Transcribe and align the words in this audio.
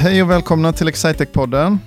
Hej 0.00 0.22
och 0.22 0.30
välkomna 0.30 0.72
till 0.72 0.88
Excitec-podden. 0.88 1.78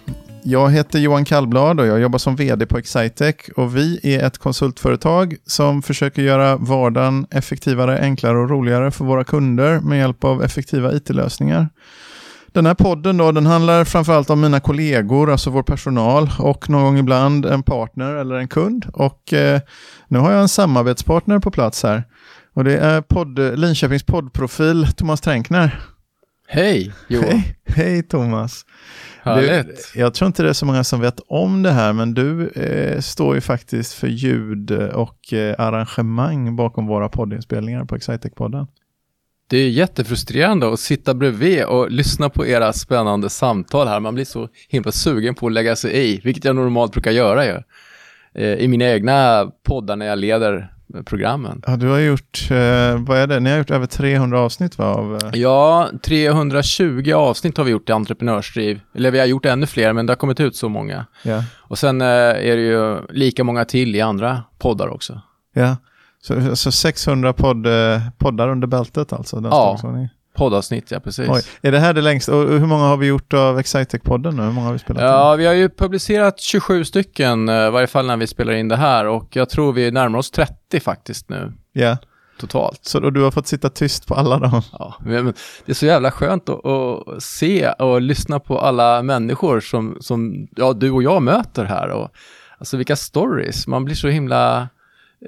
Jag 0.43 0.71
heter 0.71 0.99
Johan 0.99 1.25
Kallblad 1.25 1.79
och 1.79 1.87
jag 1.87 1.99
jobbar 2.01 2.19
som 2.19 2.35
vd 2.35 2.65
på 2.65 2.77
Excitec. 2.77 3.35
Och 3.55 3.77
vi 3.77 3.99
är 4.03 4.25
ett 4.25 4.37
konsultföretag 4.37 5.35
som 5.45 5.81
försöker 5.81 6.21
göra 6.21 6.57
vardagen 6.57 7.27
effektivare, 7.31 7.99
enklare 7.99 8.37
och 8.37 8.49
roligare 8.49 8.91
för 8.91 9.05
våra 9.05 9.23
kunder 9.23 9.79
med 9.79 9.99
hjälp 9.99 10.23
av 10.23 10.43
effektiva 10.43 10.93
it-lösningar. 10.93 11.69
Den 12.51 12.65
här 12.65 12.73
podden 12.73 13.17
då, 13.17 13.31
den 13.31 13.45
handlar 13.45 13.85
framförallt 13.85 14.29
om 14.29 14.41
mina 14.41 14.59
kollegor, 14.59 15.31
alltså 15.31 15.49
vår 15.49 15.63
personal 15.63 16.29
och 16.39 16.69
någon 16.69 16.83
gång 16.83 16.97
ibland 16.97 17.45
en 17.45 17.63
partner 17.63 18.15
eller 18.15 18.35
en 18.35 18.47
kund. 18.47 18.85
Och 18.93 19.33
eh, 19.33 19.61
nu 20.07 20.19
har 20.19 20.31
jag 20.31 20.41
en 20.41 20.49
samarbetspartner 20.49 21.39
på 21.39 21.51
plats 21.51 21.83
här. 21.83 22.03
Och 22.53 22.63
det 22.63 22.77
är 22.77 23.01
podd, 23.01 23.59
Linköpings 23.59 24.03
poddprofil 24.03 24.87
Thomas 24.87 25.21
Tränkner. 25.21 25.92
Hej 26.53 26.91
Johan. 27.07 27.29
Hej, 27.29 27.55
hej 27.65 28.03
Thomas. 28.03 28.65
Härligt. 29.21 29.93
Du, 29.93 29.99
jag 29.99 30.13
tror 30.13 30.27
inte 30.27 30.43
det 30.43 30.49
är 30.49 30.53
så 30.53 30.65
många 30.65 30.83
som 30.83 31.01
vet 31.01 31.19
om 31.27 31.63
det 31.63 31.71
här, 31.71 31.93
men 31.93 32.13
du 32.13 32.47
eh, 32.47 32.99
står 32.99 33.35
ju 33.35 33.41
faktiskt 33.41 33.93
för 33.93 34.07
ljud 34.07 34.71
och 34.71 35.33
eh, 35.33 35.55
arrangemang 35.57 36.55
bakom 36.55 36.87
våra 36.87 37.09
poddinspelningar 37.09 37.85
på 37.85 37.95
Excitec-podden. 37.95 38.67
Det 39.47 39.57
är 39.57 39.69
jättefrustrerande 39.69 40.73
att 40.73 40.79
sitta 40.79 41.13
bredvid 41.13 41.65
och 41.65 41.91
lyssna 41.91 42.29
på 42.29 42.47
era 42.47 42.73
spännande 42.73 43.29
samtal 43.29 43.87
här. 43.87 43.99
Man 43.99 44.15
blir 44.15 44.25
så 44.25 44.49
himla 44.69 44.91
sugen 44.91 45.35
på 45.35 45.47
att 45.47 45.53
lägga 45.53 45.75
sig 45.75 46.09
i, 46.09 46.21
vilket 46.23 46.45
jag 46.45 46.55
normalt 46.55 46.91
brukar 46.91 47.11
göra 47.11 47.45
ju. 47.45 47.57
Eh, 48.35 48.53
I 48.53 48.67
mina 48.67 48.85
egna 48.85 49.47
poddar 49.63 49.95
när 49.95 50.05
jag 50.05 50.19
leder 50.19 50.73
programmen. 51.05 51.61
Ja, 51.67 51.75
du 51.75 51.87
har 51.87 51.99
gjort, 51.99 52.47
eh, 52.51 52.97
vad 52.97 53.17
är 53.17 53.27
det, 53.27 53.39
ni 53.39 53.49
har 53.49 53.57
gjort 53.57 53.71
över 53.71 53.85
300 53.85 54.39
avsnitt 54.39 54.77
va? 54.77 54.85
Av, 54.85 55.19
eh... 55.23 55.39
Ja, 55.39 55.89
320 56.05 57.13
avsnitt 57.13 57.57
har 57.57 57.63
vi 57.63 57.71
gjort 57.71 57.89
i 57.89 57.91
entreprenörsdriv. 57.91 58.79
Eller 58.95 59.11
vi 59.11 59.19
har 59.19 59.25
gjort 59.25 59.45
ännu 59.45 59.65
fler, 59.65 59.93
men 59.93 60.05
det 60.05 60.11
har 60.11 60.17
kommit 60.17 60.39
ut 60.39 60.55
så 60.55 60.69
många. 60.69 61.05
Ja. 61.23 61.43
Och 61.57 61.77
sen 61.77 62.01
eh, 62.01 62.07
är 62.07 62.55
det 62.55 62.61
ju 62.61 62.99
lika 63.09 63.43
många 63.43 63.65
till 63.65 63.95
i 63.95 64.01
andra 64.01 64.43
poddar 64.59 64.87
också. 64.87 65.21
Ja, 65.53 65.77
så, 66.21 66.55
så 66.55 66.71
600 66.71 67.33
podd, 67.33 67.67
poddar 68.17 68.49
under 68.49 68.67
bältet 68.67 69.13
alltså? 69.13 69.35
Den 69.39 69.51
Ja. 69.51 69.77
Poddavsnitt, 70.33 70.91
ja 70.91 70.99
precis. 70.99 71.29
Oj. 71.29 71.41
Är 71.61 71.71
det 71.71 71.79
här 71.79 71.93
det 71.93 72.01
längsta? 72.01 72.35
Och 72.35 72.49
hur 72.49 72.65
många 72.65 72.83
har 72.83 72.97
vi 72.97 73.07
gjort 73.07 73.33
av 73.33 73.59
Excitec-podden 73.59 74.31
nu? 74.35 74.41
Hur 74.41 74.51
många 74.51 74.67
har 74.67 74.73
vi 74.73 74.79
spelat 74.79 75.01
in? 75.01 75.07
Ja, 75.07 75.35
vi 75.35 75.45
har 75.45 75.53
ju 75.53 75.69
publicerat 75.69 76.39
27 76.39 76.85
stycken, 76.85 77.49
eh, 77.49 77.55
i 77.55 77.69
varje 77.69 77.87
fall 77.87 78.05
när 78.05 78.17
vi 78.17 78.27
spelar 78.27 78.53
in 78.53 78.67
det 78.67 78.75
här. 78.75 79.05
Och 79.07 79.35
jag 79.35 79.49
tror 79.49 79.73
vi 79.73 79.91
närmar 79.91 80.19
oss 80.19 80.31
30 80.31 80.79
faktiskt 80.79 81.29
nu, 81.29 81.53
Ja, 81.73 81.97
totalt. 82.39 82.79
så 82.85 82.99
då, 82.99 83.09
du 83.09 83.21
har 83.23 83.31
fått 83.31 83.47
sitta 83.47 83.69
tyst 83.69 84.07
på 84.07 84.15
alla 84.15 84.39
dem? 84.39 84.61
Ja, 84.71 84.95
men 85.05 85.25
det 85.65 85.71
är 85.71 85.73
så 85.73 85.85
jävla 85.85 86.11
skönt 86.11 86.49
att, 86.49 86.65
att 86.65 87.23
se 87.23 87.69
och 87.69 88.01
lyssna 88.01 88.39
på 88.39 88.59
alla 88.59 89.01
människor 89.03 89.59
som, 89.59 89.97
som 90.01 90.47
ja, 90.55 90.73
du 90.73 90.91
och 90.91 91.03
jag 91.03 91.21
möter 91.23 91.65
här. 91.65 91.89
Och, 91.89 92.09
alltså 92.57 92.77
vilka 92.77 92.95
stories, 92.95 93.67
man 93.67 93.85
blir 93.85 93.95
så 93.95 94.07
himla 94.07 94.69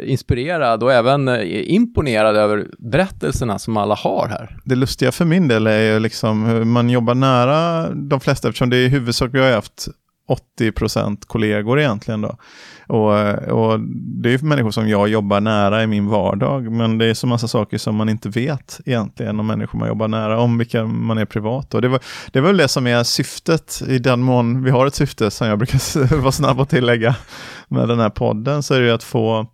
inspirerad 0.03 0.83
och 0.83 0.93
även 0.93 1.27
eh, 1.27 1.73
imponerad 1.73 2.35
över 2.35 2.67
berättelserna 2.79 3.59
som 3.59 3.77
alla 3.77 3.95
har 3.95 4.27
här. 4.27 4.57
Det 4.65 4.75
lustiga 4.75 5.11
för 5.11 5.25
min 5.25 5.47
del 5.47 5.67
är 5.67 5.93
ju 5.93 5.99
liksom 5.99 6.45
hur 6.45 6.63
man 6.63 6.89
jobbar 6.89 7.15
nära 7.15 7.89
de 7.89 8.19
flesta, 8.19 8.47
eftersom 8.47 8.69
det 8.69 8.77
är 8.77 8.85
i 8.85 8.89
huvudsak, 8.89 9.29
vi 9.33 9.39
har 9.39 9.51
haft 9.51 9.87
80% 10.59 11.17
kollegor 11.27 11.79
egentligen 11.79 12.21
då. 12.21 12.37
Och, 12.87 13.09
och 13.33 13.79
det 14.21 14.29
är 14.29 14.31
ju 14.31 14.39
människor 14.41 14.71
som 14.71 14.89
jag 14.89 15.07
jobbar 15.07 15.41
nära 15.41 15.83
i 15.83 15.87
min 15.87 16.07
vardag, 16.07 16.71
men 16.71 16.97
det 16.97 17.05
är 17.05 17.13
så 17.13 17.27
massa 17.27 17.47
saker 17.47 17.77
som 17.77 17.95
man 17.95 18.09
inte 18.09 18.29
vet 18.29 18.79
egentligen 18.85 19.39
om 19.39 19.47
människor 19.47 19.79
man 19.79 19.87
jobbar 19.87 20.07
nära, 20.07 20.39
om 20.39 20.57
vilka 20.57 20.85
man 20.85 21.17
är 21.17 21.25
privat. 21.25 21.73
Och 21.73 21.81
det, 21.81 21.87
var, 21.87 21.99
det 22.31 22.41
var 22.41 22.47
väl 22.47 22.57
det 22.57 22.67
som 22.67 22.87
är 22.87 23.03
syftet, 23.03 23.81
i 23.87 23.99
den 23.99 24.21
mån 24.21 24.63
vi 24.63 24.71
har 24.71 24.87
ett 24.87 24.95
syfte 24.95 25.31
som 25.31 25.47
jag 25.47 25.57
brukar 25.57 26.15
vara 26.21 26.31
snabb 26.31 26.59
att 26.59 26.69
tillägga 26.69 27.15
med 27.67 27.87
den 27.87 27.99
här 27.99 28.09
podden, 28.09 28.63
så 28.63 28.73
är 28.73 28.79
det 28.79 28.85
ju 28.85 28.93
att 28.93 29.03
få 29.03 29.47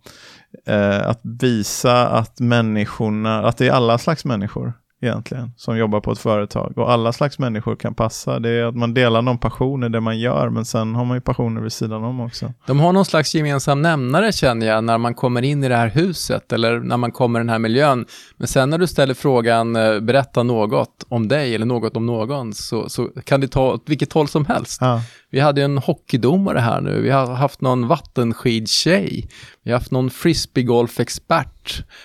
Eh, 0.66 1.08
att 1.08 1.20
visa 1.22 2.08
att 2.08 2.40
människorna, 2.40 3.46
att 3.46 3.56
det 3.56 3.68
är 3.68 3.72
alla 3.72 3.98
slags 3.98 4.24
människor 4.24 4.72
egentligen 5.02 5.52
som 5.56 5.78
jobbar 5.78 6.00
på 6.00 6.12
ett 6.12 6.18
företag 6.18 6.78
och 6.78 6.90
alla 6.90 7.12
slags 7.12 7.38
människor 7.38 7.76
kan 7.76 7.94
passa. 7.94 8.38
Det 8.38 8.50
är 8.50 8.64
att 8.64 8.76
man 8.76 8.94
delar 8.94 9.22
någon 9.22 9.38
passion 9.38 9.84
i 9.84 9.88
det 9.88 10.00
man 10.00 10.18
gör 10.18 10.48
men 10.48 10.64
sen 10.64 10.94
har 10.94 11.04
man 11.04 11.16
ju 11.16 11.20
passioner 11.20 11.60
vid 11.60 11.72
sidan 11.72 12.04
om 12.04 12.20
också. 12.20 12.52
De 12.66 12.80
har 12.80 12.92
någon 12.92 13.04
slags 13.04 13.34
gemensam 13.34 13.82
nämnare 13.82 14.32
känner 14.32 14.66
jag 14.66 14.84
när 14.84 14.98
man 14.98 15.14
kommer 15.14 15.42
in 15.42 15.64
i 15.64 15.68
det 15.68 15.76
här 15.76 15.88
huset 15.88 16.52
eller 16.52 16.80
när 16.80 16.96
man 16.96 17.12
kommer 17.12 17.40
i 17.40 17.42
den 17.42 17.48
här 17.48 17.58
miljön. 17.58 18.06
Men 18.36 18.48
sen 18.48 18.70
när 18.70 18.78
du 18.78 18.86
ställer 18.86 19.14
frågan, 19.14 19.76
eh, 19.76 20.00
berätta 20.00 20.42
något 20.42 21.04
om 21.08 21.28
dig 21.28 21.54
eller 21.54 21.66
något 21.66 21.96
om 21.96 22.06
någon, 22.06 22.54
så, 22.54 22.88
så 22.88 23.08
kan 23.24 23.40
det 23.40 23.48
ta 23.48 23.72
åt 23.72 23.82
vilket 23.86 24.12
håll 24.12 24.28
som 24.28 24.46
helst. 24.46 24.78
Ja. 24.80 25.02
Vi 25.30 25.40
hade 25.40 25.60
ju 25.60 25.64
en 25.64 25.78
hockeydomare 25.78 26.58
här 26.58 26.80
nu, 26.80 27.00
vi 27.00 27.10
har 27.10 27.34
haft 27.34 27.60
någon 27.60 27.88
vattenskidtjej, 27.88 29.28
vi 29.62 29.70
har 29.70 29.78
haft 29.78 29.90
någon 29.90 30.10
frisbeegolfexpert, 30.10 31.61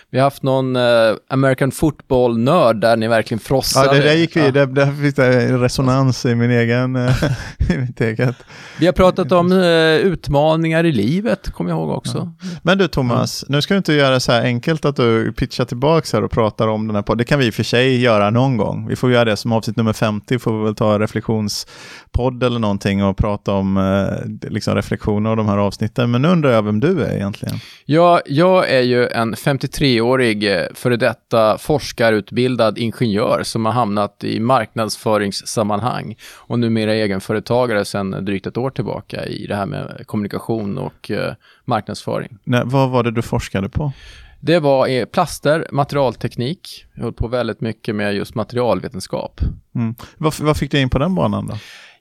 vi 0.09 0.18
har 0.18 0.23
haft 0.23 0.44
någon 0.44 0.75
eh, 0.75 0.81
American 1.29 1.72
football-nörd 1.72 2.81
där 2.81 2.97
ni 2.97 3.07
verkligen 3.07 3.40
frossade. 3.40 3.85
Ja, 3.85 3.94
det 3.94 4.00
där 4.00 4.13
gick 4.16 4.35
vi, 4.35 4.45
Ja. 4.45 4.51
det, 4.51 4.66
där 4.66 5.01
fick 5.03 5.16
det 5.16 5.57
resonans 5.57 6.25
i 6.25 6.35
min 6.35 6.51
egen, 6.51 6.95
eh, 6.95 7.23
i 7.69 7.78
mitt 7.78 8.01
eget. 8.01 8.35
Vi 8.79 8.85
har 8.85 8.94
pratat 8.94 9.31
om 9.31 9.51
eh, 9.51 9.57
utmaningar 9.96 10.84
i 10.84 10.91
livet, 10.91 11.50
kommer 11.51 11.69
jag 11.69 11.78
ihåg 11.79 11.90
också. 11.90 12.34
Men 12.62 12.78
du 12.78 12.88
Thomas, 12.88 13.46
nu 13.50 13.62
ska 13.62 13.73
du 13.73 13.78
inte 13.78 13.94
göra 13.94 14.19
så 14.19 14.31
här 14.31 14.41
enkelt 14.41 14.85
att 14.85 14.96
du 14.96 15.34
pitchar 15.34 15.66
tillbaka 15.66 16.17
här 16.17 16.23
och 16.23 16.31
pratar 16.31 16.67
om 16.67 16.88
den 16.88 16.96
här 16.96 17.03
podden. 17.03 17.17
Det 17.17 17.23
kan 17.25 17.40
vi 17.40 17.46
i 17.47 17.50
och 17.50 17.53
för 17.53 17.63
sig 17.63 18.01
göra 18.01 18.29
någon 18.29 18.57
gång. 18.57 18.88
Vi 18.88 18.96
får 18.96 19.12
göra 19.12 19.25
det 19.25 19.38
som 19.38 19.51
avsnitt 19.51 19.78
nummer 19.78 19.94
50, 19.94 20.40
får 20.40 20.57
vi 20.59 20.63
väl 20.63 20.75
ta 20.75 21.00
reflektionspodd 21.00 22.44
eller 22.44 22.59
någonting 22.59 23.03
och 23.03 23.17
prata 23.17 23.51
om 23.53 23.78
eh, 23.78 24.50
liksom 24.51 24.75
reflektioner 24.75 25.29
av 25.29 25.38
de 25.38 25.47
här 25.50 25.57
avsnitten. 25.57 26.12
Men 26.12 26.22
nu 26.22 26.28
undrar 26.28 26.51
jag 26.51 26.63
vem 26.63 26.79
du 26.79 27.03
är 27.03 27.16
egentligen. 27.16 27.59
Ja, 27.85 28.22
jag 28.25 28.69
är 28.69 28.81
ju 28.81 29.07
en 29.07 29.35
53-årig 29.47 30.44
eh, 30.44 30.66
före 30.74 30.97
detta 30.97 31.58
forskarutbildad 31.58 32.78
ingenjör 32.78 33.44
som 33.44 33.66
har 33.66 33.74
hamnat 33.74 34.24
i 34.24 34.40
marknadsföringssammanhang 34.40 36.16
och 36.35 36.59
numera 36.59 36.94
egenföretagare 36.94 37.85
sedan 37.85 38.25
drygt 38.25 38.47
ett 38.47 38.58
år 38.58 38.69
tillbaka 38.69 39.25
i 39.25 39.47
det 39.47 39.56
här 39.56 39.66
med 39.66 40.03
kommunikation 40.06 40.78
och 40.78 41.12
eh, 41.12 41.34
marknadsföring. 41.66 42.38
Nej, 42.44 42.62
vad 42.66 42.90
var 42.90 43.03
det 43.03 43.12
du 43.12 43.22
forskade 43.22 43.69
på? 43.69 43.91
Det 44.40 44.59
var 44.59 44.88
eh, 44.88 45.06
plaster, 45.06 45.68
materialteknik. 45.72 46.85
Jag 46.94 47.03
höll 47.03 47.14
på 47.14 47.28
väldigt 47.28 47.62
mycket 47.62 47.96
med 47.96 48.16
just 48.16 48.35
materialvetenskap. 48.35 49.41
Mm. 49.75 49.96
Vad, 50.18 50.40
vad 50.40 50.58
fick 50.58 50.72
du 50.72 50.79
in 50.79 50.90
på 50.90 51.00
den 51.00 51.16
banan 51.16 51.47
då? 51.47 51.58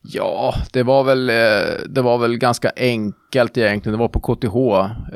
Ja, 0.09 0.55
det 0.73 0.83
var 0.83 1.05
väl, 1.05 1.31
eh, 1.31 1.35
det 1.89 2.03
var 2.03 2.19
väl 2.19 2.37
ganska 2.39 2.73
enkelt 2.77 3.57
egentligen. 3.57 3.99
Det 3.99 4.03
var 4.03 4.09
på 4.09 4.21
KTH. 4.21 4.57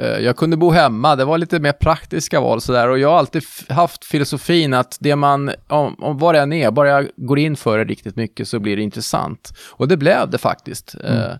Eh, 0.02 0.18
Jag 0.24 0.36
kunde 0.36 0.56
bo 0.56 0.70
hemma. 0.70 1.16
Det 1.16 1.24
var 1.24 1.38
lite 1.38 1.60
mer 1.60 1.72
praktiska 1.72 2.40
val 2.40 2.60
sådär. 2.60 2.88
Och 2.88 2.98
jag 2.98 3.08
har 3.10 3.18
alltid 3.18 3.42
haft 3.68 4.04
filosofin 4.04 4.74
att 4.74 4.96
det 5.00 5.16
man, 5.16 5.50
om, 5.68 5.94
om 5.98 6.18
vad 6.18 6.34
det 6.34 6.40
än 6.40 6.52
är, 6.52 6.70
bara 6.70 6.88
jag 6.88 7.08
går 7.16 7.38
in 7.38 7.56
för 7.56 7.78
det 7.78 7.84
riktigt 7.84 8.16
mycket 8.16 8.48
så 8.48 8.58
blir 8.58 8.76
det 8.76 8.82
intressant. 8.82 9.52
Och 9.70 9.88
det 9.88 9.96
blev 9.96 10.30
det 10.30 10.38
faktiskt. 10.38 10.94
eh, 11.04 11.32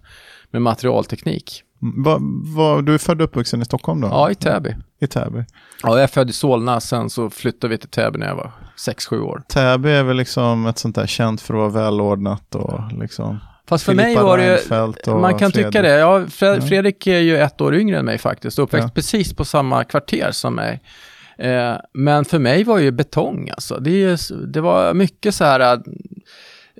Med 0.50 0.62
materialteknik. 0.62 1.62
Mm, 1.82 2.02
Vad, 2.02 2.20
vad, 2.56 2.86
du 2.86 2.94
är 2.94 2.98
född 2.98 3.20
och 3.20 3.24
uppvuxen 3.24 3.62
i 3.62 3.64
Stockholm 3.64 4.00
då? 4.00 4.08
Ja, 4.08 4.30
i 4.30 4.34
Täby. 4.34 4.76
I 5.00 5.06
Täby. 5.06 5.44
Ja, 5.82 6.00
jag 6.00 6.10
född 6.10 6.30
i 6.30 6.32
Solna, 6.32 6.80
sen 6.80 7.10
så 7.10 7.30
flyttade 7.30 7.70
vi 7.70 7.78
till 7.78 7.88
Täby 7.88 8.18
när 8.18 8.26
jag 8.26 8.34
var 8.34 8.52
6-7 8.86 9.20
år. 9.20 9.42
Täby 9.48 9.90
är 9.90 10.02
väl 10.02 10.16
liksom 10.16 10.66
ett 10.66 10.78
sånt 10.78 10.94
där 10.94 11.06
känt 11.06 11.40
för 11.40 11.54
att 11.54 11.58
vara 11.72 11.84
välordnat 11.84 12.54
och 12.54 12.80
liksom 12.92 13.38
Fast 13.68 13.84
för 13.84 13.92
Filippa 13.92 14.06
mig 14.08 14.16
var 14.16 14.38
det 14.38 15.20
man 15.20 15.38
kan 15.38 15.52
Fredrik. 15.52 15.66
tycka 15.72 15.82
det. 15.82 15.88
Ja, 15.98 16.26
Fred, 16.26 16.56
Ja. 16.62 16.66
Fredrik 16.66 17.06
är 17.06 17.18
ju 17.18 17.38
ett 17.38 17.60
år 17.60 17.74
yngre 17.74 17.98
än 17.98 18.04
mig 18.04 18.18
faktiskt, 18.18 18.58
och 18.58 18.62
uppväxt 18.64 18.84
Ja. 18.88 18.92
precis 18.94 19.34
på 19.34 19.44
samma 19.44 19.84
kvarter 19.84 20.30
som 20.32 20.54
mig. 20.54 20.80
Eh, 21.38 21.74
men 21.92 22.24
för 22.24 22.38
mig 22.38 22.64
var 22.64 22.78
ju 22.78 22.90
betong 22.90 23.50
alltså. 23.50 23.78
Det, 23.80 24.60
var 24.60 24.94
mycket 24.94 25.34
så 25.34 25.44
här, 25.44 25.82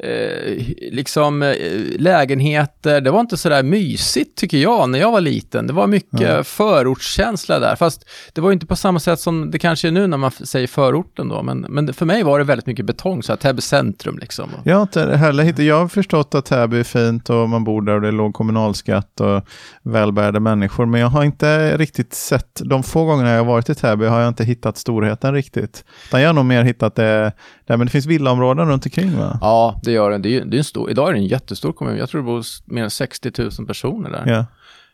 eh, 0.03 0.65
liksom 0.93 1.43
eh, 1.43 1.55
lägenheter, 1.99 3.01
det 3.01 3.11
var 3.11 3.21
inte 3.21 3.37
så 3.37 3.49
där 3.49 3.63
mysigt 3.63 4.39
tycker 4.39 4.59
jag 4.59 4.91
när 4.91 4.99
jag 4.99 5.13
var 5.13 5.21
liten. 5.21 5.67
Det 5.67 5.73
var 5.73 5.87
mycket 5.87 6.21
Ja. 6.21 6.45
förortskänsla 6.45 7.59
där, 7.59 7.77
fast 7.77 8.09
det 8.33 8.41
var 8.41 8.49
ju 8.51 8.53
inte 8.53 8.67
på 8.67 8.77
samma 8.77 9.01
sätt 9.01 9.21
som 9.21 9.51
det 9.51 9.59
kanske 9.59 9.89
är 9.89 9.93
nu 9.93 10.07
när 10.07 10.17
man 10.17 10.31
säger 10.31 10.67
förorten 10.67 11.29
då, 11.29 11.43
men, 11.43 11.61
men 11.69 11.95
för 11.95 12.07
mig 12.07 12.23
var 12.23 12.39
det 12.39 12.45
väldigt 12.45 12.67
mycket 12.67 12.85
betong, 12.87 13.23
så 13.23 13.33
här 13.33 13.37
Täby 13.37 13.61
centrum 13.61 14.19
liksom. 14.19 14.51
Jag 14.65 14.75
har 14.77 14.83
inte 14.83 15.17
heller 15.17 15.45
hittat, 15.45 15.65
jag 15.65 15.79
har 15.81 15.89
förstått 15.89 16.35
att 16.35 16.45
Täby 16.45 16.79
är 16.81 16.85
fint 16.85 17.31
och 17.31 17.49
man 17.49 17.65
bor 17.65 17.83
där 17.83 17.95
och 17.95 18.01
det 18.01 18.09
är 18.09 18.13
låg 18.13 18.35
kommunalskatt 18.35 19.21
och 19.21 19.43
välbärgade 19.83 20.41
människor. 20.41 20.87
Men 20.87 21.01
jag 21.01 21.09
har 21.09 21.25
inte 21.25 21.77
riktigt 21.77 22.15
sett, 22.15 22.61
de 22.65 22.83
få 22.83 23.05
gångerna 23.05 23.31
jag 23.31 23.39
har 23.39 23.45
varit 23.45 23.69
i 23.69 23.75
Täby 23.75 24.07
har 24.07 24.21
jag 24.21 24.29
inte 24.29 24.45
hittat 24.45 24.77
storheten 24.77 25.35
riktigt. 25.35 25.85
Utan 26.09 26.21
jag 26.23 26.29
har 26.29 26.35
nog 26.35 26.45
mer 26.45 26.63
hittat 26.65 26.95
det, 26.95 27.33
där, 27.67 27.77
men 27.77 27.87
det 27.87 27.91
finns 27.91 28.07
villaområden 28.07 28.69
runt 28.69 28.87
omkring 28.87 29.19
va? 29.19 29.39
Ja, 29.41 29.81
det 29.91 29.95
gör 29.95 30.11
den. 30.11 30.23
Det 30.23 30.37
är, 30.37 30.45
det 30.45 30.57
är 30.57 30.59
en 30.59 30.65
stor, 30.65 30.91
idag 30.91 31.09
är 31.09 31.13
det 31.13 31.19
en 31.19 31.27
jättestor 31.27 31.73
kommun. 31.73 31.97
Jag 31.97 32.09
tror 32.09 32.21
det 32.21 32.27
bor 32.27 32.45
mer 32.65 32.83
än 32.85 32.91
60 32.91 33.33
000 33.59 33.67
personer 33.67 34.11
där. 34.11 34.25
Ja. 34.27 34.47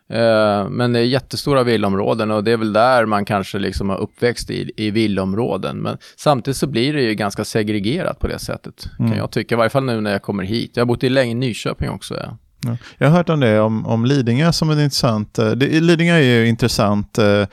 Eh, 0.09 0.69
men 0.69 0.93
det 0.93 0.99
är 0.99 1.03
jättestora 1.03 1.63
villaområden 1.63 2.31
och 2.31 2.43
det 2.43 2.51
är 2.51 2.57
väl 2.57 2.73
där 2.73 3.05
man 3.05 3.25
kanske 3.25 3.59
liksom 3.59 3.89
har 3.89 3.97
uppväxt 3.97 4.49
i, 4.49 4.71
i 4.77 4.91
villaområden. 4.91 5.77
Men 5.77 5.97
samtidigt 6.15 6.57
så 6.57 6.67
blir 6.67 6.93
det 6.93 7.01
ju 7.01 7.13
ganska 7.15 7.45
segregerat 7.45 8.19
på 8.19 8.27
det 8.27 8.39
sättet, 8.39 8.89
Mm. 8.99 9.11
kan 9.11 9.19
jag 9.19 9.31
tycka. 9.31 9.55
I 9.55 9.57
varje 9.57 9.69
fall 9.69 9.83
nu 9.83 10.01
när 10.01 10.11
jag 10.11 10.21
kommer 10.21 10.43
hit. 10.43 10.71
Jag 10.73 10.81
har 10.81 10.85
bott 10.87 11.03
i 11.03 11.09
länge 11.09 11.31
i 11.31 11.35
Nyköping 11.35 11.89
också. 11.89 12.15
Ja. 12.15 12.37
Ja. 12.65 12.77
Jag 12.97 13.09
har 13.09 13.17
hört 13.17 13.29
om 13.29 13.39
det, 13.39 13.59
om, 13.59 13.85
om 13.85 14.05
Lidingö 14.05 14.51
som 14.53 14.69
en 14.69 14.79
intressant, 14.79 15.39
eh, 15.39 15.51
det, 15.51 15.79
Lidingö 15.81 16.13
är 16.13 16.21
ju 16.21 16.47
intressant 16.47 17.17
eh, 17.17 17.45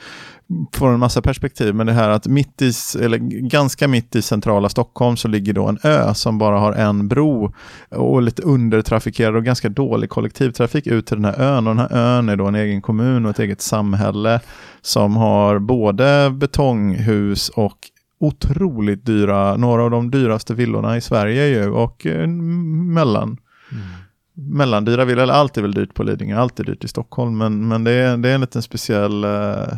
från 0.73 0.93
en 0.93 0.99
massa 0.99 1.21
perspektiv, 1.21 1.75
men 1.75 1.87
det 1.87 1.93
här 1.93 2.09
att 2.09 2.27
mitt 2.27 2.61
i, 2.61 2.71
eller 3.01 3.17
ganska 3.49 3.87
mitt 3.87 4.15
i 4.15 4.21
centrala 4.21 4.69
Stockholm 4.69 5.17
så 5.17 5.27
ligger 5.27 5.53
då 5.53 5.67
en 5.67 5.79
ö 5.83 6.13
som 6.13 6.37
bara 6.37 6.59
har 6.59 6.73
en 6.73 7.07
bro 7.07 7.53
och 7.89 8.21
lite 8.21 8.41
undertrafikerad 8.41 9.35
och 9.35 9.43
ganska 9.43 9.69
dålig 9.69 10.09
kollektivtrafik 10.09 10.87
ut 10.87 11.05
till 11.05 11.21
den 11.21 11.25
här 11.25 11.41
ön. 11.41 11.67
Och 11.67 11.75
den 11.75 11.87
här 11.89 12.17
ön 12.17 12.29
är 12.29 12.35
då 12.35 12.45
en 12.45 12.55
egen 12.55 12.81
kommun 12.81 13.25
och 13.25 13.31
ett 13.31 13.39
eget 13.39 13.61
samhälle 13.61 14.39
som 14.81 15.15
har 15.15 15.59
både 15.59 16.31
betonghus 16.31 17.49
och 17.49 17.77
otroligt 18.19 19.05
dyra, 19.05 19.57
några 19.57 19.83
av 19.83 19.91
de 19.91 20.11
dyraste 20.11 20.53
villorna 20.53 20.97
i 20.97 21.01
Sverige 21.01 21.47
ju 21.47 21.69
och 21.69 22.05
eh, 22.05 22.27
mellan. 22.27 23.37
mellan 23.69 24.04
mellandyra 24.35 25.05
villor, 25.05 25.23
eller 25.23 25.33
allt 25.33 25.57
är 25.57 25.61
väl 25.61 25.73
dyrt 25.73 25.93
på 25.93 26.03
Lidingö, 26.03 26.37
allt 26.37 26.59
är 26.59 26.63
dyrt 26.63 26.83
i 26.83 26.87
Stockholm, 26.87 27.37
men, 27.37 27.67
men 27.67 27.83
det, 27.83 27.91
är, 27.91 28.17
det 28.17 28.29
är 28.29 28.35
en 28.35 28.41
liten 28.41 28.61
speciell, 28.61 29.23
eh, 29.23 29.73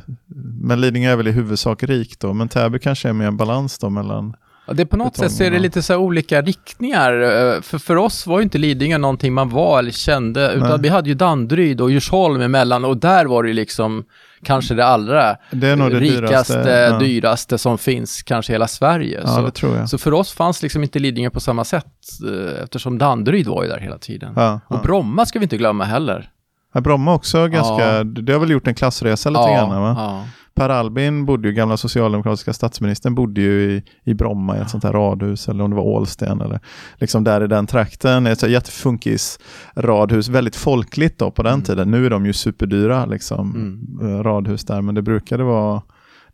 men 0.62 0.82
Lidingö 0.82 1.12
är 1.12 1.16
väl 1.16 1.28
i 1.28 1.32
huvudsak 1.32 1.84
rikt 1.84 2.20
då, 2.20 2.34
men 2.34 2.50
Täby 2.50 2.80
kanske 2.80 3.10
är 3.10 3.14
mer 3.14 3.28
en 3.28 3.38
balans 3.38 3.78
då 3.78 3.90
mellan, 3.90 4.36
Ja, 4.68 4.74
det 4.74 4.84
är 4.84 4.86
på 4.86 4.98
något 4.98 5.16
sätt 5.18 5.32
så 5.32 5.44
är 5.44 5.52
det 5.52 5.60
lite 5.60 5.82
så 5.82 5.94
här 5.94 6.00
olika 6.00 6.42
riktningar. 6.42 7.14
Eh, 7.22 7.62
För, 7.62 7.78
för 7.78 7.96
oss 7.96 8.28
var 8.28 8.40
ju 8.40 8.44
inte 8.44 8.58
Lidingö 8.58 8.98
någonting 8.98 9.34
man 9.34 9.50
var 9.50 9.80
eller 9.80 9.92
kände, 9.92 10.52
utan 10.52 10.70
Nej. 10.70 10.80
vi 10.80 10.90
hade 10.90 11.10
ju 11.10 11.16
Danderyd 11.16 11.82
och 11.82 11.92
Djursholm 11.92 12.42
emellan 12.42 12.86
och 12.86 12.98
där 12.98 13.26
var 13.26 13.44
det 13.44 13.50
ju 13.50 13.56
liksom 13.56 14.06
kanske 14.44 14.74
det 14.74 14.86
allra 14.86 15.36
det 15.52 15.76
det 15.76 15.76
rikaste, 15.76 16.54
dyraste. 16.54 16.70
ja. 16.70 17.00
dyraste 17.00 17.58
som 17.58 17.78
finns 17.78 18.24
kanske 18.24 18.52
i 18.52 18.54
hela 18.54 18.68
Sverige. 18.68 19.22
Ja, 19.26 19.52
så, 19.54 19.88
så 19.88 19.98
för 19.98 20.14
oss 20.14 20.32
fanns 20.32 20.62
liksom 20.62 20.84
inte 20.84 21.00
Lidingö 21.00 21.30
på 21.30 21.40
samma 21.40 21.64
sätt 21.64 21.86
eh, 22.32 22.64
eftersom 22.64 22.98
Danderyd 22.98 23.48
var 23.48 23.64
ju 23.64 23.70
där 23.70 23.80
hela 23.80 23.98
tiden. 23.98 24.34
Ja, 24.36 24.60
Och. 24.68 24.82
Bromma 24.82 25.26
ska 25.26 25.40
vi 25.40 25.44
inte 25.44 25.58
glömma 25.58 25.84
heller. 25.84 26.30
Bromma 26.74 27.14
också 27.14 27.48
ganska, 27.48 28.04
det 28.04 28.34
har 28.34 28.40
väl 28.40 28.52
gjort 28.52 28.68
en 28.68 28.76
klassresa 28.76 29.30
lite 29.30 29.42
ja, 29.42 29.56
grann 29.56 29.82
va? 29.82 30.26
Ja. 30.58 30.62
Per 30.64 30.70
Albin 30.70 31.26
bodde 31.26 31.48
ju, 31.48 31.54
gamla 31.54 31.78
socialdemokratiska 31.78 32.54
statsministern, 32.54 33.16
bodde 33.16 33.42
ju 33.42 33.62
i, 33.72 33.84
i 34.04 34.14
Bromma 34.14 34.58
i 34.58 34.60
ett 34.62 34.70
sånt 34.70 34.84
här 34.84 34.94
radhus, 34.94 35.50
eller 35.50 35.64
om 35.64 35.70
det 35.70 35.76
var 35.76 35.84
Ålsten, 35.84 36.42
eller 36.42 36.60
liksom 36.98 37.24
där 37.24 37.44
i 37.44 37.48
den 37.48 37.68
trakten. 37.68 38.28
Ett 38.28 38.50
jättefunkis 38.50 39.40
radhus, 39.76 40.30
väldigt 40.30 40.56
folkligt 40.56 41.18
då 41.20 41.32
på 41.32 41.44
den 41.44 41.54
Mm. 41.54 41.64
tiden. 41.66 41.92
Nu 41.92 42.06
är 42.06 42.10
de 42.10 42.26
ju 42.26 42.34
superdyra, 42.34 43.06
liksom, 43.06 43.56
Mm. 44.00 44.16
eh, 44.16 44.24
radhus 44.24 44.66
där, 44.66 44.82
men 44.82 44.96
det 44.96 45.02
brukade 45.02 45.44
vara 45.44 45.82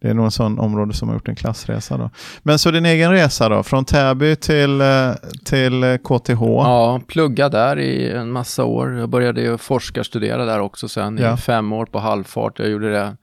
det 0.02 0.10
är 0.10 0.14
nog 0.14 0.26
en 0.26 0.32
sån 0.32 0.60
område 0.60 0.94
som 0.94 1.08
har 1.10 1.16
gjort 1.16 1.28
en 1.28 1.36
klassresa 1.36 1.98
då. 1.98 2.10
Men 2.44 2.60
så 2.60 2.72
din 2.72 2.86
egen 2.86 3.12
resa 3.12 3.50
då, 3.50 3.64
från 3.64 3.86
Täby 3.86 4.36
till, 4.36 4.82
eh, 4.82 5.12
till 5.46 5.84
eh, 5.84 5.98
KTH? 5.98 6.42
Ja, 6.42 7.02
plugga 7.08 7.50
där 7.50 7.80
i 7.80 8.10
en 8.12 8.32
massa 8.32 8.64
år. 8.64 8.94
Jag 8.94 9.10
började 9.10 9.42
ju 9.42 9.58
forskarstudera 9.58 10.46
där 10.46 10.60
också 10.60 10.88
sen 10.88 11.18
Ja. 11.18 11.34
i 11.34 11.38
fem 11.38 11.74
år 11.74 11.86
på 11.86 12.00
halvfart. 12.00 12.60
Jag 12.60 12.70
gjorde 12.70 12.92
det. 12.92 13.18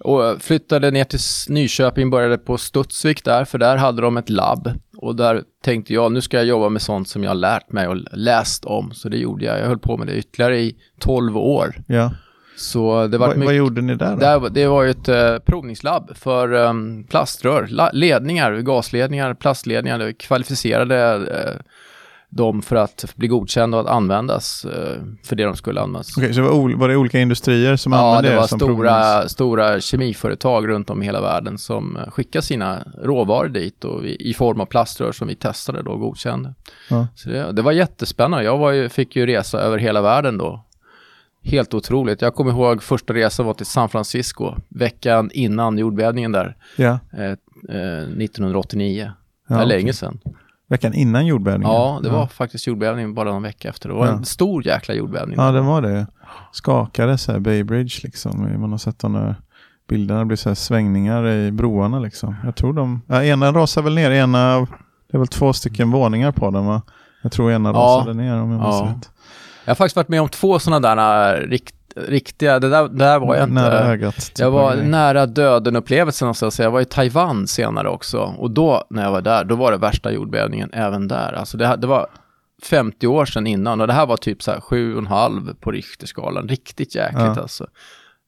Och 0.00 0.42
flyttade 0.42 0.90
ner 0.90 1.04
till 1.04 1.18
Nyköping, 1.48 2.10
började 2.10 2.38
på 2.38 2.58
Studsvik 2.58 3.24
där, 3.24 3.44
för 3.44 3.58
där 3.58 3.76
hade 3.76 4.02
de 4.02 4.16
ett 4.16 4.30
labb. 4.30 4.72
Och 4.96 5.16
där 5.16 5.42
tänkte 5.64 5.94
jag, 5.94 6.12
nu 6.12 6.20
ska 6.20 6.36
jag 6.36 6.46
jobba 6.46 6.68
med 6.68 6.82
sånt 6.82 7.08
som 7.08 7.22
jag 7.22 7.30
har 7.30 7.34
lärt 7.34 7.72
mig 7.72 7.88
och 7.88 7.96
läst 8.12 8.64
om. 8.64 8.92
Så 8.92 9.08
det 9.08 9.16
gjorde 9.16 9.44
jag. 9.44 9.58
Jag 9.60 9.66
höll 9.66 9.78
på 9.78 9.96
med 9.96 10.06
det 10.06 10.14
ytterligare 10.14 10.60
i 10.60 10.76
12 10.98 11.36
år. 11.36 11.74
Ja. 11.86 12.12
Så 12.56 13.06
det 13.06 13.18
var 13.18 13.28
mycket... 13.28 13.44
vad 13.44 13.54
gjorde 13.54 13.80
ni 13.80 13.94
där 13.94 14.10
då? 14.10 14.16
Där, 14.16 14.50
det 14.50 14.66
var 14.66 14.82
ju 14.82 14.90
ett 14.90 15.08
eh, 15.08 15.38
provningslabb 15.38 16.10
för 16.14 16.52
um, 16.52 17.04
plaströr, 17.04 17.66
la, 17.70 17.90
ledningar, 17.92 18.56
gasledningar, 18.56 19.34
plastledningar, 19.34 20.12
kvalificerade 20.12 21.14
eh, 21.14 21.60
dem 22.30 22.62
för 22.62 22.76
att 22.76 23.04
bli 23.16 23.28
godkända 23.28 23.78
och 23.78 23.84
att 23.84 23.90
användas 23.96 24.64
eh, 24.64 25.02
för 25.24 25.36
det 25.36 25.44
de 25.44 25.56
skulle 25.56 25.80
användas. 25.80 26.16
Okej, 26.16 26.34
så 26.34 26.40
det 26.40 26.46
var, 26.48 26.76
var 26.76 26.88
det 26.88 26.96
olika 26.96 27.20
industrier 27.20 27.76
som 27.76 27.92
Ja, 27.92 27.98
använde 27.98 28.28
det 28.28 28.34
er 28.34 28.40
var 28.40 28.46
som 28.46 28.58
stora, 28.58 29.28
stora 29.28 29.80
kemiföretag 29.80 30.68
runt 30.68 30.90
om 30.90 31.02
i 31.02 31.04
hela 31.06 31.20
världen 31.20 31.58
som 31.58 31.98
skickade 32.08 32.42
sina 32.42 32.82
råvaror 33.02 33.48
dit 33.48 33.84
och 33.84 34.04
i, 34.04 34.30
i 34.30 34.34
form 34.34 34.60
av 34.60 34.66
plaströr 34.66 35.12
som 35.12 35.28
vi 35.28 35.34
testade 35.34 35.82
då 35.82 35.90
och 35.90 36.00
godkände. 36.00 36.54
Ja. 36.90 37.06
Så 37.14 37.28
det, 37.28 37.52
det 37.52 37.62
var 37.62 37.72
jättespännande. 37.72 38.44
Jag 38.44 38.58
var 38.58 38.70
ju, 38.72 38.88
fick 38.88 39.16
ju 39.16 39.26
resa 39.26 39.58
över 39.60 39.78
hela 39.78 40.00
världen 40.02 40.38
då. 40.38 40.64
Helt 41.42 41.74
otroligt. 41.74 42.22
Jag 42.22 42.34
kommer 42.34 42.50
ihåg 42.50 42.82
första 42.82 43.12
resan 43.14 43.46
var 43.46 43.54
till 43.54 43.66
San 43.66 43.88
Francisco 43.88 44.54
veckan 44.68 45.30
innan 45.34 45.78
jordbävningen 45.78 46.32
där, 46.32 46.56
Ja. 46.76 46.98
eh, 47.18 47.24
eh, 47.76 48.02
1989. 48.02 49.12
Ja, 49.48 49.54
det 49.56 49.62
är 49.62 49.66
länge 49.66 49.92
sedan. 49.92 50.20
Veckan 50.70 50.94
innan 50.94 51.26
jordbävningen? 51.26 51.74
Ja, 51.74 52.00
det 52.02 52.10
var 52.10 52.26
faktiskt 52.26 52.66
jordbävning 52.66 53.14
bara 53.14 53.32
någon 53.32 53.42
vecka 53.42 53.68
efter. 53.68 53.88
Det 53.88 53.94
var 53.94 54.06
Ja. 54.06 54.12
en 54.12 54.24
stor 54.24 54.66
jäkla 54.66 54.94
jordbävning. 54.94 55.36
Ja, 55.38 55.50
det 55.52 55.60
var 55.60 55.82
det. 55.82 56.06
Skakade 56.52 57.18
så 57.18 57.32
här 57.32 57.38
Bay 57.38 57.62
Bridge 57.64 57.94
liksom. 58.02 58.60
Man 58.60 58.70
har 58.70 58.78
sett 58.78 58.98
de 58.98 59.12
där 59.12 59.34
bilderna. 59.88 60.20
Det 60.20 60.26
blir 60.26 60.36
så 60.36 60.48
här 60.50 60.54
svängningar 60.54 61.26
i 61.28 61.52
broarna 61.52 61.98
liksom. 61.98 62.36
Jag 62.44 62.56
tror 62.56 62.72
de... 62.72 63.02
Ja, 63.06 63.22
ena 63.24 63.52
rasade 63.52 63.84
väl 63.84 63.94
ner. 63.94 64.10
Ena... 64.10 64.60
Det 65.10 65.16
är 65.16 65.18
väl 65.18 65.28
två 65.28 65.52
stycken 65.52 65.90
våningar 65.90 66.32
på 66.32 66.50
den 66.50 66.66
va? 66.66 66.82
Jag 67.22 67.32
tror 67.32 67.52
ena 67.52 67.68
Ja. 67.68 67.74
rasade 67.74 68.14
ner 68.14 68.32
om 68.42 68.50
jag 68.50 68.60
minns 68.60 68.62
Ja. 68.80 68.94
rätt. 68.98 69.10
Jag 69.64 69.70
har 69.70 69.76
faktiskt 69.76 69.96
varit 69.96 70.08
med 70.08 70.20
om 70.22 70.28
två 70.28 70.58
sådana 70.58 70.94
där 70.94 71.34
äh, 71.42 71.48
rikt, 71.48 71.74
riktiga, 71.96 72.58
det 72.60 72.68
där, 72.68 72.88
det 72.88 73.04
där 73.04 73.18
var 73.18 73.34
jag 73.34 73.44
inte. 73.44 73.54
Nära 73.54 73.78
ögat. 73.78 74.16
typ 74.16 74.38
Jag 74.38 74.50
var 74.50 74.76
nära 74.76 75.26
döden-upplevelsen 75.26 76.26
någonstans. 76.26 76.60
Jag 76.60 76.70
var 76.70 76.80
i 76.80 76.84
Taiwan 76.84 77.46
senare 77.46 77.88
också. 77.88 78.18
Och 78.18 78.50
då, 78.50 78.84
när 78.90 79.04
jag 79.04 79.10
var 79.12 79.20
där, 79.20 79.44
då 79.44 79.54
var 79.54 79.72
det 79.72 79.78
värsta 79.78 80.12
jordbävningen 80.12 80.70
även 80.72 81.08
där. 81.08 81.32
Alltså 81.32 81.56
det, 81.56 81.76
det 81.76 81.86
var 81.86 82.06
50 82.62 83.06
år 83.06 83.24
sedan 83.26 83.46
innan 83.46 83.80
och 83.80 83.86
det 83.86 83.92
här 83.92 84.06
var 84.06 84.16
typ 84.16 84.42
så 84.42 84.50
här 84.50 84.58
7,5 84.58 85.54
på 85.60 85.70
Richterskalan. 85.70 86.48
Riktigt 86.48 86.94
jäkligt 86.94 87.20
Ja. 87.22 87.40
alltså. 87.42 87.66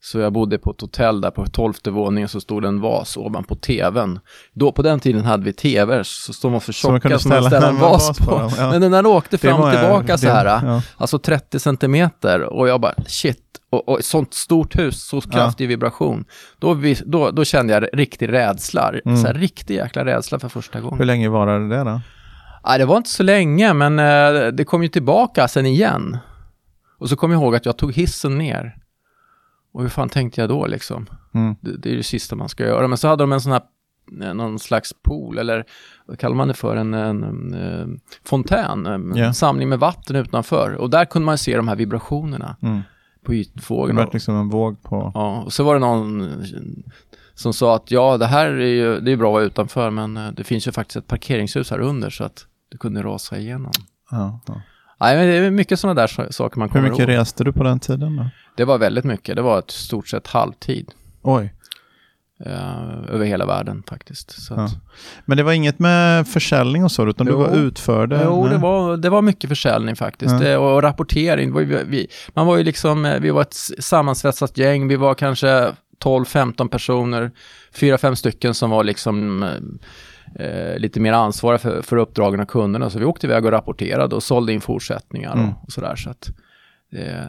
Så 0.05 0.19
jag 0.19 0.33
bodde 0.33 0.59
på 0.59 0.71
ett 0.71 0.81
hotell 0.81 1.21
där 1.21 1.31
på 1.31 1.47
tolfte 1.47 1.91
våningen 1.91 2.29
så 2.29 2.41
stod 2.41 2.63
det 2.63 2.69
en 2.69 2.81
vas 2.81 3.17
ovanpå 3.17 3.55
tvn. 3.55 4.19
Då 4.53 4.73
på 4.73 4.83
den 4.83 5.01
tiden 5.01 5.25
hade 5.25 5.45
vi 5.45 5.53
tvr 5.53 6.03
så 6.03 6.33
stod 6.33 6.53
man 6.53 6.61
för 6.61 6.73
Så 6.73 6.89
tjocka 7.01 7.19
som 7.19 7.29
man 7.29 7.45
ställa 7.45 7.69
en 7.69 7.79
vas 7.79 8.19
på. 8.19 8.25
på 8.25 8.51
ja. 8.59 8.71
Men 8.71 8.81
den 8.81 8.93
där 8.93 9.07
åkte 9.07 9.39
fram 9.39 9.61
och 9.61 9.71
tillbaka 9.71 10.19
så 10.19 10.29
här. 10.29 10.45
ja. 10.47 10.83
Alltså 10.97 11.19
30 11.19 11.59
centimeter 11.59 12.43
och 12.43 12.69
jag 12.69 12.81
bara 12.81 12.95
shit. 13.07 13.39
Och, 13.71 13.89
och 13.89 13.99
sånt 14.05 14.35
stort 14.35 14.79
hus, 14.79 15.03
så 15.09 15.21
kraftig 15.21 15.69
vibration. 15.69 16.25
Då, 16.59 16.75
vi, 16.75 16.97
då, 17.07 17.31
då 17.31 17.45
kände 17.45 17.73
jag 17.73 17.85
riktig 17.93 18.33
rädsla. 18.33 18.93
Mm. 19.05 19.17
Så 19.17 19.27
här, 19.27 19.35
riktig 19.35 19.75
jäkla 19.75 20.05
rädsla 20.05 20.39
för 20.39 20.49
första 20.49 20.79
Hur 20.79 20.89
gången. 20.89 21.07
länge 21.07 21.29
varade 21.29 21.69
det 21.69 21.85
då? 21.85 22.01
Nej, 22.67 22.79
det 22.79 22.85
var 22.85 22.97
inte 22.97 23.11
så 23.11 23.23
länge, 23.23 23.73
men 23.73 23.99
eh, 23.99 24.47
det 24.53 24.65
kom 24.65 24.83
ju 24.83 24.89
tillbaka 24.89 25.49
sen 25.49 25.67
igen. 25.67 26.19
Och 26.99 27.09
så 27.09 27.17
kom 27.17 27.31
jag 27.33 27.43
ihåg 27.43 27.57
att 27.57 27.67
jag 27.67 27.77
tog 27.77 27.93
hissen 27.93 28.39
ner. 28.39 28.77
Och 29.73 29.83
hur 29.83 29.89
fan 29.89 30.09
tänkte 30.09 30.41
jag 30.41 30.51
då 30.51 30.67
liksom? 30.67 31.07
Mm. 31.35 31.55
Det, 31.61 31.77
det 31.77 31.93
är 31.93 31.97
det 31.97 32.03
sista 32.03 32.37
man 32.37 32.49
ska 32.49 32.65
göra. 32.65 32.89
Men 32.89 32.99
så 32.99 33.09
hade 33.09 33.23
de 33.23 33.33
en 33.33 33.41
sån 33.41 33.53
här, 33.53 33.63
eh, 34.23 34.35
någon 34.35 34.59
slags 34.59 34.93
pool, 35.03 35.39
eller 35.39 35.65
vad 36.07 36.19
kallar 36.19 36.37
man 36.37 36.49
det 36.49 36.55
för? 36.55 36.77
En, 36.77 36.95
en, 36.95 37.23
en, 37.25 37.55
eh, 37.55 37.87
fontän, 38.25 38.87
en 38.87 39.13
Ja. 39.17 39.33
samling 39.33 39.69
med 39.69 39.79
vatten 39.79 40.17
utanför. 40.17 40.73
Och 40.75 40.91
där 40.91 41.05
kunde 41.05 41.27
man 41.27 41.39
se 41.39 41.57
de 41.57 41.69
här 41.69 41.77
vibrationerna 41.77 42.57
Mm. 42.63 42.81
på 43.25 43.33
Det 43.33 43.39
ytvågen. 43.39 43.97
var 43.97 44.11
liksom 44.13 44.37
en 44.37 44.49
våg 44.49 44.83
på... 44.83 45.11
Ja, 45.15 45.43
och 45.43 45.53
så 45.53 45.65
var 45.65 45.75
det 45.75 45.81
någon 45.81 46.21
eh, 46.21 46.29
som 47.35 47.53
sa 47.53 47.77
att 47.77 47.91
ja, 47.91 48.17
det 48.17 48.27
här 48.27 48.47
är 48.47 48.67
ju 48.67 49.01
det 49.01 49.13
är 49.13 49.17
bra 49.17 49.29
att 49.29 49.33
vara 49.33 49.43
utanför, 49.45 49.91
men 49.91 50.35
det 50.37 50.45
finns 50.45 50.67
ju 50.69 50.73
faktiskt 50.73 50.97
ett 50.97 51.07
parkeringshus 51.07 51.71
här 51.71 51.79
under 51.81 52.11
så 52.11 52.25
att 52.25 52.47
det 52.71 52.79
kunde 52.79 53.03
rasa 53.03 53.39
igenom. 53.39 53.73
Ja, 54.11 54.41
ja. 54.47 54.61
Nej, 55.03 55.17
men 55.17 55.27
det 55.27 55.35
är 55.35 55.51
mycket 55.51 55.81
sådana 55.81 56.01
där 56.01 56.33
saker 56.33 56.59
man 56.59 56.69
Hur 56.69 56.73
kommer 56.73 56.91
mycket 56.91 57.09
ihåg. 57.09 57.19
reste 57.19 57.45
du 57.45 57.53
på 57.53 57.63
den 57.63 57.81
tiden 57.81 58.17
då? 58.17 58.27
Det 58.57 58.65
var 58.65 58.79
väldigt 58.79 59.05
mycket. 59.05 59.37
Det 59.37 59.43
var 59.43 59.59
ett 59.59 59.71
stort 59.71 60.09
sett 60.09 60.27
halvtid 60.27 60.91
Oj. 61.23 61.53
eh, 62.47 63.15
över 63.15 63.25
hela 63.25 63.47
världen 63.47 63.83
faktiskt. 63.89 64.37
Ja. 64.51 64.57
att, 64.65 64.71
Men 65.25 65.37
det 65.37 65.43
var 65.43 65.53
inget 65.53 65.79
med 65.79 66.29
försäljning 66.29 66.85
och 66.85 66.93
så, 66.93 67.09
utan 67.09 67.27
du 67.27 67.33
Jo. 67.33 67.39
var 67.39 67.57
utförde? 67.57 68.21
Jo, 68.25 68.49
det 68.49 68.57
var, 68.59 68.97
det 68.97 69.11
var 69.11 69.23
mycket 69.23 69.49
försäljning 69.49 69.97
faktiskt. 69.97 70.33
Ja. 70.33 70.39
Det, 70.39 70.57
och 70.57 70.83
rapportering. 70.83 71.53
Var 71.53 71.61
ju, 71.61 71.85
vi, 71.85 72.07
man 72.35 72.47
var 72.47 72.57
ju 72.57 72.65
liksom, 72.65 73.05
eh, 73.05 73.21
vi 73.21 73.31
var 73.31 73.43
ett 73.43 73.55
sammansvetsat 73.79 74.59
gäng. 74.59 74.89
Vi 74.89 74.97
var 74.97 75.15
kanske 75.15 75.73
12-15 76.05 76.69
personer. 76.69 77.31
Fyra, 77.75 77.99
fem 77.99 78.17
stycken 78.17 78.55
som 78.55 78.71
var 78.71 78.85
liksom 78.85 79.43
eh, 80.39 80.47
eh, 80.47 80.79
lite 80.79 81.01
mer 81.01 81.13
ansvariga 81.13 81.59
för, 81.59 81.83
för 81.83 81.97
uppdragen 81.97 82.41
av 82.41 82.45
kunderna. 82.45 82.91
Så 82.91 82.99
vi 82.99 83.05
åkte 83.05 83.27
iväg 83.27 83.45
och 83.45 83.51
rapporterade 83.53 84.15
och 84.17 84.23
sålde 84.23 84.53
in 84.53 84.61
fortsättningar 84.61 85.33
Mm. 85.33 85.49
och, 85.49 85.65
och 85.65 85.73
sådär. 85.73 85.97
Så 85.97 86.11
att, 86.11 86.29
det, 86.91 87.29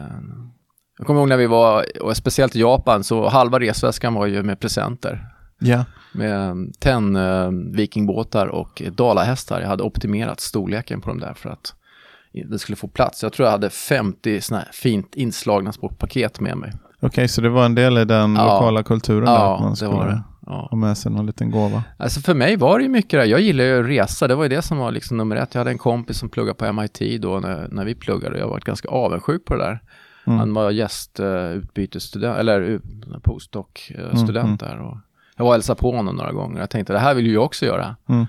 jag 0.98 1.06
kommer 1.06 1.20
ihåg 1.20 1.28
när 1.28 1.36
vi 1.36 1.46
var, 1.46 1.84
och 2.02 2.16
speciellt 2.16 2.56
i 2.56 2.60
Japan, 2.60 3.04
så 3.04 3.28
halva 3.28 3.58
resväskan 3.60 4.14
var 4.14 4.26
ju 4.26 4.42
med 4.42 4.60
presenter 4.60 5.26
Ja. 5.58 5.84
med 6.14 6.56
tenn 6.78 7.16
eh, 7.16 7.50
vikingbåtar 7.72 8.46
och 8.46 8.82
dalahästar. 8.92 9.60
Jag 9.60 9.68
hade 9.68 9.82
optimerat 9.82 10.40
storleken 10.40 11.00
på 11.00 11.08
dem 11.08 11.20
där 11.20 11.34
för 11.34 11.50
att 11.50 11.74
det 12.50 12.58
skulle 12.58 12.76
få 12.76 12.88
plats. 12.88 13.22
Jag 13.22 13.32
tror 13.32 13.46
jag 13.46 13.52
hade 13.52 13.70
50 13.70 14.40
såna 14.40 14.64
fint 14.72 15.14
inslagna 15.14 15.72
små 15.72 15.88
paket 15.88 16.40
med 16.40 16.56
mig. 16.56 16.72
Okej, 17.00 17.28
så 17.28 17.40
det 17.40 17.48
var 17.48 17.64
en 17.64 17.74
del 17.74 17.98
i 17.98 18.04
den 18.04 18.36
Ja. 18.36 18.44
lokala 18.54 18.82
kulturen 18.82 19.24
där, 19.24 19.32
Ja, 19.32 19.54
att 19.54 19.60
man 19.60 19.70
det 19.70 19.76
skulle 19.76 19.90
var 19.92 20.06
det. 20.06 20.22
Ja. 20.46 20.68
ha 20.70 20.76
med 20.76 20.98
sig 20.98 21.12
någon 21.12 21.26
liten 21.26 21.50
gåva. 21.50 21.82
Alltså 21.96 22.20
för 22.20 22.34
mig 22.34 22.56
var 22.56 22.78
det 22.78 22.82
ju 22.82 22.90
mycket 22.90 23.20
det. 23.20 23.26
Jag 23.26 23.40
gillar 23.40 23.64
ju 23.64 23.80
att 23.80 23.86
resa. 23.88 24.28
Det 24.28 24.34
var 24.34 24.42
ju 24.42 24.48
det 24.48 24.62
som 24.62 24.78
var 24.78 24.90
liksom 24.90 25.16
nummer 25.16 25.36
ett. 25.36 25.54
Jag 25.54 25.60
hade 25.60 25.70
en 25.70 25.78
kompis 25.78 26.18
som 26.18 26.28
pluggade 26.28 26.54
på 26.54 26.72
MIT 26.72 27.22
då 27.22 27.40
när, 27.40 27.68
när 27.70 27.84
vi 27.84 27.94
pluggade. 27.94 28.38
Jag 28.38 28.48
var 28.48 28.60
ganska 28.60 28.88
avundsjuk 28.88 29.44
på 29.44 29.54
det 29.56 29.64
där. 29.64 29.80
Mm. 30.26 30.38
Han 30.38 30.54
var 30.54 30.70
gästutbytesstudent, 30.70 32.38
eller 32.38 32.60
uh, 32.60 32.80
postdoc-student 33.22 34.44
Mm, 34.44 34.56
där. 34.56 34.80
Och 34.80 34.96
jag 35.36 35.44
var 35.44 35.50
och 35.50 35.54
hälsade 35.54 35.80
på 35.80 35.90
honom 35.92 36.16
några 36.16 36.32
gånger. 36.32 36.60
Jag 36.60 36.70
tänkte 36.70 36.92
det 36.92 36.98
här 36.98 37.14
vill 37.14 37.26
ju 37.26 37.32
jag 37.32 37.44
också 37.44 37.66
göra. 37.66 37.96
Mm. 38.08 38.26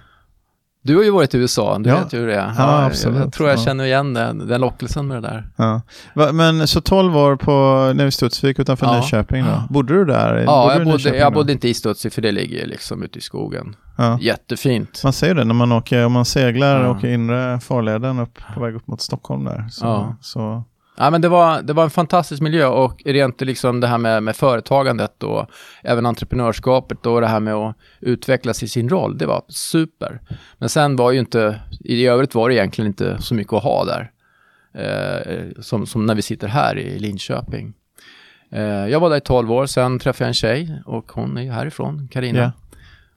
Du 0.86 0.96
har 0.96 1.04
ju 1.04 1.12
varit 1.12 1.34
i 1.34 1.38
USA, 1.38 1.78
du 1.80 1.90
Ja. 1.90 2.00
vet 2.00 2.14
ju 2.14 2.20
hur 2.20 2.28
det 2.28 2.36
är. 2.36 2.54
Ja, 2.58 2.86
absolut. 2.86 3.20
jag 3.20 3.34
tror 3.34 3.50
jag 3.50 3.58
Ja. 3.60 3.64
känner 3.64 3.84
igen 3.84 4.14
den, 4.14 4.48
den 4.48 4.62
lockelsen 4.62 5.08
med 5.08 5.18
det 5.24 5.28
där. 5.28 5.48
Ja. 5.56 5.82
Va, 6.16 6.32
men 6.32 6.68
så 6.68 6.82
12 6.82 7.18
år 7.18 7.36
på 7.36 7.52
nere 7.96 8.08
i 8.08 8.12
Studsvik 8.12 8.60
utanför 8.60 8.86
Ja. 8.86 8.96
Nyköping 8.96 9.44
då? 9.46 9.64
Bodde 9.74 9.94
du 9.94 10.06
där? 10.06 10.38
Ja, 10.38 10.62
bodde 10.64 10.76
jag 10.78 10.86
bodde, 10.92 11.18
jag 11.18 11.34
bodde 11.34 11.52
inte 11.52 11.70
i 11.70 11.74
Studsvik 11.74 12.14
för 12.14 12.22
det 12.22 12.32
ligger 12.32 12.58
ju 12.60 12.66
liksom 12.66 13.04
ute 13.04 13.18
i 13.20 13.22
skogen. 13.22 13.76
Ja. 13.98 14.18
Jättefint. 14.22 15.02
Man 15.04 15.14
ser 15.14 15.36
det 15.36 15.44
när 15.44 15.54
man 15.54 15.72
åker, 15.72 16.06
om 16.06 16.12
man 16.12 16.26
seglar 16.26 16.84
och 16.84 16.96
åker 16.98 17.08
inre 17.08 17.60
farleden 17.60 18.20
upp 18.20 18.40
på 18.54 18.60
väg 18.62 18.76
upp 18.76 18.88
mot 18.88 19.02
Stockholm 19.02 19.44
där. 19.44 19.68
Så, 19.72 20.16
så, 20.22 20.64
Ja, 20.98 21.10
men 21.10 21.22
det, 21.22 21.30
var, 21.30 21.62
det 21.62 21.74
var 21.74 21.84
en 21.84 21.90
fantastisk 21.90 22.42
miljö 22.42 22.68
och 22.68 23.02
rent 23.06 23.42
liksom 23.42 23.80
det 23.80 23.88
här 23.88 23.98
med, 23.98 24.24
med 24.24 24.36
företagandet 24.36 25.24
och 25.24 25.50
även 25.84 26.06
entreprenörskapet 26.06 27.06
och 27.06 27.22
det 27.22 27.28
här 27.28 27.40
med 27.40 27.54
att 27.54 27.76
utvecklas 28.00 28.64
i 28.64 28.68
sin 28.68 28.90
roll, 28.90 29.18
det 29.18 29.26
var 29.26 29.44
super. 29.48 30.22
Men 30.58 30.70
sen 30.70 30.96
var 30.96 31.12
ju 31.12 31.20
inte, 31.20 31.62
i 31.80 32.06
övrigt 32.06 32.36
var 32.36 32.50
det 32.50 32.56
egentligen 32.56 32.88
inte 32.88 33.22
så 33.22 33.36
mycket 33.36 33.54
att 33.54 33.64
ha 33.64 33.86
där. 33.86 34.12
Eh, 34.74 35.62
som, 35.62 35.86
som 35.86 36.06
när 36.06 36.16
vi 36.16 36.22
sitter 36.22 36.48
här 36.48 36.78
i 36.78 37.00
Linköping. 37.00 37.74
Eh, 38.52 38.62
jag 38.64 39.00
var 39.00 39.10
där 39.10 39.18
i 39.18 39.22
12 39.22 39.52
år, 39.52 39.66
sen 39.66 40.00
träffade 40.00 40.24
jag 40.24 40.28
en 40.28 40.34
tjej 40.34 40.82
och 40.86 41.12
hon 41.12 41.38
är 41.38 41.42
ju 41.42 41.52
härifrån, 41.52 42.08
Karina. 42.12 42.40
Ja. 42.40 42.52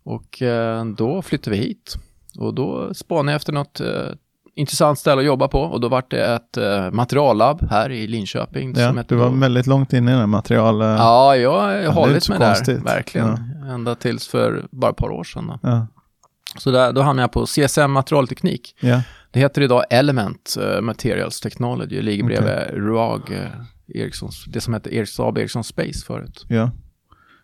Och 0.02 0.42
eh, 0.42 0.84
då 0.84 1.22
flyttade 1.22 1.56
vi 1.56 1.62
hit. 1.62 1.96
Och 2.38 2.54
då 2.54 2.94
spanade 2.94 3.32
jag 3.32 3.36
efter 3.36 3.52
något 3.52 3.80
eh, 3.80 4.08
intressant 4.58 4.98
ställe 4.98 5.20
att 5.20 5.26
jobba 5.26 5.48
på 5.48 5.60
och 5.62 5.80
då 5.80 5.88
var 5.88 6.02
det 6.08 6.24
ett 6.34 6.56
eh, 6.56 6.90
materiallabb 6.90 7.66
här 7.70 7.90
i 7.90 8.06
Linköping. 8.06 8.74
ja, 8.76 8.94
du 9.08 9.14
var 9.16 9.30
då- 9.30 9.36
väldigt 9.36 9.66
långt 9.66 9.92
inne 9.92 10.12
i 10.12 10.14
den 10.14 10.30
material... 10.30 10.80
Ja, 10.80 11.36
jag 11.36 11.50
har 11.60 11.92
hållit 11.92 12.28
mig 12.28 12.38
där, 12.38 12.84
verkligen. 12.84 13.38
Ända 13.70 13.94
tills 13.94 14.28
för 14.28 14.66
bara 14.70 14.90
ett 14.90 14.96
par 14.96 15.10
år 15.10 15.24
sedan. 15.24 15.46
Då. 15.46 15.58
Ja. 15.62 15.86
Så 16.58 16.70
där, 16.70 16.92
då 16.92 17.02
hamnade 17.02 17.22
jag 17.22 17.32
på 17.32 17.46
CSM 17.46 17.90
materialteknik. 17.92 18.74
Ja. 18.80 19.02
Det 19.30 19.40
heter 19.40 19.62
idag 19.62 19.84
Element 19.90 20.56
eh, 20.62 20.80
Materials 20.80 21.40
Technology, 21.40 22.02
ligger 22.02 22.24
bredvid 22.24 22.52
RUAG, 22.84 23.20
eh, 23.30 24.00
Ericssons, 24.02 24.44
det 24.44 24.60
som 24.60 24.74
hette 24.74 24.94
Ericsson, 24.96 25.28
AB 25.28 25.38
Ericsson 25.38 25.64
Space 25.64 26.06
förut. 26.06 26.44
ja. 26.48 26.70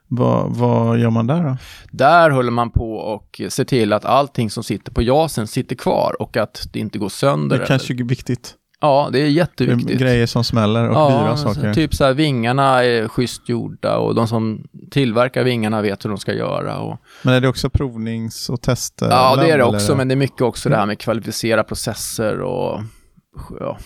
Vad, 0.08 0.50
vad 0.56 0.98
gör 0.98 1.10
man 1.10 1.26
där 1.26 1.42
då? 1.44 1.56
Där 1.90 2.30
håller 2.30 2.50
man 2.50 2.70
på 2.70 2.94
och 2.94 3.40
ser 3.48 3.64
till 3.64 3.92
att 3.92 4.04
allting 4.04 4.50
som 4.50 4.62
sitter 4.64 4.92
på 4.92 5.02
jasen 5.02 5.46
sitter 5.46 5.76
kvar 5.76 6.16
och 6.18 6.36
att 6.36 6.66
det 6.72 6.78
inte 6.78 6.98
går 6.98 7.08
sönder. 7.08 7.58
Det 7.58 7.66
kanske 7.66 7.94
är 7.94 8.04
viktigt. 8.04 8.54
Ja, 8.80 9.08
det 9.12 9.18
är 9.18 9.22
Det 9.22 9.28
är 9.28 9.30
jätteviktigt. 9.30 10.00
grejer 10.00 10.26
som 10.26 10.44
smäller 10.44 10.88
och 10.88 11.10
dyra 11.10 11.36
saker. 11.36 11.74
typ 11.74 11.94
så 11.94 12.04
här 12.04 12.12
vingarna 12.14 12.84
är 12.84 13.08
schysst 13.08 13.48
gjorda 13.48 13.96
och 13.98 14.14
de 14.14 14.28
som 14.28 14.66
tillverkar 14.90 15.44
vingarna 15.44 15.82
vet 15.82 16.04
hur 16.04 16.10
de 16.10 16.18
ska 16.18 16.32
göra. 16.34 16.78
Och, 16.78 16.98
Men 17.22 17.34
är 17.34 17.40
det 17.40 17.48
också 17.48 17.70
provnings 17.70 18.48
och 18.50 18.60
tester? 18.62 19.10
ja, 19.10 19.36
det 19.36 19.42
är 19.42 19.46
det 19.46 19.52
eller? 19.52 19.64
också, 19.74 19.96
men 19.96 20.08
det 20.08 20.14
är 20.14 20.16
mycket 20.16 20.40
också 20.42 20.68
det 20.68 20.76
här 20.76 20.86
med 20.86 20.98
kvalificera 20.98 21.64
processer 21.64 22.40
och 22.40 22.80
ja, 23.60 23.78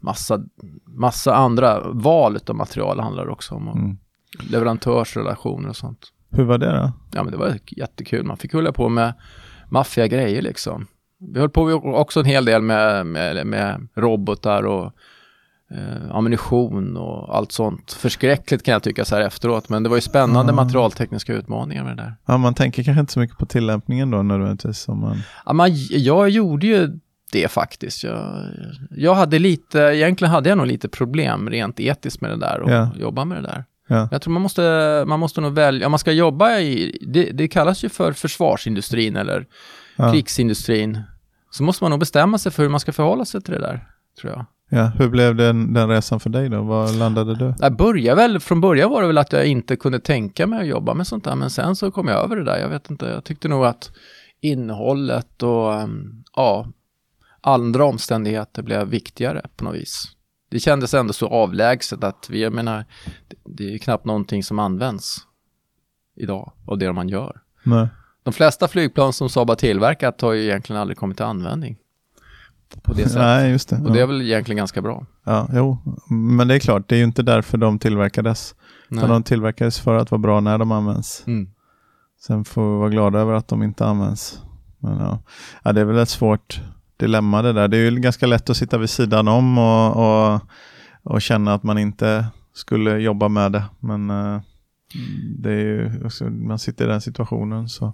massa, 0.00 0.40
massa 0.86 1.34
andra 1.34 1.80
val 1.90 2.38
av 2.48 2.54
material 2.56 3.00
handlar 3.00 3.26
det 3.26 3.32
också 3.32 3.54
om. 3.54 3.68
Och 3.68 3.76
Mm. 3.76 3.96
Leverantörsrelationer 4.50 5.68
och 5.68 5.76
sånt. 5.76 5.98
Hur 6.30 6.44
var 6.44 6.58
det 6.58 6.66
då? 6.78 6.92
Ja, 7.14 7.22
men 7.22 7.32
det 7.32 7.38
var 7.38 7.58
jättekul. 7.66 8.24
Man 8.24 8.36
fick 8.36 8.52
hålla 8.52 8.72
på 8.72 8.88
med 8.88 9.14
maffiga 9.70 10.06
grejer 10.06 10.42
liksom. 10.42 10.86
Vi 11.34 11.40
höll 11.40 11.50
på 11.50 11.62
också 11.84 12.20
en 12.20 12.26
hel 12.26 12.44
del 12.44 12.62
med, 12.62 13.06
med, 13.06 13.46
med 13.46 13.88
robotar 13.96 14.62
och 14.62 14.92
eh, 15.70 16.10
ammunition 16.16 16.96
och 16.96 17.36
allt 17.36 17.52
sånt. 17.52 17.92
Förskräckligt 17.92 18.62
kan 18.62 18.72
jag 18.72 18.82
tycka 18.82 19.04
så 19.04 19.14
här 19.16 19.22
efteråt, 19.22 19.68
men 19.68 19.82
det 19.82 19.88
var 19.88 19.96
ju 19.96 20.00
spännande 20.00 20.52
Ah. 20.52 20.56
materialtekniska 20.56 21.32
utmaningar 21.34 21.84
med 21.84 21.96
det 21.96 22.02
där. 22.02 22.14
Ja, 22.26 22.36
man 22.38 22.54
tänker 22.54 22.82
kanske 22.82 23.00
inte 23.00 23.12
så 23.12 23.20
mycket 23.20 23.38
på 23.38 23.46
tillämpningen 23.46 24.10
då 24.10 24.22
nödvändigtvis. 24.22 24.88
Man... 24.88 25.16
Ja, 25.46 25.52
man, 25.52 25.70
jag 25.90 26.28
gjorde 26.30 26.66
ju 26.66 26.98
det 27.32 27.48
faktiskt. 27.50 28.04
Jag, 28.04 28.44
jag 28.90 29.14
hade 29.14 29.38
lite, 29.38 29.78
egentligen 29.78 30.32
hade 30.32 30.48
jag 30.48 30.58
nog 30.58 30.66
lite 30.66 30.88
problem 30.88 31.50
rent 31.50 31.80
etiskt 31.80 32.20
med 32.20 32.30
det 32.30 32.36
där 32.36 32.60
och 32.60 32.70
Ja. 32.70 32.90
jobba 32.96 33.24
med 33.24 33.38
det 33.38 33.48
där. 33.48 33.64
Ja. 33.90 34.08
Jag 34.10 34.22
tror 34.22 34.32
man 34.32 34.42
måste, 34.42 35.04
man 35.06 35.20
måste 35.20 35.40
nog 35.40 35.52
välja, 35.52 35.86
om 35.86 35.90
man 35.92 35.98
ska 35.98 36.12
jobba 36.12 36.58
i, 36.58 36.98
det, 37.06 37.24
det 37.24 37.48
kallas 37.48 37.84
ju 37.84 37.88
för 37.88 38.12
försvarsindustrin 38.12 39.16
eller 39.16 39.46
Ja. 39.96 40.12
krigsindustrin, 40.12 41.00
så 41.50 41.62
måste 41.62 41.84
man 41.84 41.90
nog 41.90 42.00
bestämma 42.00 42.38
sig 42.38 42.52
för 42.52 42.62
hur 42.62 42.70
man 42.70 42.80
ska 42.80 42.92
förhålla 42.92 43.24
sig 43.24 43.42
till 43.42 43.52
det 43.54 43.60
där, 43.60 43.86
tror 44.20 44.32
jag. 44.32 44.46
Ja. 44.70 44.84
Hur 44.98 45.08
blev 45.08 45.36
den, 45.36 45.72
den 45.74 45.88
resan 45.88 46.20
för 46.20 46.30
dig 46.30 46.48
då? 46.48 46.62
Var 46.62 46.92
landade 46.92 47.34
du? 47.34 47.54
Jag 47.60 47.76
började 47.76 48.22
väl, 48.22 48.40
från 48.40 48.60
början 48.60 48.90
var 48.90 49.00
det 49.00 49.06
väl 49.06 49.18
att 49.18 49.32
jag 49.32 49.46
inte 49.46 49.76
kunde 49.76 50.00
tänka 50.00 50.46
mig 50.46 50.60
att 50.60 50.66
jobba 50.66 50.94
med 50.94 51.06
sånt 51.06 51.24
där, 51.24 51.34
men 51.34 51.50
sen 51.50 51.76
så 51.76 51.90
kom 51.90 52.08
jag 52.08 52.24
över 52.24 52.36
det 52.36 52.44
där, 52.44 52.58
jag 52.58 52.68
vet 52.68 52.90
inte, 52.90 53.06
jag 53.06 53.24
tyckte 53.24 53.48
nog 53.48 53.64
att 53.64 53.90
innehållet 54.40 55.42
och 55.42 55.72
ja, 56.36 56.66
andra 57.40 57.84
omständigheter 57.84 58.62
blev 58.62 58.88
viktigare 58.88 59.46
på 59.56 59.64
något 59.64 59.74
vis. 59.74 60.04
Det 60.50 60.60
kändes 60.60 60.94
ändå 60.94 61.12
så 61.12 61.28
avlägset 61.28 62.04
att 62.04 62.26
vi, 62.30 62.42
jag 62.42 62.52
menar, 62.52 62.84
det, 63.44 63.74
är 63.74 63.78
knappt 63.78 64.04
någonting 64.04 64.42
som 64.42 64.58
används 64.58 65.18
idag 66.16 66.52
av 66.66 66.78
det 66.78 66.92
man 66.92 67.08
gör. 67.08 67.40
Nej. 67.64 67.88
De 68.22 68.32
flesta 68.32 68.68
flygplan 68.68 69.12
som 69.12 69.28
Saab 69.28 69.48
har 69.48 69.56
tillverkat 69.56 70.20
har 70.20 70.32
ju 70.32 70.44
egentligen 70.44 70.80
aldrig 70.82 70.96
kommit 70.98 71.16
till 71.16 71.26
användning 71.26 71.76
på 72.82 72.92
det 72.92 73.02
sättet. 73.02 73.18
Nej, 73.18 73.50
just 73.50 73.68
det. 73.68 73.76
Och 73.76 73.92
det 73.92 73.98
är 73.98 74.00
Ja. 74.00 74.06
väl 74.06 74.22
egentligen 74.22 74.56
ganska 74.56 74.82
bra. 74.82 75.06
ja, 75.24 75.48
jo. 75.52 75.78
Men 76.10 76.48
det 76.48 76.54
är 76.54 76.58
klart, 76.58 76.88
det 76.88 76.94
är 76.94 76.98
ju 76.98 77.04
inte 77.04 77.22
därför 77.22 77.58
de 77.58 77.78
tillverkades. 77.78 78.54
Utan 78.90 79.08
de 79.10 79.22
tillverkades 79.22 79.80
för 79.80 79.94
att 79.94 80.10
vara 80.10 80.18
bra 80.18 80.40
när 80.40 80.58
de 80.58 80.72
används. 80.72 81.24
Mm. 81.26 81.50
Sen 82.20 82.44
får 82.44 82.72
vi 82.72 82.78
vara 82.78 82.88
glada 82.90 83.18
över 83.18 83.32
att 83.32 83.48
de 83.48 83.62
inte 83.62 83.86
används. 83.86 84.42
Men 84.78 84.98
ja, 84.98 85.22
ja 85.62 85.72
det 85.72 85.80
är 85.80 85.84
väl 85.84 85.98
ett 85.98 86.08
svårt 86.08 86.60
dilemma 86.98 87.42
det 87.42 87.52
där. 87.52 87.68
Det 87.68 87.76
är 87.76 87.90
ju 87.90 87.96
ganska 87.96 88.26
lätt 88.26 88.50
att 88.50 88.56
sitta 88.56 88.78
vid 88.78 88.90
sidan 88.90 89.28
om 89.28 89.58
och, 89.58 89.96
och, 89.96 90.40
och 91.02 91.22
känna 91.22 91.54
att 91.54 91.62
man 91.62 91.78
inte 91.78 92.26
skulle 92.52 92.98
jobba 92.98 93.28
med 93.28 93.52
det. 93.52 93.64
Men 93.80 94.10
eh, 94.10 94.40
det 95.38 95.50
är 95.50 95.58
ju 95.64 96.04
också, 96.04 96.24
man 96.24 96.58
sitter 96.58 96.84
i 96.84 96.88
den 96.88 97.00
situationen 97.00 97.68
så 97.68 97.92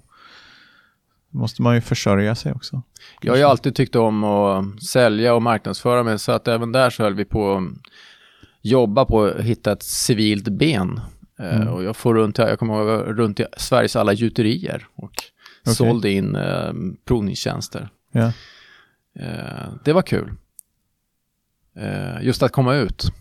måste 1.31 1.63
man 1.63 1.75
ju 1.75 1.81
försörja 1.81 2.35
sig 2.35 2.53
också. 2.53 2.83
Jag 3.21 3.33
har 3.33 3.39
ju 3.39 3.45
alltid 3.45 3.75
tyckt 3.75 3.97
om 3.97 4.25
att 4.25 4.83
sälja 4.83 5.35
och 5.35 5.43
marknadsföra 5.43 6.03
mig 6.03 6.19
så 6.19 6.33
att 6.33 6.49
även 6.49 6.73
där 6.73 6.91
så 6.91 7.03
höll 7.03 7.15
vi 7.15 7.25
på 7.25 7.57
att 7.57 7.63
jobba 8.63 9.05
på 9.05 9.25
att 9.25 9.41
hitta 9.41 9.73
ett 9.73 9.83
civilt 9.83 10.49
ben. 10.49 11.01
Eh, 11.41 11.57
Mm. 11.57 11.69
Och 11.69 11.85
jag 11.85 11.97
får 11.97 12.15
runt, 12.15 12.39
jag 12.39 12.59
kommer 12.59 12.75
ihåg, 12.75 13.19
runt 13.19 13.41
i 13.41 13.47
Sveriges 13.57 13.97
alla 13.97 14.13
gjuterier 14.13 14.87
och 14.95 15.05
Okej. 15.05 15.75
sålde 15.75 16.11
in 16.11 16.37
eh, 16.37 16.73
provningstjänster. 17.05 17.89
Ja. 18.13 18.33
Eh, 19.21 19.73
det 19.85 19.93
var 19.93 20.03
kul. 20.03 20.33
Eh, 21.77 22.23
just 22.23 22.43
att 22.43 22.53
komma 22.53 22.75
ut. 22.75 23.13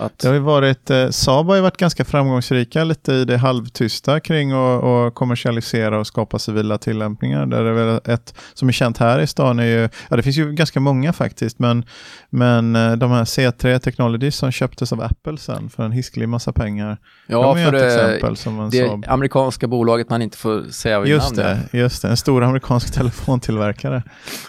Att, 0.00 0.18
Det 0.18 0.28
har 0.28 0.34
ju 0.34 0.40
varit, 0.40 0.90
eh, 0.90 1.08
Saab 1.10 1.46
har 1.46 1.54
ju 1.56 1.60
varit 1.62 1.76
ganska 1.76 2.04
framgångsrika 2.04 2.84
lite 2.84 3.12
i 3.12 3.24
det 3.24 3.36
halvtysta 3.36 4.20
kring 4.20 4.52
att 4.52 5.14
kommersialisera 5.14 5.98
och 5.98 6.06
skapa 6.06 6.38
civila 6.38 6.78
tillämpningar. 6.78 7.46
Där 7.46 7.64
det 7.64 7.70
är 7.70 7.72
väl 7.72 8.00
ett 8.04 8.34
som 8.54 8.68
är 8.68 8.72
känt 8.72 8.98
här 8.98 9.18
i 9.20 9.26
stan 9.26 9.58
är 9.58 9.64
ju, 9.64 9.88
ja 10.10 10.16
det 10.16 10.22
finns 10.22 10.36
ju 10.36 10.52
ganska 10.52 10.80
många 10.80 11.12
faktiskt, 11.12 11.58
men, 11.58 11.84
men 12.30 12.76
eh, 12.76 12.92
de 12.92 13.10
här 13.10 13.24
C3 13.24 13.78
Technologies 13.78 14.36
som 14.36 14.50
köptes 14.52 14.92
av 14.92 15.00
Apple 15.00 15.38
sen 15.38 15.70
för 15.70 15.82
en 15.82 15.92
hisklig 15.92 16.28
massa 16.28 16.52
pengar. 16.52 16.98
ja, 17.26 17.42
de 17.42 17.58
är 17.58 17.64
för 17.64 17.74
ett 17.74 17.80
det, 17.80 17.86
exempel 17.86 18.36
som 18.36 18.60
en 18.60 18.70
det 18.70 18.88
Saab. 18.88 19.04
amerikanska 19.08 19.66
bolaget 19.66 20.10
man 20.10 20.22
inte 20.22 20.38
får 20.38 20.70
säga 20.70 21.00
vid 21.00 21.10
Just 21.10 21.36
namn. 21.36 21.58
det, 21.72 21.78
just 21.78 22.02
det, 22.02 22.08
en 22.08 22.16
stor 22.16 22.44
amerikansk 22.44 22.94
telefontillverkare 22.98 24.02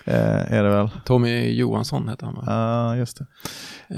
eh, 0.05 0.53
är 0.53 0.63
det 0.63 0.69
väl. 0.69 0.89
Tommy 1.05 1.51
Johansson 1.51 2.09
heter 2.09 2.25
han 2.25 2.35
va? 2.35 2.43
Ja, 2.47 2.95
just 2.95 3.17
det. 3.17 3.25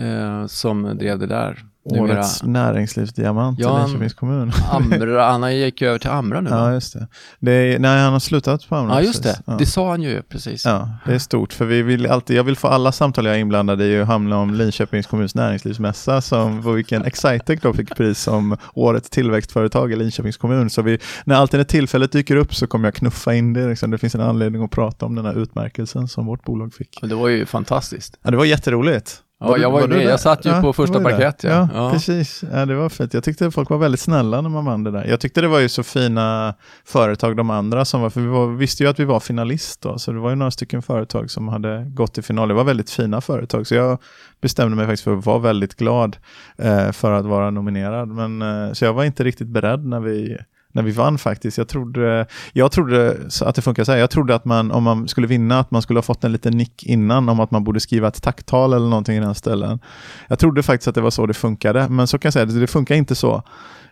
Eh, 0.05 0.45
som 0.48 0.98
drev 0.98 1.19
det 1.19 1.27
där. 1.27 1.42
Numera 1.85 2.13
Årets 2.19 2.43
näringslivsdiamant 2.43 3.59
Ja, 3.59 3.79
i 3.79 3.83
Linköpings 3.83 4.13
kommun. 4.13 4.51
Amra, 4.71 5.23
han 5.31 5.57
gick 5.57 5.81
över 5.81 6.00
till 6.00 6.09
Amra 6.09 6.41
nu? 6.41 6.50
Ja, 6.50 6.73
just 6.73 6.93
det. 6.93 7.07
det 7.39 7.51
är, 7.51 7.79
nej, 7.79 8.01
han 8.01 8.13
har 8.13 8.19
slutat 8.19 8.69
på 8.69 8.75
Amra. 8.75 8.93
Ja, 8.93 9.01
just 9.01 9.23
det. 9.23 9.39
Ja. 9.45 9.55
Det 9.59 9.65
sa 9.65 9.89
han 9.89 10.01
ju 10.01 10.21
precis. 10.21 10.65
Ja, 10.65 10.89
det 11.05 11.13
är 11.13 11.19
stort 11.19 11.53
för 11.53 11.65
vi 11.65 11.81
vill 11.81 12.07
alltid, 12.07 12.38
jag 12.38 12.43
vill 12.43 12.55
få 12.55 12.67
alla 12.67 12.91
samtal 12.91 13.25
jag 13.25 13.35
är 13.35 13.39
inblandad 13.39 13.81
i 13.81 14.01
att 14.01 14.07
handla 14.07 14.38
om 14.38 14.53
Linköpings 14.53 15.07
kommuns 15.07 15.35
näringslivsmässa 15.35 16.21
som 16.21 16.63
på 16.63 16.71
vilken 16.71 17.05
Excitec 17.05 17.62
då 17.62 17.73
fick 17.73 17.95
pris 17.95 18.19
som 18.19 18.57
årets 18.73 19.09
tillväxtföretag 19.09 19.91
i 19.91 19.95
Linköpings 19.95 20.38
kommun. 20.38 20.69
Så 20.69 20.81
vi, 20.81 21.00
när 21.25 21.35
alltid 21.35 21.57
när 21.57 21.65
tillfället 21.65 22.12
dyker 22.12 22.35
upp 22.35 22.55
så 22.55 22.67
kommer 22.67 22.88
jag 22.88 22.95
knuffa 22.95 23.33
in 23.33 23.53
det. 23.53 23.67
Liksom. 23.69 23.91
Det 23.91 23.97
finns 23.97 24.15
en 24.15 24.21
anledning 24.21 24.63
att 24.63 24.71
prata 24.71 25.05
om 25.05 25.15
den 25.15 25.25
här 25.25 25.39
utmärkelsen 25.41 26.07
som 26.07 26.25
vårt 26.25 26.43
bolag 26.43 26.73
fick. 26.73 26.97
Men 27.01 27.09
det 27.09 27.15
var 27.15 27.27
ju 27.27 27.45
fantastiskt. 27.45 28.19
Ja, 28.21 28.31
det 28.31 28.38
var 28.38 28.45
jätteroligt. 28.45 29.23
Ja, 29.43 29.57
jag 29.57 29.71
var 29.71 29.81
ju 29.81 29.88
med. 29.88 30.03
Jag 30.03 30.19
satt 30.19 30.45
ju 30.45 30.50
ja, 30.50 30.62
på 30.62 30.73
första 30.73 31.00
parkett. 31.00 31.43
Ja. 31.43 31.69
Ja, 31.73 31.91
precis. 31.91 32.43
Ja, 32.51 32.65
det 32.65 32.75
var 32.75 32.89
fint. 32.89 33.13
Jag 33.13 33.23
tyckte 33.23 33.51
folk 33.51 33.69
var 33.69 33.77
väldigt 33.77 34.00
snälla 34.00 34.41
när 34.41 34.50
man 34.50 34.65
vann 34.65 34.83
det 34.83 34.91
där. 34.91 35.05
Jag 35.05 35.19
tyckte 35.19 35.41
det 35.41 35.47
var 35.47 35.59
ju 35.59 35.69
så 35.69 35.83
fina 35.83 36.53
företag 36.85 37.38
de 37.38 37.50
andra 37.50 37.85
som 37.85 38.01
var, 38.01 38.09
för 38.09 38.21
vi 38.21 38.27
var, 38.27 38.47
visste 38.47 38.83
ju 38.83 38.89
att 38.89 39.00
vi 39.00 39.05
var 39.05 39.19
finalist 39.19 39.81
då, 39.81 40.00
så 40.00 40.12
det 40.12 40.19
var 40.19 40.29
ju 40.29 40.35
några 40.35 40.51
stycken 40.51 40.81
företag 40.81 41.31
som 41.31 41.47
hade 41.47 41.83
gått 41.83 42.13
till 42.13 42.23
final. 42.23 42.47
Det 42.47 42.53
var 42.53 42.63
väldigt 42.63 42.89
fina 42.89 43.21
företag, 43.21 43.67
så 43.67 43.75
jag 43.75 43.97
bestämde 44.41 44.75
mig 44.75 44.85
faktiskt 44.85 45.03
för 45.03 45.17
att 45.17 45.25
vara 45.25 45.39
väldigt 45.39 45.75
glad 45.75 46.17
eh, 46.57 46.91
för 46.91 47.12
att 47.12 47.25
vara 47.25 47.50
nominerad. 47.50 48.07
Men, 48.07 48.41
eh, 48.41 48.73
så 48.73 48.85
jag 48.85 48.93
var 48.93 49.03
inte 49.03 49.23
riktigt 49.23 49.47
beredd 49.47 49.85
när 49.85 50.00
vi 50.00 50.38
när 50.73 50.83
vi 50.83 50.91
vann 50.91 51.17
faktiskt. 51.17 51.57
Jag 51.57 51.67
trodde, 51.67 52.25
jag 52.53 52.71
trodde 52.71 53.17
att 53.41 53.55
det 53.55 53.61
funkar 53.61 53.83
så 53.83 53.91
här. 53.91 53.99
Jag 53.99 54.09
trodde 54.09 54.35
att 54.35 54.45
man, 54.45 54.71
om 54.71 54.83
man 54.83 55.07
skulle 55.07 55.27
vinna, 55.27 55.59
att 55.59 55.71
man 55.71 55.81
skulle 55.81 55.97
ha 55.97 56.03
fått 56.03 56.23
en 56.23 56.31
liten 56.31 56.57
nick 56.57 56.83
innan 56.83 57.29
om 57.29 57.39
att 57.39 57.51
man 57.51 57.63
borde 57.63 57.79
skriva 57.79 58.07
ett 58.07 58.21
tacktal 58.21 58.73
eller 58.73 58.87
någonting 58.87 59.17
i 59.17 59.19
den 59.19 59.35
ställen. 59.35 59.79
Jag 60.27 60.39
trodde 60.39 60.63
faktiskt 60.63 60.87
att 60.87 60.95
det 60.95 61.01
var 61.01 61.11
så 61.11 61.25
det 61.25 61.33
funkade, 61.33 61.89
men 61.89 62.07
så 62.07 62.17
kan 62.17 62.27
jag 62.27 62.33
säga, 62.33 62.45
det 62.45 62.67
funkar 62.67 62.95
inte 62.95 63.15
så 63.15 63.43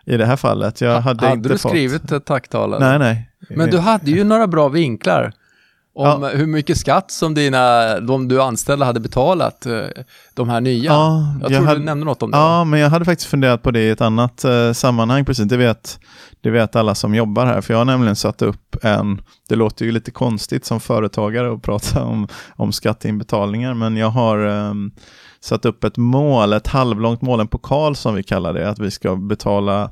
i 0.05 0.17
det 0.17 0.25
här 0.25 0.35
fallet. 0.35 0.81
Jag 0.81 1.01
hade, 1.01 1.25
hade 1.25 1.37
inte 1.37 1.49
du 1.49 1.57
fått... 1.57 1.71
skrivit 1.71 2.11
ett 2.11 2.25
tacktal? 2.25 2.79
Nej, 2.79 2.99
nej. 2.99 3.29
Men 3.49 3.69
du 3.69 3.77
hade 3.77 4.11
ju 4.11 4.23
några 4.23 4.47
bra 4.47 4.69
vinklar 4.69 5.33
om 5.93 6.23
ja. 6.23 6.29
hur 6.29 6.47
mycket 6.47 6.77
skatt 6.77 7.11
som 7.11 7.33
dina, 7.33 7.99
de 7.99 8.27
du 8.27 8.41
anställda 8.41 8.85
hade 8.85 8.99
betalat, 8.99 9.65
eh, 9.65 9.85
de 10.33 10.49
här 10.49 10.61
nya. 10.61 10.91
Ja, 10.91 11.35
jag, 11.41 11.51
jag 11.51 11.57
tror 11.57 11.67
hade, 11.67 11.79
du 11.79 11.85
nämnde 11.85 12.05
något 12.05 12.23
om 12.23 12.31
det. 12.31 12.37
Ja, 12.37 12.63
men 12.63 12.79
jag 12.79 12.89
hade 12.89 13.05
faktiskt 13.05 13.29
funderat 13.29 13.63
på 13.63 13.71
det 13.71 13.79
i 13.79 13.89
ett 13.89 14.01
annat 14.01 14.43
eh, 14.43 14.71
sammanhang. 14.71 15.25
Precis, 15.25 15.45
det 15.45 15.57
vet, 15.57 15.99
det 16.41 16.49
vet 16.49 16.75
alla 16.75 16.95
som 16.95 17.15
jobbar 17.15 17.45
här. 17.45 17.61
För 17.61 17.73
jag 17.73 17.79
har 17.79 17.85
nämligen 17.85 18.15
satt 18.15 18.41
upp 18.41 18.75
en, 18.83 19.21
det 19.49 19.55
låter 19.55 19.85
ju 19.85 19.91
lite 19.91 20.11
konstigt 20.11 20.65
som 20.65 20.79
företagare 20.79 21.53
att 21.53 21.61
prata 21.61 22.03
om, 22.03 22.27
om 22.55 22.71
skatteinbetalningar, 22.71 23.73
men 23.73 23.97
jag 23.97 24.09
har 24.09 24.47
eh, 24.47 24.73
satt 25.41 25.65
upp 25.65 25.83
ett 25.83 25.97
mål, 25.97 26.53
ett 26.53 26.67
halvlångt 26.67 27.21
mål, 27.21 27.39
en 27.39 27.47
pokal 27.47 27.95
som 27.95 28.15
vi 28.15 28.23
kallar 28.23 28.53
det, 28.53 28.69
att 28.69 28.79
vi 28.79 28.91
ska 28.91 29.15
betala 29.15 29.91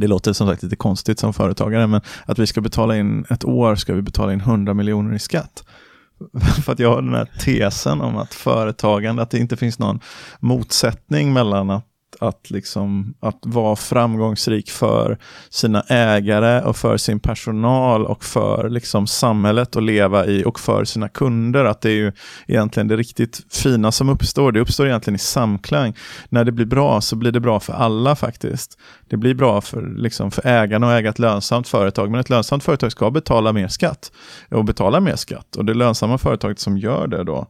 det 0.00 0.06
låter 0.06 0.32
som 0.32 0.48
sagt 0.48 0.62
lite 0.62 0.76
konstigt 0.76 1.18
som 1.18 1.32
företagare, 1.32 1.86
men 1.86 2.00
att 2.24 2.38
vi 2.38 2.46
ska 2.46 2.60
betala 2.60 2.96
in, 2.96 3.24
ett 3.30 3.44
år 3.44 3.76
ska 3.76 3.94
vi 3.94 4.02
betala 4.02 4.32
in 4.32 4.40
100 4.40 4.74
miljoner 4.74 5.14
i 5.14 5.18
skatt. 5.18 5.64
För 6.64 6.72
att 6.72 6.78
jag 6.78 6.88
har 6.88 7.02
den 7.02 7.14
här 7.14 7.28
tesen 7.40 8.00
om 8.00 8.16
att 8.16 8.34
företagande, 8.34 9.22
att 9.22 9.30
det 9.30 9.38
inte 9.38 9.56
finns 9.56 9.78
någon 9.78 10.00
motsättning 10.40 11.32
mellan 11.32 11.70
att 11.70 11.84
att, 12.20 12.50
liksom, 12.50 13.14
att 13.20 13.38
vara 13.42 13.76
framgångsrik 13.76 14.70
för 14.70 15.18
sina 15.50 15.80
ägare 15.88 16.62
och 16.62 16.76
för 16.76 16.96
sin 16.96 17.20
personal 17.20 18.06
och 18.06 18.24
för 18.24 18.68
liksom, 18.68 19.06
samhället 19.06 19.76
att 19.76 19.82
leva 19.82 20.26
i 20.26 20.44
och 20.44 20.60
för 20.60 20.84
sina 20.84 21.08
kunder. 21.08 21.64
Att 21.64 21.80
det 21.80 21.90
är 21.90 21.94
ju 21.94 22.12
egentligen 22.46 22.88
det 22.88 22.96
riktigt 22.96 23.40
fina 23.50 23.92
som 23.92 24.08
uppstår. 24.08 24.52
Det 24.52 24.60
uppstår 24.60 24.86
egentligen 24.86 25.14
i 25.14 25.18
samklang. 25.18 25.96
När 26.28 26.44
det 26.44 26.52
blir 26.52 26.66
bra 26.66 27.00
så 27.00 27.16
blir 27.16 27.32
det 27.32 27.40
bra 27.40 27.60
för 27.60 27.72
alla 27.72 28.16
faktiskt. 28.16 28.78
Det 29.08 29.16
blir 29.16 29.34
bra 29.34 29.60
för, 29.60 29.82
liksom, 29.96 30.30
för 30.30 30.46
ägarna 30.46 30.92
att 30.92 30.98
äga 31.00 31.10
ett 31.10 31.18
lönsamt 31.18 31.68
företag. 31.68 32.10
Men 32.10 32.20
ett 32.20 32.30
lönsamt 32.30 32.64
företag 32.64 32.92
ska 32.92 33.10
betala 33.10 33.52
mer 33.52 33.68
skatt 33.68 34.12
och 34.50 34.64
betala 34.64 35.00
mer 35.00 35.16
skatt. 35.16 35.56
Och 35.56 35.64
det 35.64 35.74
lönsamma 35.74 36.18
företaget 36.18 36.58
som 36.58 36.78
gör 36.78 37.06
det 37.06 37.24
då 37.24 37.46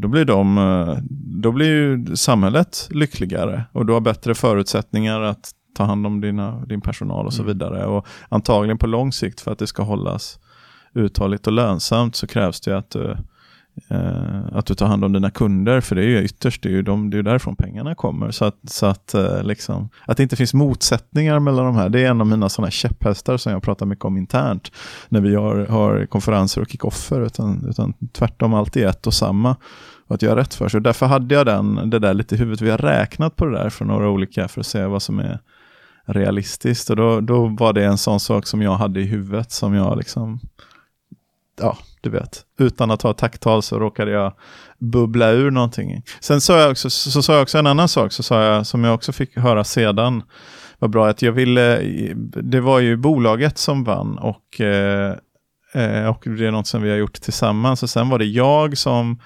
då 0.00 0.08
blir, 0.08 0.24
de, 0.24 0.58
eh, 0.58 0.98
då 1.42 1.52
blir 1.52 1.66
ju 1.66 2.16
samhället 2.16 2.88
lyckligare 2.90 3.64
och 3.72 3.86
du 3.86 3.92
har 3.92 4.00
bättre 4.00 4.34
förutsättningar 4.34 5.20
att 5.20 5.50
ta 5.76 5.84
hand 5.84 6.06
om 6.06 6.20
dina, 6.20 6.64
din 6.66 6.80
personal 6.80 7.26
och 7.26 7.32
så 7.32 7.42
mm. 7.42 7.52
vidare. 7.52 7.86
Och 7.86 8.06
antagligen 8.28 8.78
på 8.78 8.86
lång 8.86 9.12
sikt 9.12 9.40
för 9.40 9.52
att 9.52 9.58
det 9.58 9.66
ska 9.66 9.82
hållas 9.82 10.38
uthålligt 10.94 11.46
och 11.46 11.52
lönsamt 11.52 12.16
så 12.16 12.26
krävs 12.26 12.60
det 12.60 12.78
att 12.78 12.90
du, 12.90 13.16
Eh, 13.88 14.40
att 14.52 14.66
du 14.66 14.74
tar 14.74 14.86
hand 14.86 15.04
om 15.04 15.12
dina 15.12 15.30
kunder, 15.30 15.80
för 15.80 15.96
det 15.96 16.02
är 16.02 16.06
ju 16.06 16.22
ytterst 16.22 16.62
det 16.62 16.68
är 16.68 16.72
ju 16.72 16.82
de, 16.82 17.10
det 17.10 17.18
är 17.18 17.22
därifrån 17.22 17.56
pengarna 17.56 17.94
kommer. 17.94 18.30
Så, 18.30 18.44
att, 18.44 18.56
så 18.64 18.86
att, 18.86 19.14
eh, 19.14 19.42
liksom, 19.42 19.88
att 20.06 20.16
det 20.16 20.22
inte 20.22 20.36
finns 20.36 20.54
motsättningar 20.54 21.38
mellan 21.38 21.64
de 21.64 21.76
här, 21.76 21.88
det 21.88 22.00
är 22.00 22.10
en 22.10 22.20
av 22.20 22.26
mina 22.26 22.48
sådana 22.48 22.70
käpphästar 22.70 23.36
som 23.36 23.52
jag 23.52 23.62
pratar 23.62 23.86
mycket 23.86 24.04
om 24.04 24.16
internt 24.16 24.72
när 25.08 25.20
vi 25.20 25.34
har, 25.34 25.66
har 25.66 26.06
konferenser 26.06 26.60
och 26.60 26.68
kickoffer, 26.68 27.20
utan, 27.20 27.66
utan 27.70 27.94
tvärtom 28.12 28.54
alltid 28.54 28.84
ett 28.86 29.06
och 29.06 29.14
samma 29.14 29.56
och 30.06 30.14
att 30.14 30.22
göra 30.22 30.40
rätt 30.40 30.54
för 30.54 30.68
sig. 30.68 30.80
Därför 30.80 31.06
hade 31.06 31.34
jag 31.34 31.46
den, 31.46 31.90
det 31.90 31.98
där 31.98 32.14
lite 32.14 32.34
i 32.34 32.38
huvudet. 32.38 32.60
Vi 32.60 32.70
har 32.70 32.78
räknat 32.78 33.36
på 33.36 33.46
det 33.46 33.58
där 33.58 33.70
för 33.70 33.84
några 33.84 34.10
olika 34.10 34.48
för 34.48 34.60
att 34.60 34.66
se 34.66 34.84
vad 34.84 35.02
som 35.02 35.18
är 35.18 35.38
realistiskt. 36.04 36.90
Och 36.90 36.96
då, 36.96 37.20
då 37.20 37.46
var 37.46 37.72
det 37.72 37.84
en 37.84 37.98
sån 37.98 38.20
sak 38.20 38.46
som 38.46 38.62
jag 38.62 38.76
hade 38.76 39.00
i 39.00 39.04
huvudet 39.04 39.52
som 39.52 39.74
jag 39.74 39.98
liksom, 39.98 40.40
ja, 41.60 41.78
du 42.06 42.18
vet, 42.18 42.44
utan 42.58 42.90
att 42.90 43.02
ha 43.02 43.12
tacktal 43.12 43.62
så 43.62 43.78
råkade 43.78 44.10
jag 44.10 44.32
bubbla 44.78 45.30
ur 45.30 45.50
någonting. 45.50 46.02
Sen 46.20 46.40
sa 46.40 46.60
jag 46.60 46.70
också, 46.70 46.90
så 46.90 47.22
sa 47.22 47.32
jag 47.32 47.42
också 47.42 47.58
en 47.58 47.66
annan 47.66 47.88
sak 47.88 48.12
så 48.12 48.22
sa 48.22 48.42
jag, 48.42 48.66
som 48.66 48.84
jag 48.84 48.94
också 48.94 49.12
fick 49.12 49.36
höra 49.36 49.64
sedan, 49.64 50.22
var 50.78 50.88
bra 50.88 51.08
att 51.08 51.22
jag 51.22 51.32
ville, 51.32 51.80
det 52.24 52.60
var 52.60 52.80
ju 52.80 52.96
bolaget 52.96 53.58
som 53.58 53.84
vann 53.84 54.18
och, 54.18 54.60
eh, 54.60 55.14
eh 55.74 56.06
och 56.06 56.22
det 56.24 56.46
är 56.46 56.50
något 56.50 56.66
som 56.66 56.82
vi 56.82 56.90
har 56.90 56.96
gjort 56.96 57.20
tillsammans 57.20 57.82
och 57.82 57.90
sen 57.90 58.08
var 58.08 58.18
det 58.18 58.24
jag 58.24 58.78
som 58.78 59.18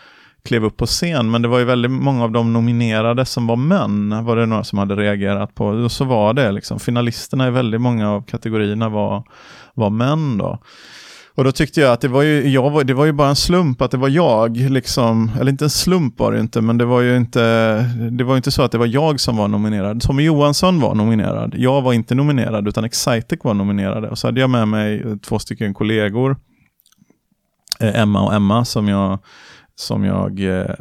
klev 0.44 0.64
upp 0.64 0.76
på 0.76 0.86
scen, 0.86 1.30
men 1.30 1.42
det 1.42 1.48
var 1.48 1.58
ju 1.58 1.64
väldigt 1.64 1.90
många 1.90 2.24
av 2.24 2.30
de 2.30 2.52
nominerade 2.52 3.24
som 3.24 3.46
var 3.46 3.56
män, 3.56 4.24
var 4.24 4.36
det 4.36 4.46
några 4.46 4.64
som 4.64 4.78
hade 4.78 4.96
reagerat 4.96 5.54
på. 5.54 5.66
Och 5.66 5.92
så 5.92 6.04
var 6.04 6.34
det 6.34 6.52
liksom, 6.52 6.80
finalisterna 6.80 7.48
i 7.48 7.50
väldigt 7.50 7.80
många 7.80 8.10
av 8.10 8.22
kategorierna 8.22 8.88
var, 8.88 9.24
var 9.74 9.90
män 9.90 10.38
då. 10.38 10.58
Och 11.34 11.44
då 11.44 11.52
tyckte 11.52 11.80
jag 11.80 11.92
att 11.92 12.00
det 12.00 12.08
var 12.08 12.22
ju, 12.22 12.48
jag 12.48 12.70
var, 12.70 12.84
det 12.84 12.94
var 12.94 13.04
ju 13.04 13.12
bara 13.12 13.28
en 13.28 13.36
slump 13.36 13.82
att 13.82 13.90
det 13.90 13.96
var 13.96 14.08
jag, 14.08 14.56
liksom, 14.56 15.30
eller 15.40 15.50
inte 15.52 15.64
en 15.64 15.70
slump 15.70 16.18
var 16.18 16.32
det 16.32 16.40
inte, 16.40 16.60
men 16.60 16.78
det 16.78 16.84
var 16.84 17.00
ju 17.00 17.16
inte, 17.16 17.40
det 18.10 18.24
var 18.24 18.36
inte 18.36 18.50
så 18.50 18.62
att 18.62 18.72
det 18.72 18.78
var 18.78 18.86
jag 18.86 19.20
som 19.20 19.36
var 19.36 19.48
nominerad. 19.48 20.02
Tommy 20.02 20.22
Johansson 20.22 20.80
var 20.80 20.94
nominerad, 20.94 21.54
jag 21.56 21.82
var 21.82 21.92
inte 21.92 22.14
nominerad 22.14 22.68
utan 22.68 22.84
Excitec 22.84 23.38
var 23.42 23.54
nominerade. 23.54 24.08
Och 24.08 24.18
så 24.18 24.28
hade 24.28 24.40
jag 24.40 24.50
med 24.50 24.68
mig 24.68 25.18
två 25.18 25.38
stycken 25.38 25.74
kollegor, 25.74 26.36
eh, 27.80 28.00
Emma 28.00 28.22
och 28.22 28.34
Emma, 28.34 28.64
som 28.64 28.88
jag 28.88 29.18
som, 29.80 30.04
jag, 30.04 30.40
eh, 30.40 30.74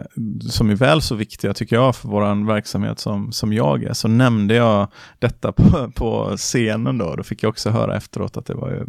som 0.49 0.69
är 0.69 0.75
väl 0.75 1.01
så 1.01 1.15
viktiga 1.15 1.53
tycker 1.53 1.75
jag 1.75 1.95
för 1.95 2.07
vår 2.07 2.47
verksamhet 2.47 2.99
som, 2.99 3.31
som 3.31 3.53
jag 3.53 3.83
är, 3.83 3.93
så 3.93 4.07
nämnde 4.07 4.55
jag 4.55 4.87
detta 5.19 5.51
på, 5.51 5.91
på 5.95 6.37
scenen 6.37 6.97
då. 6.97 7.15
Då 7.15 7.23
fick 7.23 7.43
jag 7.43 7.49
också 7.49 7.69
höra 7.69 7.97
efteråt 7.97 8.37
att 8.37 8.45
det 8.45 8.53
var 8.53 8.69
ju 8.69 8.85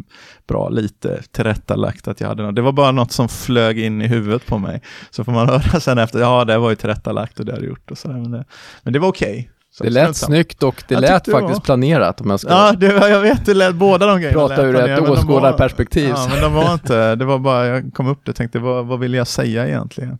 bra 0.47 0.69
lite 0.69 1.23
tillrättalagt 1.31 2.09
att 2.09 2.21
jag 2.21 2.29
hade 2.29 2.53
Det 2.53 2.63
var 2.63 2.73
bara 2.73 2.93
något 2.93 3.13
som 3.13 3.29
flög 3.29 3.79
in 3.79 4.03
i 4.03 4.07
huvudet 4.07 4.47
på 4.47 4.59
mig. 4.59 4.83
Så 5.11 5.25
får 5.25 5.33
man 5.33 5.49
höra 5.49 5.81
sen 5.81 5.99
efter, 5.99 6.21
ja 6.21 6.45
det 6.45 6.59
var 6.59 6.71
ju 6.71 6.77
tillrättalagt 6.77 7.41
och 7.41 7.47
det 7.47 7.53
har 7.53 7.61
gjort 7.61 7.91
och 7.91 7.99
sådär. 7.99 8.15
Men 8.15 8.31
det, 8.31 8.45
men 8.83 8.93
det 8.93 8.99
var 8.99 9.09
okej. 9.09 9.31
Okay. 9.31 9.60
Så 9.73 9.85
det 9.85 9.91
lät 9.91 10.17
snyggt 10.17 10.63
och 10.63 10.85
det 10.89 10.95
jag 10.95 11.01
lät 11.01 11.11
faktiskt 11.11 11.35
var... 11.35 11.61
planerat 11.61 12.21
om 12.21 12.31
jag 12.31 12.41
ska... 12.41 12.51
Ja, 12.51 12.73
det, 12.73 12.87
jag 12.87 13.21
vet, 13.21 13.47
det 13.47 13.55
lät 13.55 13.75
båda 13.75 14.07
de 14.07 14.21
grejerna. 14.21 14.49
Prata 14.49 14.63
ur 14.63 14.77
ett 14.77 15.09
åskådarperspektiv. 15.09 16.09
Ja, 16.09 16.29
men 16.31 16.43
de 16.43 16.53
var 16.53 16.73
inte, 16.73 17.15
det 17.15 17.25
var 17.25 17.39
bara, 17.39 17.67
jag 17.67 17.95
kom 17.95 18.07
upp 18.07 18.29
och 18.29 18.37
tänkte, 18.37 18.59
vad, 18.59 18.87
vad 18.87 18.99
vill 18.99 19.15
jag 19.15 19.27
säga 19.27 19.69
egentligen? 19.69 20.19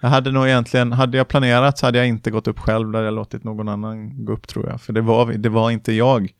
Jag 0.00 0.08
hade 0.08 0.32
nog 0.32 0.46
egentligen, 0.46 0.92
hade 0.92 1.16
jag 1.16 1.28
planerat 1.28 1.78
så 1.78 1.86
hade 1.86 1.98
jag 1.98 2.08
inte 2.08 2.30
gått 2.30 2.48
upp 2.48 2.58
själv, 2.58 2.92
där 2.92 3.02
jag 3.02 3.14
låtit 3.14 3.44
någon 3.44 3.68
annan 3.68 4.24
gå 4.24 4.32
upp 4.32 4.48
tror 4.48 4.68
jag. 4.68 4.80
För 4.80 4.92
det 4.92 5.00
var, 5.00 5.32
det 5.32 5.48
var 5.48 5.70
inte 5.70 5.92
jag, 5.92 6.32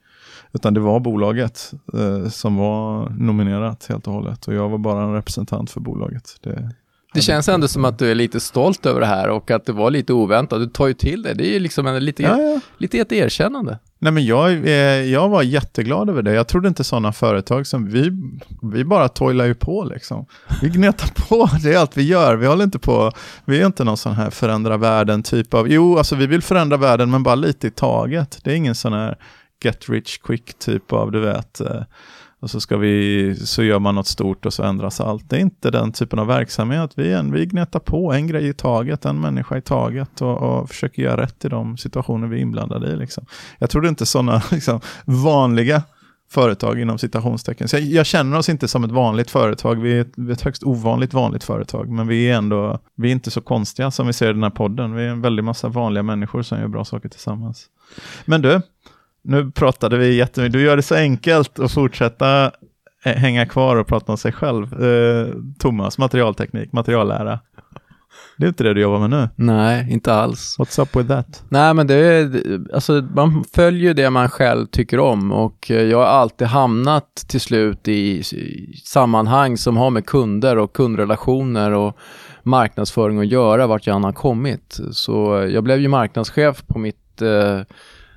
utan 0.52 0.74
det 0.74 0.80
var 0.80 1.00
bolaget 1.00 1.72
eh, 1.94 2.28
som 2.28 2.56
var 2.56 3.08
nominerat 3.08 3.86
helt 3.88 4.06
och 4.06 4.12
hållet. 4.12 4.48
Och 4.48 4.54
jag 4.54 4.68
var 4.68 4.78
bara 4.78 5.02
en 5.02 5.14
representant 5.14 5.70
för 5.70 5.80
bolaget. 5.80 6.36
Det, 6.42 6.70
det 7.14 7.20
känns 7.20 7.48
ändå 7.48 7.68
som 7.68 7.84
att 7.84 7.98
du 7.98 8.10
är 8.10 8.14
lite 8.14 8.40
stolt 8.40 8.86
över 8.86 9.00
det 9.00 9.06
här 9.06 9.28
och 9.28 9.50
att 9.50 9.66
det 9.66 9.72
var 9.72 9.90
lite 9.90 10.12
oväntat. 10.12 10.60
Du 10.60 10.66
tar 10.66 10.86
ju 10.86 10.94
till 10.94 11.22
det. 11.22 11.34
Det 11.34 11.48
är 11.48 11.52
ju 11.52 11.58
liksom 11.58 11.86
en, 11.86 12.04
lite, 12.04 12.22
ja, 12.22 12.40
ja. 12.40 12.60
lite 12.78 12.98
ett 12.98 13.12
erkännande. 13.12 13.78
Nej, 13.98 14.12
men 14.12 14.26
jag, 14.26 14.52
eh, 14.52 14.72
jag 15.12 15.28
var 15.28 15.42
jätteglad 15.42 16.10
över 16.10 16.22
det. 16.22 16.32
Jag 16.32 16.48
trodde 16.48 16.68
inte 16.68 16.84
sådana 16.84 17.12
företag 17.12 17.66
som 17.66 17.88
vi, 17.88 18.10
vi 18.62 18.84
bara 18.84 19.08
toilar 19.08 19.44
ju 19.44 19.54
på 19.54 19.84
liksom. 19.84 20.26
Vi 20.62 20.68
gnetar 20.68 21.08
på, 21.28 21.50
det 21.62 21.74
är 21.74 21.78
allt 21.78 21.96
vi 21.96 22.02
gör. 22.02 22.36
Vi 22.36 22.46
håller 22.46 22.64
inte 22.64 22.78
på, 22.78 23.12
vi 23.44 23.60
är 23.60 23.66
inte 23.66 23.84
någon 23.84 23.96
sån 23.96 24.14
här 24.14 24.30
förändra 24.30 24.76
världen 24.76 25.22
typ 25.22 25.54
av, 25.54 25.68
jo 25.68 25.98
alltså 25.98 26.16
vi 26.16 26.26
vill 26.26 26.42
förändra 26.42 26.76
världen 26.76 27.10
men 27.10 27.22
bara 27.22 27.34
lite 27.34 27.66
i 27.66 27.70
taget. 27.70 28.38
Det 28.44 28.52
är 28.52 28.54
ingen 28.54 28.74
sån 28.74 28.92
här 28.92 29.18
get 29.64 29.88
rich 29.88 30.18
quick 30.18 30.58
typ 30.58 30.92
av, 30.92 31.12
du 31.12 31.20
vet, 31.20 31.60
eh, 31.60 31.82
och 32.42 32.50
så, 32.50 32.60
ska 32.60 32.76
vi, 32.76 33.36
så 33.36 33.62
gör 33.62 33.78
man 33.78 33.94
något 33.94 34.06
stort 34.06 34.46
och 34.46 34.52
så 34.52 34.62
ändras 34.62 35.00
allt. 35.00 35.30
Det 35.30 35.36
är 35.36 35.40
inte 35.40 35.70
den 35.70 35.92
typen 35.92 36.18
av 36.18 36.26
verksamhet. 36.26 36.90
Vi, 36.94 37.12
en, 37.12 37.32
vi 37.32 37.46
gnetar 37.46 37.80
på 37.80 38.12
en 38.12 38.26
grej 38.26 38.48
i 38.48 38.54
taget, 38.54 39.04
en 39.04 39.20
människa 39.20 39.56
i 39.56 39.60
taget 39.60 40.22
och, 40.22 40.38
och 40.38 40.68
försöker 40.68 41.02
göra 41.02 41.22
rätt 41.22 41.44
i 41.44 41.48
de 41.48 41.76
situationer 41.76 42.26
vi 42.26 42.36
är 42.36 42.40
inblandade 42.40 42.92
i. 42.92 42.96
Liksom. 42.96 43.26
Jag 43.58 43.70
det 43.82 43.88
inte 43.88 44.06
sådana 44.06 44.42
liksom, 44.50 44.80
vanliga 45.04 45.82
företag 46.30 46.80
inom 46.80 46.98
citationstecken. 46.98 47.68
Så 47.68 47.76
jag, 47.76 47.82
jag, 47.82 48.06
känner 48.06 48.38
oss 48.38 48.48
inte 48.48 48.68
som 48.68 48.84
ett 48.84 48.90
vanligt 48.90 49.30
företag. 49.30 49.80
Vi 49.80 49.96
är 49.96 50.00
ett, 50.00 50.12
vi 50.16 50.28
är 50.28 50.32
ett 50.32 50.42
högst 50.42 50.62
ovanligt 50.62 51.14
vanligt 51.14 51.44
företag, 51.44 51.88
men 51.88 52.06
vi 52.06 52.30
är 52.30 52.34
ändå, 52.34 52.78
vi 52.94 53.08
är 53.08 53.12
inte 53.12 53.30
så 53.30 53.40
konstiga 53.40 53.90
som 53.90 54.06
vi 54.06 54.12
ser 54.12 54.30
i 54.30 54.32
den 54.32 54.42
här 54.42 54.50
podden. 54.50 54.94
Vi 54.94 55.04
är 55.04 55.08
en 55.08 55.20
väldig 55.20 55.44
massa 55.44 55.68
vanliga 55.68 56.02
människor 56.02 56.42
som 56.42 56.58
gör 56.58 56.68
bra 56.68 56.84
saker 56.84 57.08
tillsammans. 57.08 57.66
Men 58.24 58.42
du, 58.42 58.60
nu 59.24 59.50
pratade 59.50 59.98
vi 59.98 60.14
jättemycket, 60.14 60.52
du 60.52 60.62
gör 60.62 60.76
det 60.76 60.82
så 60.82 60.94
enkelt 60.94 61.58
att 61.58 61.72
fortsätta 61.72 62.52
hänga 63.04 63.46
kvar 63.46 63.76
och 63.76 63.86
prata 63.86 64.12
om 64.12 64.18
sig 64.18 64.32
själv. 64.32 64.84
Eh, 64.84 65.26
Thomas, 65.58 65.98
materialteknik, 65.98 66.72
materiallära. 66.72 67.40
Det 68.36 68.46
är 68.46 68.48
inte 68.48 68.64
det 68.64 68.74
du 68.74 68.80
jobbar 68.80 68.98
med 68.98 69.10
nu. 69.10 69.28
Nej, 69.36 69.92
inte 69.92 70.14
alls. 70.14 70.56
What's 70.58 70.82
up 70.82 70.96
with 70.96 71.08
that? 71.08 71.42
Nej, 71.48 71.74
men 71.74 71.86
det 71.86 71.94
är, 71.94 72.60
alltså 72.74 72.92
man 73.14 73.44
följer 73.54 73.94
det 73.94 74.10
man 74.10 74.28
själv 74.28 74.66
tycker 74.66 74.98
om 75.00 75.32
och 75.32 75.70
eh, 75.70 75.82
jag 75.82 75.98
har 75.98 76.06
alltid 76.06 76.46
hamnat 76.46 77.14
till 77.28 77.40
slut 77.40 77.88
i, 77.88 78.18
i 78.18 78.74
sammanhang 78.84 79.56
som 79.56 79.76
har 79.76 79.90
med 79.90 80.06
kunder 80.06 80.58
och 80.58 80.72
kundrelationer 80.72 81.70
och 81.70 81.96
marknadsföring 82.42 83.18
att 83.18 83.26
göra 83.26 83.66
vart 83.66 83.86
jag 83.86 83.96
än 83.96 84.04
har 84.04 84.12
kommit. 84.12 84.80
Så 84.92 85.48
jag 85.52 85.64
blev 85.64 85.80
ju 85.80 85.88
marknadschef 85.88 86.66
på 86.66 86.78
mitt 86.78 87.22
eh, 87.22 87.60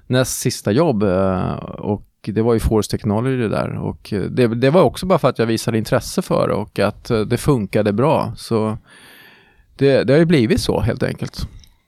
näst 0.08 0.39
sista 0.39 0.72
jobb 0.72 1.04
eh, 1.04 1.54
och 1.63 2.06
det 2.22 2.41
var 2.41 2.54
ju 2.54 2.60
Force 2.60 2.91
Technology 2.91 3.38
det 3.38 3.50
där 3.50 3.78
och 3.78 4.13
eh, 4.13 4.22
det, 4.22 4.48
det, 4.48 4.70
var 4.70 4.82
också 4.82 5.06
bara 5.06 5.20
för 5.20 5.30
att 5.30 5.39
jag 5.39 5.46
visade 5.46 5.78
intresse 5.78 6.22
för 6.22 6.48
det 6.48 6.54
och 6.54 6.80
att 6.80 7.10
eh, 7.10 7.20
det 7.20 7.38
funkade 7.38 7.94
bra. 7.94 8.34
Så 8.38 8.78
det, 9.76 10.04
det 10.04 10.13
har 10.13 10.20
ju 10.20 10.26
blivit 10.26 10.62
så 10.62 10.80
helt 10.80 11.04
enkelt. 11.04 11.48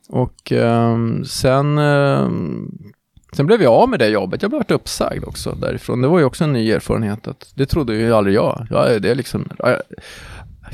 Och 0.10 0.52
um, 0.52 1.26
sen, 1.26 1.78
um, 1.78 2.92
sen 3.34 3.46
blev 3.46 3.62
jag 3.62 3.74
av 3.74 3.90
med 3.90 4.00
det 4.00 4.08
jobbet. 4.08 4.42
Jag 4.42 4.52
blev 4.52 4.64
uppsagd 4.68 5.24
också 5.24 5.52
därifrån. 5.52 6.02
Det 6.02 6.08
var 6.08 6.20
ju 6.20 6.26
också 6.26 6.44
en 6.44 6.54
ny 6.54 6.72
erfarenhet. 6.72 7.28
Att 7.28 7.52
det 7.56 7.66
trodde 7.66 7.96
ju 7.96 8.14
aldrig 8.14 8.36
jag. 8.36 8.68
jag 8.70 9.02
det 9.02 9.10
är 9.10 9.16
liksom, 9.16 9.50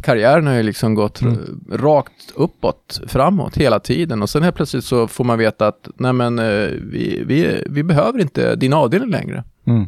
karriären 0.02 0.48
har 0.48 0.54
ju 0.54 0.64
liksom 0.64 0.96
gått 0.96 1.22
mm. 1.22 1.64
rakt 1.72 2.32
uppåt, 2.36 3.02
framåt 3.08 3.58
hela 3.58 3.80
tiden. 3.80 4.22
Och 4.22 4.30
sen 4.30 4.44
helt 4.44 4.56
plötsligt 4.56 4.86
så 4.86 5.08
får 5.08 5.24
man 5.24 5.38
veta 5.38 5.68
att 5.68 5.88
nej 5.96 6.14
men 6.14 6.40
eh, 6.40 6.70
vi, 6.82 7.24
vi, 7.26 7.64
vi 7.70 7.84
behöver 7.84 8.20
inte 8.20 8.56
din 8.56 8.74
avdelning 8.74 9.10
längre. 9.10 9.44
Mm. 9.66 9.88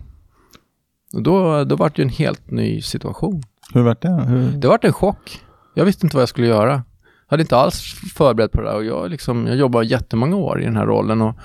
Och 1.14 1.24
då, 1.24 1.64
då 1.64 1.76
var 1.76 1.90
det 1.90 1.98
ju 1.98 2.04
en 2.04 2.10
helt 2.10 2.52
ny 2.52 2.82
situation. 2.82 3.44
Hur 3.74 3.82
var 3.82 3.98
det? 4.02 4.24
Hur... 4.24 4.52
Det 4.52 4.68
var 4.68 4.80
en 4.82 4.94
chock. 4.94 5.42
Jag 5.74 5.86
visste 5.86 6.06
inte 6.06 6.16
vad 6.16 6.22
jag 6.22 6.30
skulle 6.30 6.48
göra. 6.48 6.72
Jag 6.72 6.84
hade 7.28 7.42
inte 7.42 7.58
alls 7.58 7.84
förberett 8.16 8.52
på 8.52 8.62
det 8.62 8.68
där 8.68 8.76
och 8.76 8.86
jag, 8.86 9.10
liksom, 9.10 9.48
jag 9.48 9.56
jobbade 9.56 9.86
jättemånga 9.86 10.36
år 10.36 10.62
i 10.62 10.66
den 10.66 10.76
här 10.76 10.86
rollen 10.86 11.22
och 11.22 11.36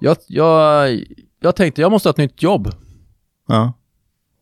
jag, 0.00 0.16
jag, 0.26 0.90
jag 1.40 1.56
tänkte 1.56 1.80
jag 1.80 1.90
måste 1.90 2.08
ha 2.08 2.10
ett 2.10 2.16
nytt 2.16 2.42
jobb. 2.42 2.70
Ja. 3.48 3.72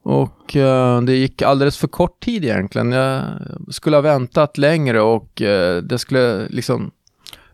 Och 0.02 0.56
uh, 0.56 1.00
det 1.00 1.16
gick 1.16 1.42
alldeles 1.42 1.78
för 1.78 1.88
kort 1.88 2.20
tid 2.20 2.44
egentligen. 2.44 2.92
Jag 2.92 3.24
skulle 3.70 3.96
ha 3.96 4.02
väntat 4.02 4.58
längre 4.58 5.00
och 5.00 5.42
uh, 5.44 5.76
det 5.76 5.98
skulle 5.98 6.48
liksom 6.48 6.90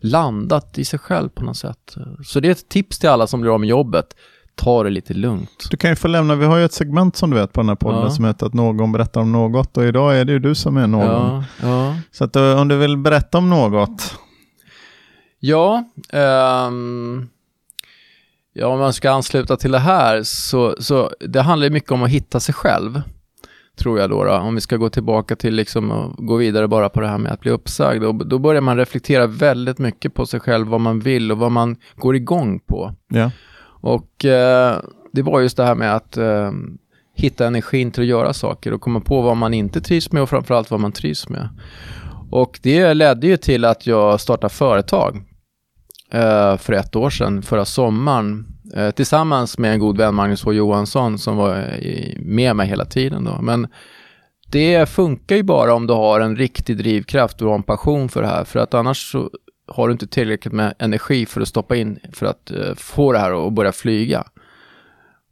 landat 0.01 0.79
i 0.79 0.85
sig 0.85 0.99
själv 0.99 1.29
på 1.29 1.45
något 1.45 1.57
sätt. 1.57 1.97
Så 2.25 2.41
det 2.41 2.49
är 2.49 2.53
ett 2.53 2.69
tips 2.69 2.99
till 2.99 3.09
alla 3.09 3.27
som 3.27 3.41
blir 3.41 3.55
av 3.55 3.61
med 3.61 3.69
jobbet 3.69 4.15
ta 4.57 4.83
det 4.83 4.91
lite 4.91 5.15
lugnt. 5.15 5.67
Du 5.71 5.77
kan 5.77 5.91
ju 5.91 5.97
få 5.97 6.09
lämna, 6.09 6.35
vi 6.35 6.45
har 6.45 6.57
ju 6.57 6.65
ett 6.65 6.73
segment 6.73 7.17
som 7.17 7.31
du 7.31 7.37
vet 7.37 7.53
på 7.53 7.61
den 7.61 7.69
här 7.69 7.77
podden 7.77 8.01
ja. 8.01 8.11
som 8.11 8.25
heter 8.25 8.47
att 8.47 8.55
någon 8.55 8.93
berättar 8.93 9.21
om 9.21 9.33
något 9.33 9.77
och 9.77 9.85
idag 9.85 10.19
är 10.19 10.25
det 10.25 10.33
ju 10.33 10.39
du 10.39 10.55
som 10.55 10.77
är 10.77 10.87
någon. 10.87 11.07
Ja, 11.07 11.45
ja. 11.63 11.97
Så 12.13 12.25
att 12.25 12.37
eh, 12.37 12.61
om 12.61 12.69
du 12.69 12.77
vill 12.77 12.97
berätta 12.97 13.39
om 13.39 13.51
något. 13.51 14.15
Ja, 15.39 15.85
um, 16.69 17.29
ja 18.59 18.67
om 18.67 18.79
man 18.79 18.93
ska 18.93 19.11
ansluta 19.11 19.57
till 19.57 19.73
det 19.73 19.79
här 19.79 20.23
så, 20.23 20.77
så 20.79 21.11
det 21.21 21.43
handlar 21.43 21.71
mycket 21.71 21.93
om 21.93 22.03
att 22.03 22.11
hitta 22.11 22.41
sig 22.41 22.55
själv. 22.55 23.03
Tror 23.79 23.99
jag 23.99 24.11
då, 24.11 24.25
då. 24.25 24.33
om 24.33 24.55
vi 24.55 24.61
ska 24.61 24.77
gå 24.77 24.89
tillbaka 24.89 25.37
till 25.37 25.55
liksom 25.55 25.91
och 25.91 26.27
gå 26.27 26.37
vidare 26.37 26.69
bara 26.69 26.89
på 26.89 27.01
det 27.01 27.09
här 27.09 27.19
med 27.19 27.33
att 27.33 27.41
bli 27.41 27.51
uppsagd. 27.51 28.05
Och 28.05 28.27
då 28.27 28.39
börjar 28.39 28.61
man 28.61 28.77
reflektera 28.77 29.27
väldigt 29.27 29.79
mycket 29.79 30.15
på 30.15 30.27
sig 30.27 30.41
själv, 30.41 30.67
vad 30.67 30.81
man 30.81 31.01
vill 31.01 31.33
och 31.33 31.39
vad 31.39 31.53
man 31.53 31.77
går 31.97 32.17
igång 32.17 32.59
på. 32.59 32.95
Ja. 33.09 33.31
Och 33.81 34.25
eh, 34.25 34.77
det 35.13 35.23
var 35.23 35.41
just 35.41 35.57
det 35.57 35.65
här 35.65 35.75
med 35.75 35.97
att 35.97 36.17
eh, 36.17 36.51
hitta 37.15 37.47
energin 37.47 37.91
till 37.91 38.03
att 38.03 38.09
göra 38.09 38.33
saker 38.33 38.73
och 38.73 38.81
komma 38.81 39.01
på 39.01 39.23
vad 39.23 39.37
man 39.37 39.55
inte 39.55 39.81
trivs 39.81 40.13
med 40.13 40.23
och 40.23 40.29
framförallt 40.29 40.71
vad 40.71 40.81
man 40.81 40.93
trivs 40.93 41.29
med. 41.29 41.49
Och 42.31 42.59
det 42.63 42.95
ledde 42.95 43.27
ju 43.27 43.37
till 43.37 43.65
att 43.65 43.87
jag 43.87 44.21
startade 44.21 44.55
företag 44.55 45.23
för 46.59 46.73
ett 46.73 46.97
år 46.97 47.11
sedan, 47.11 47.43
förra 47.43 47.65
sommaren, 47.65 48.47
eh, 48.75 48.91
tillsammans 48.91 49.59
med 49.59 49.73
en 49.73 49.79
god 49.79 49.97
vän, 49.97 50.15
Magnus 50.15 50.45
H 50.45 50.53
Johansson, 50.53 51.19
som 51.19 51.37
var 51.37 51.57
i, 51.59 52.19
med 52.21 52.57
mig 52.57 52.69
hela 52.69 52.85
tiden 52.85 53.25
då. 53.25 53.39
Men 53.43 53.67
det 54.51 54.89
funkar 54.89 55.37
ju 55.37 55.43
bara 55.43 55.75
om 55.75 55.87
du 55.87 55.93
har 55.93 56.21
en 56.21 56.37
riktig 56.37 56.77
drivkraft 56.79 57.43
och 57.43 57.49
har 57.49 57.55
en 57.55 57.63
passion 57.63 58.09
för 58.09 58.23
det 58.23 58.29
här, 58.29 58.45
för 58.45 58.59
att 58.59 58.75
annars 58.75 59.13
så 59.13 59.31
har 59.69 59.89
du 59.89 59.93
inte 59.93 60.07
tillräckligt 60.07 60.55
med 60.55 60.75
energi 60.79 61.27
för 61.27 61.41
att 61.41 61.49
stoppa 61.49 61.77
in 61.77 61.99
för 62.13 62.27
att 62.27 62.53
få 62.77 63.13
det 63.13 63.19
här 63.19 63.47
att 63.47 63.53
börja 63.53 63.73
flyga. 63.73 64.25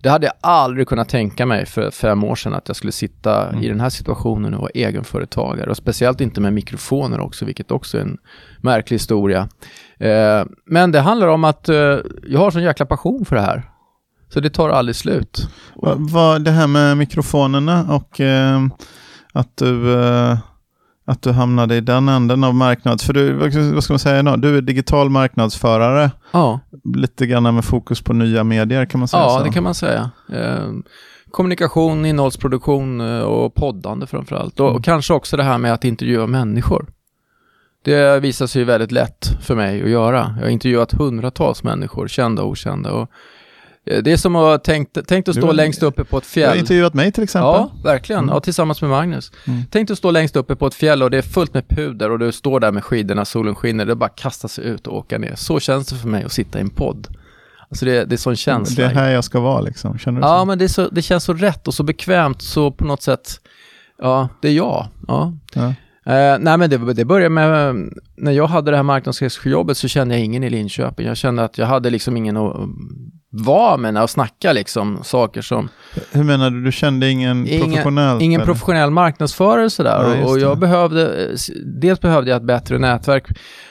Det 0.04 0.10
hade 0.10 0.26
jag 0.26 0.34
aldrig 0.40 0.88
kunnat 0.88 1.08
tänka 1.08 1.46
mig 1.46 1.66
för 1.66 1.90
fem 1.90 2.24
år 2.24 2.34
sedan 2.34 2.54
att 2.54 2.68
jag 2.68 2.76
skulle 2.76 2.92
sitta 2.92 3.48
mm. 3.48 3.64
i 3.64 3.68
den 3.68 3.80
här 3.80 3.90
situationen 3.90 4.54
och 4.54 4.60
vara 4.60 4.70
egenföretagare 4.74 5.70
och 5.70 5.76
speciellt 5.76 6.20
inte 6.20 6.40
med 6.40 6.52
mikrofoner 6.52 7.20
också, 7.20 7.44
vilket 7.44 7.70
också 7.70 7.96
är 7.98 8.02
en 8.02 8.18
märklig 8.60 8.94
historia. 8.94 9.48
Uh, 10.00 10.46
men 10.66 10.92
det 10.92 11.00
handlar 11.00 11.28
om 11.28 11.44
att 11.44 11.68
uh, 11.68 11.98
jag 12.26 12.38
har 12.38 12.50
sån 12.50 12.62
jäkla 12.62 12.86
passion 12.86 13.24
för 13.24 13.36
det 13.36 13.42
här. 13.42 13.70
Så 14.28 14.40
det 14.40 14.50
tar 14.50 14.68
aldrig 14.68 14.96
slut. 14.96 15.48
Va, 15.96 16.38
det 16.38 16.50
här 16.50 16.66
med 16.66 16.96
mikrofonerna 16.96 17.86
och 17.94 18.20
att 19.32 19.56
du 19.56 19.96
att 21.06 21.22
du 21.22 21.32
hamnade 21.32 21.76
i 21.76 21.80
den 21.80 22.08
änden 22.08 22.44
av 22.44 22.54
marknads... 22.54 23.04
För 23.04 23.12
du, 23.12 23.32
vad 23.74 23.84
ska 23.84 23.92
man 23.92 23.98
säga? 23.98 24.36
Du 24.36 24.56
är 24.56 24.62
digital 24.62 25.10
marknadsförare. 25.10 26.10
Ja. 26.32 26.60
Lite 26.94 27.26
grann 27.26 27.54
med 27.54 27.64
fokus 27.64 28.02
på 28.02 28.12
nya 28.12 28.44
medier 28.44 28.86
kan 28.86 28.98
man 28.98 29.08
säga 29.08 29.22
Ja, 29.22 29.38
så. 29.38 29.44
det 29.44 29.50
kan 29.50 29.62
man 29.62 29.74
säga. 29.74 30.10
Eh, 30.32 30.68
kommunikation, 31.30 32.06
innehållsproduktion 32.06 33.00
eh, 33.00 33.20
och 33.20 33.54
poddande 33.54 34.06
framförallt. 34.06 34.60
Och, 34.60 34.66
mm. 34.66 34.76
och 34.76 34.84
kanske 34.84 35.14
också 35.14 35.36
det 35.36 35.42
här 35.42 35.58
med 35.58 35.72
att 35.72 35.84
intervjua 35.84 36.26
människor. 36.26 36.86
Det 37.84 38.20
visar 38.20 38.46
sig 38.46 38.64
väldigt 38.64 38.92
lätt 38.92 39.36
för 39.40 39.54
mig 39.54 39.82
att 39.82 39.90
göra. 39.90 40.34
Jag 40.36 40.46
har 40.46 40.50
intervjuat 40.50 40.92
hundratals 40.92 41.62
människor, 41.62 42.08
kända 42.08 42.42
och 42.42 42.48
okända. 42.48 42.92
Och 42.92 43.10
Eh, 43.86 44.02
det 44.02 44.12
är 44.12 44.16
som 44.16 44.36
att 44.36 44.64
tänkt, 44.64 45.06
tänkt 45.06 45.28
att 45.28 45.34
stå 45.36 45.46
du, 45.46 45.52
längst 45.52 45.82
uppe 45.82 46.04
på 46.04 46.18
ett 46.18 46.26
fjäll. 46.26 46.44
Du 46.44 46.50
har 46.50 46.56
intervjuat 46.56 46.94
mig 46.94 47.12
till 47.12 47.22
exempel. 47.22 47.46
Ja, 47.46 47.70
verkligen. 47.84 48.22
Mm. 48.22 48.34
Ja, 48.34 48.40
tillsammans 48.40 48.80
med 48.80 48.90
Magnus. 48.90 49.32
Mm. 49.46 49.62
Tänk 49.70 49.90
att 49.90 49.98
stå 49.98 50.10
längst 50.10 50.36
uppe 50.36 50.56
på 50.56 50.66
ett 50.66 50.74
fjäll 50.74 51.02
och 51.02 51.10
det 51.10 51.18
är 51.18 51.22
fullt 51.22 51.54
med 51.54 51.68
puder 51.68 52.10
och 52.10 52.18
du 52.18 52.32
står 52.32 52.60
där 52.60 52.72
med 52.72 52.84
skidorna, 52.84 53.24
solen 53.24 53.54
skiner, 53.54 53.86
det 53.86 53.94
bara 53.94 54.08
kastar 54.08 54.48
sig 54.48 54.64
ut 54.64 54.86
och 54.86 54.96
åka 54.96 55.18
ner. 55.18 55.34
Så 55.34 55.60
känns 55.60 55.86
det 55.86 55.96
för 55.96 56.08
mig 56.08 56.24
att 56.24 56.32
sitta 56.32 56.58
i 56.58 56.60
en 56.60 56.70
podd. 56.70 57.08
Alltså 57.70 57.84
det, 57.84 58.04
det 58.04 58.14
är 58.14 58.16
sån 58.16 58.36
känsla. 58.36 58.84
Det 58.84 58.90
är 58.90 58.94
här 58.94 59.10
jag 59.10 59.24
ska 59.24 59.40
vara 59.40 59.60
liksom, 59.60 59.98
känner 59.98 60.20
du 60.20 60.26
Ja, 60.26 60.38
så? 60.40 60.44
men 60.44 60.58
det, 60.58 60.68
så, 60.68 60.88
det 60.88 61.02
känns 61.02 61.24
så 61.24 61.34
rätt 61.34 61.68
och 61.68 61.74
så 61.74 61.82
bekvämt, 61.82 62.42
så 62.42 62.70
på 62.70 62.84
något 62.84 63.02
sätt, 63.02 63.40
ja, 63.98 64.28
det 64.42 64.48
är 64.48 64.52
jag. 64.52 64.86
Ja. 65.08 65.32
ja. 65.54 65.74
Uh, 66.06 66.38
nej 66.40 66.58
men 66.58 66.70
det, 66.70 66.94
det 66.94 67.04
började 67.04 67.34
med, 67.34 67.76
när 68.16 68.32
jag 68.32 68.46
hade 68.46 68.70
det 68.70 68.76
här 68.76 68.84
marknadschefsjobbet 68.84 69.76
så 69.76 69.88
kände 69.88 70.14
jag 70.14 70.24
ingen 70.24 70.44
i 70.44 70.50
Linköping. 70.50 71.06
Jag 71.06 71.16
kände 71.16 71.44
att 71.44 71.58
jag 71.58 71.66
hade 71.66 71.90
liksom 71.90 72.16
ingen 72.16 72.36
att 72.36 72.56
vara 73.36 73.76
med 73.76 74.02
och 74.02 74.10
snacka 74.10 74.52
liksom 74.52 74.98
saker 75.02 75.42
som... 75.42 75.68
Hur 76.12 76.24
menar 76.24 76.50
du? 76.50 76.64
Du 76.64 76.72
kände 76.72 77.10
ingen, 77.10 77.46
ingen 77.46 77.70
professionell? 77.70 78.22
Ingen 78.22 78.40
eller? 78.40 78.46
professionell 78.46 78.90
marknadsförare 78.90 79.70
sådär. 79.70 80.16
Ja, 80.20 80.30
och 80.30 80.38
jag 80.38 80.58
behövde, 80.58 81.30
dels 81.80 82.00
behövde 82.00 82.30
jag 82.30 82.36
ett 82.36 82.46
bättre 82.46 82.78
nätverk. 82.78 83.26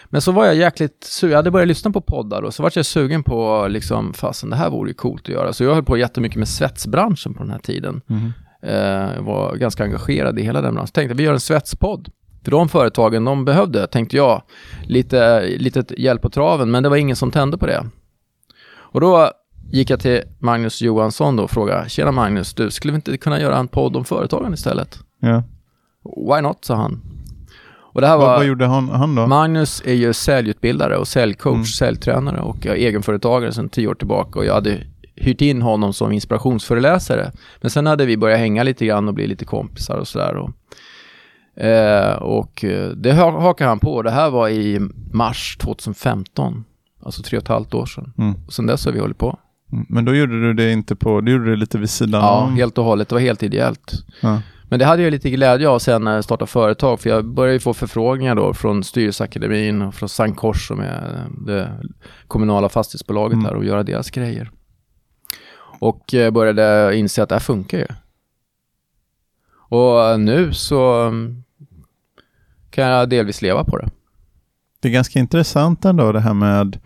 Men 0.06 0.22
så 0.22 0.32
var 0.32 0.46
jag 0.46 0.56
jäkligt 0.56 1.04
sugen, 1.04 1.32
jag 1.32 1.38
hade 1.38 1.52
börjat 1.52 1.68
lyssna 1.68 1.92
på 1.92 2.02
poddar 2.02 2.42
och 2.42 2.54
så 2.54 2.64
var 2.64 2.72
jag 2.76 2.86
sugen 2.86 3.24
på 3.24 3.68
liksom, 3.70 4.14
fasen 4.14 4.50
det 4.50 4.56
här 4.56 4.70
vore 4.70 4.90
ju 4.90 4.94
coolt 4.94 5.22
att 5.22 5.30
göra. 5.30 5.54
Så 5.54 5.64
jag 5.64 5.74
höll 5.74 5.84
på 5.84 5.98
jättemycket 5.98 6.38
med 6.38 6.48
svetsbranschen 6.48 7.34
på 7.34 7.44
den 7.44 7.52
här 7.52 7.60
tiden. 7.60 8.02
Mm. 8.10 8.34
Eh, 8.64 9.22
var 9.22 9.56
ganska 9.56 9.84
engagerad 9.84 10.40
i 10.40 10.44
hela 10.44 10.62
den 10.62 10.74
branschen. 10.74 10.94
Tänkte 10.94 11.16
vi 11.16 11.24
gör 11.24 11.34
en 11.34 11.40
svetspodd. 11.40 12.10
För 12.44 12.52
de 12.52 12.70
företagen, 12.70 13.26
de 13.26 13.46
behövde, 13.46 13.88
tänkte 13.88 14.18
jag, 14.18 14.42
lite, 14.84 15.48
lite 15.58 16.02
hjälp 16.02 16.22
på 16.22 16.30
traven, 16.30 16.72
men 16.72 16.84
det 16.84 16.90
var 16.90 16.98
ingen 16.98 17.16
som 17.16 17.32
tände 17.32 17.58
på 17.58 17.66
det. 17.66 17.86
Och 18.76 19.02
då 19.02 19.32
gick 19.72 19.90
jag 19.90 20.00
till 20.00 20.22
Magnus 20.40 20.82
Johansson 20.82 21.36
då 21.36 21.44
och 21.44 21.52
frågade, 21.52 21.90
tjena 21.90 22.12
Magnus, 22.12 22.54
du 22.54 22.72
skulle 22.72 22.92
vi 22.92 22.96
inte 22.96 23.18
kunna 23.18 23.42
göra 23.42 23.58
en 23.58 23.68
podd 23.68 23.96
om 23.96 24.06
företagen 24.06 24.54
istället? 24.54 25.00
Ja. 25.20 25.44
Why 26.04 26.42
not, 26.42 26.66
sa 26.66 26.76
han. 26.76 27.02
Och 27.94 28.02
det 28.02 28.08
här 28.08 28.18
var, 28.18 28.28
vad, 28.28 28.38
vad 28.38 28.46
gjorde 28.46 28.66
han, 28.66 28.90
han, 28.90 29.16
då? 29.16 29.28
Magnus 29.28 29.84
är 29.86 29.94
ju 29.94 30.14
säljutbildare 30.14 30.98
och 30.98 31.08
säljcoach, 31.08 31.54
mm. 31.54 31.66
säljtränare 31.66 32.42
och 32.42 32.58
jag 32.62 32.76
är 32.76 32.80
egenföretagare 32.80 33.52
sedan 33.52 33.70
tio 33.70 33.88
år 33.88 33.96
tillbaka 33.96 34.40
och 34.40 34.46
jag 34.46 34.54
hade 34.54 34.84
hyrt 35.16 35.42
in 35.42 35.62
honom 35.62 35.94
som 35.94 36.12
inspirationsföreläsare. 36.12 37.32
Men 37.62 37.72
sen 37.72 37.86
hade 37.86 38.06
vi 38.06 38.18
börjat 38.18 38.40
hänga 38.40 38.64
lite 38.64 38.86
grann 38.86 39.08
och 39.08 39.14
bli 39.14 39.28
lite 39.28 39.46
kompisar 39.46 39.98
och 39.98 40.08
sådär. 40.08 40.50
Eh, 41.56 42.14
och 42.14 42.64
eh, 42.64 42.90
det 42.90 43.14
hakade 43.14 43.70
han 43.70 43.80
på. 43.80 44.02
Det 44.02 44.12
här 44.12 44.30
var 44.30 44.50
i 44.50 44.80
mars 45.14 45.58
2015. 45.58 46.66
Alltså 47.04 47.24
tre 47.24 47.38
och 47.38 47.44
ett 47.44 47.48
halvt 47.48 47.74
år 47.74 47.86
sedan. 47.86 48.14
Mm. 48.18 48.36
Och 48.48 48.54
sen 48.54 48.66
dess 48.66 48.86
har 48.86 48.92
vi 48.92 49.00
hållit 49.00 49.18
på. 49.18 49.40
Mm. 49.72 49.86
Men 49.90 50.06
då 50.06 50.16
gjorde 50.16 50.42
du 50.42 50.54
det 50.54 50.72
inte 50.72 50.96
på, 50.96 51.22
du 51.22 51.32
gjorde 51.32 51.50
det 51.50 51.56
lite 51.56 51.78
vid 51.78 51.90
sidan 51.90 52.22
Ja, 52.22 52.42
om. 52.42 52.56
helt 52.56 52.78
och 52.78 52.86
hållet. 52.86 53.10
Det 53.10 53.16
var 53.16 53.20
helt 53.20 53.44
ideellt. 53.44 53.94
Ja. 54.22 54.42
Men 54.70 54.80
det 54.80 54.86
hade 54.86 55.04
jag 55.04 55.12
lite 55.12 55.30
glädje 55.30 55.70
av 55.70 55.80
sen 55.80 56.04
när 56.04 56.16
jag 56.16 56.24
startade 56.24 56.52
företag. 56.52 57.00
För 57.00 57.10
jag 57.10 57.26
började 57.26 57.60
få 57.60 57.74
förfrågningar 57.74 58.36
då 58.36 58.54
från 58.54 58.84
Styrelseakademin 58.84 59.82
och 59.82 59.96
från 59.96 60.10
Sankt 60.10 60.40
Kors 60.40 60.68
som 60.68 60.80
är 60.80 61.26
det 61.46 61.72
kommunala 62.28 62.70
fastighetsbolaget 62.70 63.34
mm. 63.34 63.44
där 63.44 63.56
och 63.56 63.66
göra 63.66 63.84
deras 63.84 64.12
grejer. 64.12 64.52
Och 65.80 66.14
eh, 66.14 66.32
började 66.32 66.98
inse 66.98 67.24
att 67.24 67.30
det 67.30 67.36
här 67.36 67.40
funkar 67.40 67.78
ju. 67.78 67.88
Och 69.74 70.20
nu 70.20 70.54
så 70.54 71.12
kan 72.70 72.84
jag 72.88 73.10
delvis 73.10 73.42
leva 73.42 73.64
på 73.64 73.78
det. 73.78 73.90
Det 74.80 74.88
är 74.88 74.92
ganska 74.92 75.20
intressant 75.20 75.86
ändå 75.86 76.12
det 76.12 76.20
här 76.20 76.34
med 76.34 76.80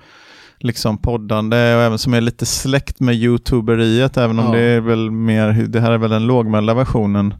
liksom 0.59 0.97
poddande 0.97 1.75
och 1.75 1.81
även 1.81 1.97
som 1.97 2.13
är 2.13 2.21
lite 2.21 2.45
släkt 2.45 2.99
med 2.99 3.15
youtuberiet, 3.15 4.17
även 4.17 4.39
om 4.39 4.45
Ja. 4.45 4.51
det 4.51 4.59
är 4.59 4.79
väl 4.81 5.11
mer, 5.11 5.53
det 5.67 5.79
här 5.79 5.91
är 5.91 5.97
väl 5.97 6.09
den 6.09 6.27
lågmälda 6.27 6.73
versionen 6.73 7.33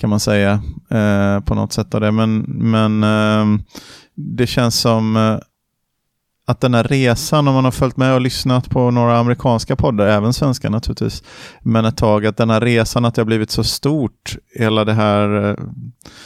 kan 0.00 0.10
man 0.10 0.20
säga 0.20 0.52
eh, 0.90 1.40
på 1.40 1.54
något 1.54 1.72
sätt 1.72 1.94
av 1.94 2.00
det. 2.00 2.10
Men, 2.12 2.38
men 2.48 3.02
eh, 3.04 3.60
det 4.14 4.46
känns 4.46 4.80
som 4.80 5.16
eh, 5.16 5.38
att 6.50 6.60
den 6.60 6.74
här 6.74 6.84
resan, 6.84 7.48
om 7.48 7.54
man 7.54 7.64
har 7.64 7.70
följt 7.70 7.96
med 7.96 8.14
och 8.14 8.20
lyssnat 8.20 8.70
på 8.70 8.90
några 8.90 9.18
amerikanska 9.18 9.76
poddar, 9.76 10.06
även 10.06 10.32
svenska 10.32 10.70
naturligtvis, 10.70 11.22
men 11.60 11.84
ett 11.84 11.96
tag, 11.96 12.26
att 12.26 12.36
den 12.36 12.50
här 12.50 12.60
resan, 12.60 13.04
att 13.04 13.14
det 13.14 13.20
har 13.20 13.26
blivit 13.26 13.50
så 13.50 13.64
stort, 13.64 14.36
hela 14.58 14.84
det 14.84 14.92
här 14.92 15.50
eh, 15.50 15.56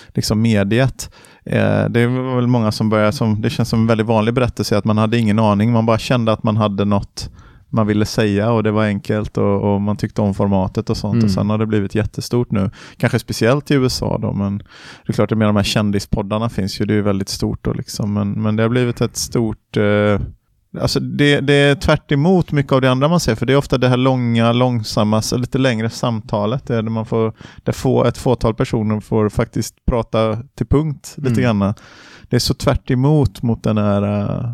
liksom 0.09 0.43
mediet, 0.43 1.11
eh, 1.45 1.85
det 1.85 2.07
var 2.07 2.37
väl 2.37 2.47
många 2.47 2.73
som 2.73 2.89
började, 2.89 3.13
som, 3.13 3.41
det 3.41 3.51
känns 3.51 3.69
som 3.69 3.81
en 3.81 3.87
väldigt 3.87 4.07
vanlig 4.07 4.35
berättelse, 4.35 4.79
att 4.79 4.85
man 4.85 4.99
hade 4.99 5.19
ingen 5.19 5.39
aning, 5.39 5.73
man 5.73 5.87
bara 5.87 5.99
kände 5.99 6.33
att 6.33 6.43
man 6.43 6.57
hade 6.57 6.85
något 6.85 7.31
man 7.75 7.87
ville 7.87 8.05
säga 8.07 8.53
och 8.53 8.63
det 8.63 8.71
var 8.71 8.85
enkelt 8.85 9.39
och, 9.39 9.75
och 9.75 9.81
man 9.81 9.97
tyckte 9.97 10.23
om 10.23 10.35
formatet 10.35 10.91
och 10.91 10.97
sånt 10.97 11.15
Mm. 11.15 11.25
och 11.25 11.31
sen 11.31 11.51
har 11.51 11.59
det 11.59 11.67
blivit 11.67 11.95
jättestort 11.95 12.51
nu. 12.51 12.71
Kanske 12.97 13.19
speciellt 13.19 13.71
i 13.71 13.75
USA 13.75 14.19
då, 14.19 14.33
men 14.33 14.59
det 14.59 14.65
är 15.07 15.13
klart 15.13 15.33
att 15.33 15.39
med 15.39 15.49
de 15.49 15.57
här 15.57 15.63
kändispoddarna 15.63 16.49
finns 16.49 16.81
ju, 16.81 16.85
det 16.85 16.95
är 16.95 17.03
väldigt 17.03 17.29
stort 17.29 17.65
då 17.65 17.73
liksom, 17.73 18.13
men, 18.13 18.31
men 18.43 18.57
det 18.57 18.63
har 18.63 18.71
blivit 18.71 19.01
ett 19.01 19.17
stort 19.17 19.77
eh, 19.77 20.21
Alltså 20.81 21.01
det, 21.01 21.41
det 21.41 21.55
är 21.55 21.75
tvärt 21.75 22.13
emot 22.13 22.53
mycket 22.53 22.73
av 22.73 22.81
det 22.81 22.91
andra 22.91 23.09
man 23.09 23.21
ser, 23.21 23.35
för 23.35 23.47
det 23.47 23.53
är 23.53 23.57
ofta 23.57 23.79
det 23.79 23.89
här 23.89 23.97
långa, 23.97 24.53
långsamma, 24.53 25.23
så 25.23 25.37
lite 25.37 25.59
längre 25.59 25.91
samtalet, 25.91 26.71
är 26.71 26.83
där 26.83 26.91
man 26.91 27.07
får, 27.07 27.33
där 27.63 27.73
få, 27.73 28.05
ett 28.05 28.19
fåtal 28.19 28.55
personer 28.55 29.01
får 29.01 29.29
faktiskt 29.29 29.75
prata 29.87 30.39
till 30.57 30.67
punkt 30.67 31.15
lite 31.17 31.41
Mm. 31.43 31.59
grann. 31.59 31.75
Det 32.29 32.37
är 32.37 32.41
så 32.41 32.55
tvärt 32.55 32.91
emot 32.91 33.43
mot 33.43 33.63
den 33.63 33.79
här 33.79 34.03
eh, 34.03 34.51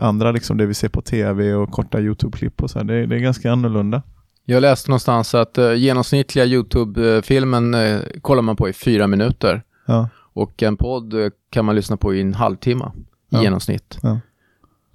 andra, 0.00 0.32
liksom 0.32 0.56
det 0.56 0.66
vi 0.66 0.74
ser 0.74 0.88
på 0.88 1.02
tv 1.02 1.54
och 1.54 1.70
korta 1.70 2.00
YouTube-klipp 2.00 2.62
och 2.62 2.70
så 2.70 2.78
här. 2.78 2.84
Det, 2.86 2.94
är- 2.94 3.06
det 3.06 3.16
är 3.16 3.20
ganska 3.20 3.52
annorlunda. 3.52 4.02
Jag 4.44 4.60
läste 4.60 4.90
någonstans 4.90 5.34
att 5.34 5.58
uh, 5.58 5.74
genomsnittliga 5.74 6.44
YouTube-filmen 6.46 7.74
uh, 7.74 8.00
kollar 8.22 8.42
man 8.42 8.56
på 8.56 8.68
i 8.68 8.72
fyra 8.72 9.06
minuter 9.06 9.62
Ja, 9.86 10.08
och 10.32 10.62
en 10.62 10.76
podd 10.76 11.14
eh, 11.14 11.28
kan 11.50 11.64
man 11.64 11.74
lyssna 11.76 11.96
på 11.96 12.14
i 12.14 12.20
en 12.20 12.34
halvtimme 12.34 12.84
i 12.96 13.00
Ja. 13.28 13.42
genomsnitt. 13.42 13.98
Ja. 14.02 14.20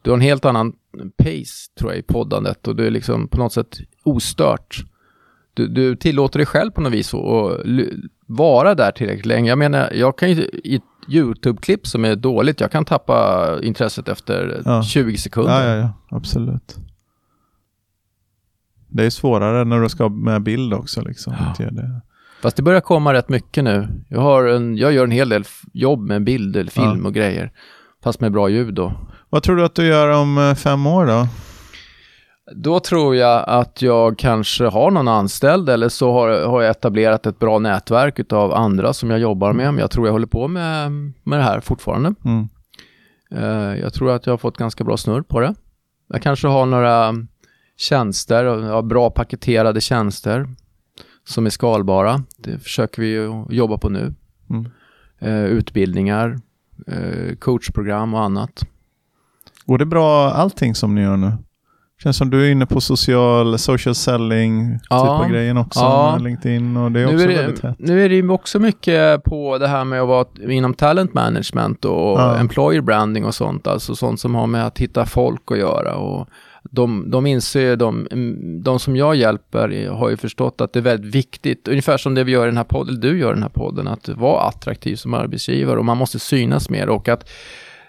Du 0.03 0.09
har 0.11 0.17
en 0.17 0.21
helt 0.21 0.45
annan 0.45 0.73
pace 1.17 1.71
tror 1.79 1.91
jag 1.91 1.99
i 1.99 2.01
poddandet 2.03 2.67
och 2.67 2.75
du 2.75 2.87
är 2.87 2.91
liksom 2.91 3.27
på 3.27 3.37
något 3.37 3.53
sätt 3.53 3.77
ostört. 4.03 4.85
Du, 5.53 5.67
du 5.67 5.95
tillåter 5.95 6.39
dig 6.39 6.45
själv 6.45 6.71
på 6.71 6.81
något 6.81 6.93
vis 6.93 7.13
att 7.13 7.59
vara 8.27 8.75
där 8.75 8.91
tillräckligt 8.91 9.25
länge. 9.25 9.49
Jag 9.49 9.57
menar, 9.57 9.91
jag 9.93 10.17
kan 10.17 10.29
ju 10.31 10.41
i 10.43 10.81
YouTube-klipp 11.07 11.87
som 11.87 12.05
är 12.05 12.15
dåligt, 12.15 12.59
jag 12.61 12.71
kan 12.71 12.85
tappa 12.85 13.47
intresset 13.61 14.07
efter 14.07 14.61
Ja. 14.65 14.83
20 14.83 15.17
sekunder. 15.17 15.67
ja, 15.67 15.75
ja, 15.75 15.75
ja 15.75 16.17
absolut. 16.17 16.75
Det 18.87 19.05
är 19.05 19.09
svårare 19.09 19.65
när 19.65 19.81
du 19.81 19.89
ska 19.89 20.09
med 20.09 20.43
bild 20.43 20.73
också. 20.73 21.01
Liksom. 21.01 21.33
Ja. 21.59 21.65
Det. 21.69 22.01
Fast 22.41 22.57
det 22.57 22.63
börjar 22.63 22.81
komma 22.81 23.13
rätt 23.13 23.29
mycket 23.29 23.63
nu. 23.63 23.87
Jag, 24.09 24.21
har 24.21 24.45
en, 24.45 24.77
jag 24.77 24.93
gör 24.93 25.03
en 25.03 25.11
hel 25.11 25.29
del 25.29 25.43
jobb 25.73 25.99
med 26.07 26.23
bild 26.23 26.55
eller 26.55 26.71
film 26.71 27.05
och 27.05 27.13
grejer. 27.13 27.51
Fast 28.03 28.19
med 28.19 28.31
bra 28.31 28.49
ljud 28.49 28.73
då. 28.73 28.93
Vad 29.29 29.43
tror 29.43 29.55
du 29.55 29.65
att 29.65 29.75
du 29.75 29.85
gör 29.87 30.09
om 30.21 30.37
eh, 30.37 30.53
fem 30.55 30.87
år 30.87 31.05
då? 31.05 31.27
Då 32.51 32.79
tror 32.79 33.15
jag 33.15 33.43
att 33.47 33.81
jag 33.81 34.17
kanske 34.17 34.65
har 34.65 34.91
någon 34.91 35.07
anställd 35.07 35.69
eller 35.69 35.89
så 35.89 36.11
har, 36.11 36.45
har 36.45 36.61
jag 36.61 36.71
etablerat 36.71 37.25
ett 37.25 37.39
bra 37.39 37.59
nätverk 37.59 38.19
utav 38.19 38.53
andra 38.53 38.93
som 38.93 39.09
jag 39.09 39.19
jobbar 39.19 39.53
med. 39.53 39.73
Men 39.73 39.81
jag 39.81 39.91
tror 39.91 40.07
jag 40.07 40.11
håller 40.11 40.27
på 40.27 40.47
med, 40.47 40.91
med 41.23 41.39
det 41.39 41.43
här 41.43 41.59
fortfarande. 41.59 42.13
Mm. 42.25 42.47
Eh, 43.31 43.79
jag 43.81 43.93
tror 43.93 44.11
att 44.11 44.25
jag 44.25 44.33
har 44.33 44.37
fått 44.37 44.57
ganska 44.57 44.83
bra 44.83 44.97
snurr 44.97 45.21
på 45.21 45.39
det. 45.39 45.55
Jag 46.07 46.21
kanske 46.21 46.47
har 46.47 46.65
några 46.65 47.13
tjänster, 47.77 48.43
ja, 48.43 48.81
bra 48.81 49.09
paketerade 49.09 49.81
tjänster 49.81 50.47
som 51.23 51.45
är 51.45 51.49
skalbara. 51.49 52.23
Det 52.37 52.59
försöker 52.59 53.01
vi 53.01 53.29
jobba 53.55 53.77
på 53.77 53.89
nu. 53.89 54.13
Mm. 54.49 54.71
Eh, 55.19 55.45
utbildningar, 55.45 56.39
eh, 56.87 57.35
coachprogram 57.35 58.13
och 58.13 58.21
annat. 58.21 58.65
Går 59.65 59.77
det 59.77 59.85
bra 59.85 60.31
allting 60.31 60.75
som 60.75 60.95
ni 60.95 61.01
gör 61.01 61.17
nu? 61.17 61.31
Känns 62.05 62.17
som 62.17 62.29
du 62.29 62.45
är 62.47 62.51
inne 62.51 62.65
på 62.65 62.81
social, 62.81 63.59
social 63.59 63.95
selling 63.95 64.73
typ 64.79 64.87
Ja. 64.89 65.23
av 65.23 65.29
grejen 65.29 65.57
också 65.57 65.79
Ja. 65.79 66.17
LinkedIn 66.21 66.77
och 66.77 66.91
det 66.91 66.99
är 66.99 67.05
Nu 67.05 67.13
också 67.15 67.23
är, 67.29 67.35
väldigt 67.37 67.61
det, 67.61 67.67
hett. 67.67 67.77
nu 67.79 68.05
är 68.05 68.09
det 68.09 68.15
ju 68.15 68.29
också 68.29 68.59
mycket 68.59 69.23
på 69.23 69.57
det 69.57 69.67
här 69.67 69.83
med 69.85 70.01
att 70.01 70.07
vara 70.07 70.25
inom 70.49 70.73
talent 70.73 71.13
management 71.13 71.85
och 71.85 72.19
Ja. 72.19 72.37
employer 72.37 72.81
branding 72.81 73.25
och 73.25 73.35
sånt, 73.35 73.67
alltså 73.67 73.95
sånt 73.95 74.19
som 74.19 74.35
har 74.35 74.47
med 74.47 74.65
att 74.65 74.77
hitta 74.77 75.05
folk 75.05 75.41
att 75.51 75.57
göra. 75.57 75.95
Och 75.95 76.27
de, 76.63 77.11
de 77.11 77.25
inser, 77.25 77.75
de, 77.75 78.07
de 78.63 78.79
som 78.79 78.95
jag 78.95 79.15
hjälper 79.15 79.89
har 79.89 80.09
ju 80.09 80.17
förstått 80.17 80.61
att 80.61 80.73
det 80.73 80.79
är 80.79 80.83
väldigt 80.83 81.15
viktigt, 81.15 81.67
ungefär 81.67 81.97
som 81.97 82.15
det 82.15 82.23
vi 82.23 82.31
gör 82.31 82.43
i 82.43 82.49
den 82.49 82.57
här 82.57 82.63
podden, 82.63 82.99
du 82.99 83.19
gör 83.19 83.31
i 83.31 83.33
den 83.33 83.43
här 83.43 83.49
podden, 83.49 83.87
att 83.87 84.09
vara 84.09 84.41
attraktiv 84.41 84.95
som 84.95 85.13
arbetsgivare 85.13 85.79
och 85.79 85.85
man 85.85 85.97
måste 85.97 86.19
synas 86.19 86.69
mer 86.69 86.89
och 86.89 87.09
att 87.09 87.29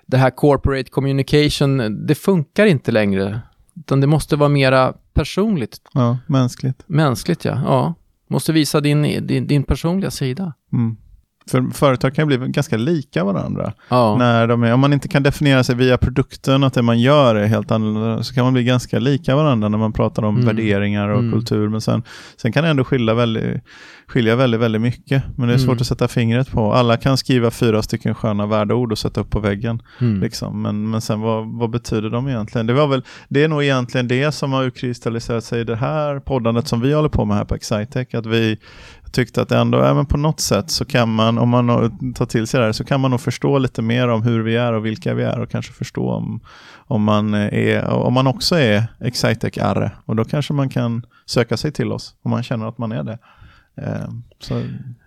det 0.07 0.17
här 0.17 0.31
corporate 0.31 0.91
communication, 0.91 2.07
det 2.07 2.15
funkar 2.15 2.67
inte 2.67 2.93
längre, 2.93 3.41
utan 3.77 4.01
det 4.01 4.07
måste 4.07 4.37
vara 4.37 4.49
mera 4.49 4.95
personligt, 5.15 5.81
Ja, 5.93 6.19
mänskligt. 6.27 6.83
mänskligt 6.87 7.45
ja. 7.45 7.61
ja. 7.65 7.95
Måste 8.29 8.53
visa 8.53 8.81
din, 8.81 9.27
din, 9.27 9.47
din 9.47 9.63
personliga 9.63 10.11
sida. 10.11 10.53
Mm. 10.73 10.97
För 11.51 11.71
företag 11.75 12.15
kan 12.15 12.27
bli 12.27 12.37
ganska 12.37 12.77
lika 12.77 13.25
varandra. 13.25 13.73
Ja. 13.89 14.17
När 14.19 14.47
de 14.47 14.63
är, 14.63 14.73
om 14.75 14.81
man 14.81 14.93
inte 14.93 15.09
kan 15.09 15.23
definiera 15.23 15.65
sig 15.65 15.75
via 15.75 15.99
produkten, 15.99 16.65
att 16.65 16.75
det 16.75 16.83
man 16.83 17.01
gör 17.01 17.35
är 17.35 17.47
helt 17.47 17.71
annorlunda, 17.71 18.23
så 18.23 18.35
kan 18.35 18.45
man 18.45 18.53
bli 18.53 18.65
ganska 18.65 18.99
lika 18.99 19.37
varandra 19.37 19.69
när 19.69 19.79
man 19.79 19.93
pratar 19.93 20.23
om 20.23 20.35
Mm. 20.37 20.47
värderingar 20.47 21.09
och 21.09 21.19
Mm. 21.19 21.33
kultur. 21.33 21.69
Men 21.69 21.81
sen, 21.81 22.03
sen 22.37 22.53
kan 22.53 22.65
det 22.65 22.71
ändå 22.71 22.85
skilja 22.85 23.15
väldigt, 23.15 23.63
skilja 24.07 24.37
väldigt, 24.37 24.61
väldigt 24.61 24.83
mycket. 24.83 25.23
Men 25.37 25.49
det 25.49 25.55
är 25.55 25.59
svårt 25.59 25.69
Mm. 25.69 25.81
att 25.81 25.87
sätta 25.87 26.09
fingret 26.09 26.51
på. 26.51 26.73
Alla 26.75 26.97
kan 26.97 27.17
skriva 27.17 27.51
fyra 27.51 27.83
stycken 27.83 28.15
sköna 28.15 28.47
värdeord 28.47 28.93
och 28.93 28.99
sätta 28.99 29.21
upp 29.21 29.31
på 29.31 29.41
väggen. 29.41 29.83
Mm. 30.01 30.21
Liksom. 30.21 30.63
Men, 30.63 30.91
men 30.91 31.01
sen 31.01 31.21
vad, 31.21 31.47
vad 31.59 31.71
betyder 31.71 32.11
de 32.11 32.29
egentligen? 32.29 32.67
Det, 32.67 32.73
var 32.73 32.87
väl, 32.87 33.03
det 33.29 33.45
är 33.45 33.49
nog 33.49 33.63
egentligen 33.65 34.09
det 34.09 34.33
som 34.33 34.53
har 34.53 34.65
utkristalliserat 34.65 35.45
sig 35.45 35.61
i 35.61 35.65
det 35.65 35.77
här 35.77 36.21
poddandet 36.21 36.69
som 36.69 36.81
vi 36.81 36.93
håller 36.93 37.09
på 37.09 37.25
med 37.25 37.37
här 37.37 37.45
på 37.45 37.55
Excitec. 37.55 38.15
Att 38.15 38.27
vi 38.27 38.59
tyckte 39.17 39.43
att 39.43 39.53
ändå, 39.53 39.79
ja, 39.79 39.95
men 39.95 40.07
på 40.07 40.17
något 40.17 40.41
sätt 40.41 40.71
så 40.71 40.85
kan 40.85 41.15
man, 41.15 41.39
om 41.39 41.49
man 41.49 41.67
tar 42.15 42.27
till 42.27 42.47
sig 42.47 42.61
det 42.61 42.67
här, 42.67 42.73
så 42.73 42.85
kan 42.85 43.01
man 43.01 43.11
nog 43.11 43.21
förstå 43.21 43.59
lite 43.59 43.83
mer 43.83 44.09
om 44.09 44.23
hur 44.23 44.43
vi 44.43 44.57
är 44.57 44.73
och 44.73 44.87
vilka 44.87 45.15
vi 45.15 45.23
är 45.23 45.41
och 45.41 45.51
kanske 45.51 45.73
förstå 45.73 46.11
om, 46.11 46.41
om, 46.87 47.03
man, 47.03 47.35
är, 47.35 47.85
om 47.85 48.15
man 48.15 48.27
också 48.27 48.59
är 48.59 48.87
Excitec-arre. 49.01 49.91
Och 50.05 50.17
då 50.17 50.25
kanske 50.25 50.53
man 50.53 50.69
kan 50.69 51.07
söka 51.27 51.57
sig 51.57 51.73
till 51.73 51.93
oss 51.93 52.15
om 52.23 52.31
man 52.31 52.43
känner 52.43 52.69
att 52.69 52.79
man 52.79 52.93
är 52.93 53.03
det. 53.03 53.19
Ehm, 53.77 54.23
så, 54.41 54.63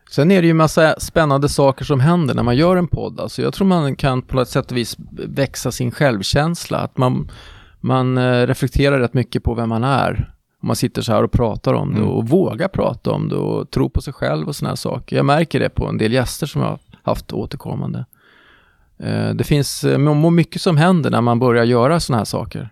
Sen 0.09 0.31
är 0.31 0.41
det 0.41 0.47
ju 0.47 0.53
massa 0.53 0.99
spännande 0.99 1.49
saker 1.49 1.85
som 1.85 1.99
händer 1.99 2.35
när 2.35 2.43
man 2.43 2.55
gör 2.55 2.77
en 2.77 2.87
podd. 2.87 3.19
Alltså 3.19 3.41
jag 3.41 3.53
tror 3.53 3.67
man 3.67 3.95
kan 3.95 4.21
på 4.21 4.35
något 4.35 4.49
sätt 4.49 4.71
och 4.71 4.77
vis 4.77 4.97
växa 5.27 5.71
sin 5.71 5.91
självkänsla. 5.91 6.77
Att 6.77 6.97
man, 6.97 7.31
man 7.79 8.17
eh, 8.17 8.47
reflekterar 8.47 8.99
rätt 8.99 9.13
mycket 9.13 9.43
på 9.43 9.53
vem 9.53 9.69
man 9.69 9.83
är. 9.83 10.33
Om 10.61 10.67
man 10.67 10.75
sitter 10.75 11.01
så 11.01 11.11
här 11.13 11.23
och 11.23 11.31
pratar 11.31 11.73
om 11.73 11.93
det 11.93 11.99
Mm. 11.99 12.09
och 12.11 12.29
vågar 12.29 12.67
prata 12.67 13.11
om 13.11 13.29
det 13.29 13.35
och 13.35 13.71
tro 13.71 13.89
på 13.89 14.01
sig 14.01 14.13
själv 14.13 14.47
och 14.47 14.55
sådana 14.55 14.69
här 14.71 14.75
saker. 14.75 15.15
Jag 15.15 15.25
märker 15.25 15.59
det 15.59 15.69
på 15.69 15.87
en 15.87 15.97
del 15.97 16.13
gäster 16.13 16.47
som 16.47 16.61
jag 16.61 16.69
har 16.69 16.79
haft 17.03 17.33
återkommande. 17.33 18.05
Eh, 18.99 19.29
Det 19.29 19.43
finns 19.43 19.83
eh, 19.83 20.29
mycket 20.31 20.61
som 20.61 20.77
händer 20.77 21.09
när 21.11 21.21
man 21.21 21.39
börjar 21.39 21.63
göra 21.63 21.99
sådana 21.99 22.17
här 22.19 22.25
saker. 22.25 22.69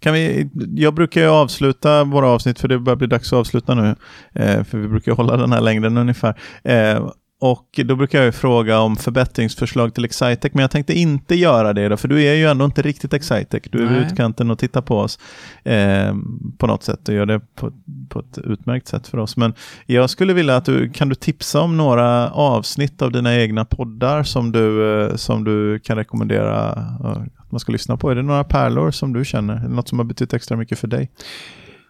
Kan 0.00 0.12
vi, 0.14 0.50
jag 0.74 0.94
brukar 0.94 1.20
ju 1.20 1.26
avsluta 1.26 2.04
våra 2.04 2.28
avsnitt, 2.28 2.60
för 2.60 2.68
det 2.68 2.78
börjar 2.78 2.96
bli 2.96 3.06
dags 3.06 3.32
att 3.32 3.38
avsluta 3.38 3.74
nu, 3.74 3.94
eh, 4.32 4.64
för 4.64 4.78
vi 4.78 4.88
brukar 4.88 5.12
hålla 5.12 5.36
den 5.36 5.52
här 5.52 5.60
längden 5.60 5.96
ungefär. 5.96 6.40
Eh, 6.62 7.08
och 7.40 7.80
då 7.84 7.96
brukar 7.96 8.18
jag 8.18 8.26
ju 8.26 8.32
fråga 8.32 8.80
om 8.80 8.96
förbättringsförslag 8.96 9.94
till 9.94 10.04
Excitec, 10.04 10.54
men 10.54 10.62
jag 10.62 10.70
tänkte 10.70 10.98
inte 10.98 11.34
göra 11.34 11.72
det 11.72 11.88
då, 11.88 11.96
för 11.96 12.08
du 12.08 12.22
är 12.24 12.34
ju 12.34 12.46
ändå 12.46 12.64
inte 12.64 12.82
riktigt 12.82 13.12
Excitec. 13.12 13.62
Du 13.70 13.78
är 13.78 13.82
vid 13.82 13.92
Nej. 13.92 14.06
utkanten 14.06 14.50
och 14.50 14.58
tittar 14.58 14.82
på 14.82 14.98
oss 14.98 15.18
eh, 15.64 16.14
på 16.58 16.66
något 16.66 16.82
sätt 16.82 17.08
och 17.08 17.14
gör 17.14 17.26
det 17.26 17.40
på, 17.54 17.72
på 18.08 18.20
ett 18.20 18.38
utmärkt 18.38 18.88
sätt 18.88 19.06
för 19.06 19.18
oss. 19.18 19.36
Men 19.36 19.54
jag 19.86 20.10
skulle 20.10 20.32
vilja 20.32 20.56
att 20.56 20.64
du, 20.64 20.90
kan 20.90 21.08
du 21.08 21.14
tipsa 21.14 21.60
om 21.60 21.76
några 21.76 22.30
avsnitt 22.30 23.02
av 23.02 23.12
dina 23.12 23.36
egna 23.36 23.64
poddar 23.64 24.22
som 24.22 24.52
du, 24.52 25.00
eh, 25.02 25.16
som 25.16 25.44
du 25.44 25.78
kan 25.78 25.96
rekommendera 25.96 26.72
eh, 27.04 27.22
att 27.36 27.52
man 27.52 27.60
ska 27.60 27.72
lyssna 27.72 27.96
på? 27.96 28.10
Är 28.10 28.14
det 28.14 28.22
några 28.22 28.44
pärlor 28.44 28.90
som 28.90 29.12
du 29.12 29.24
känner? 29.24 29.68
Något 29.68 29.88
som 29.88 29.98
har 29.98 30.06
betytt 30.06 30.32
extra 30.32 30.56
mycket 30.56 30.78
för 30.78 30.88
dig? 30.88 31.10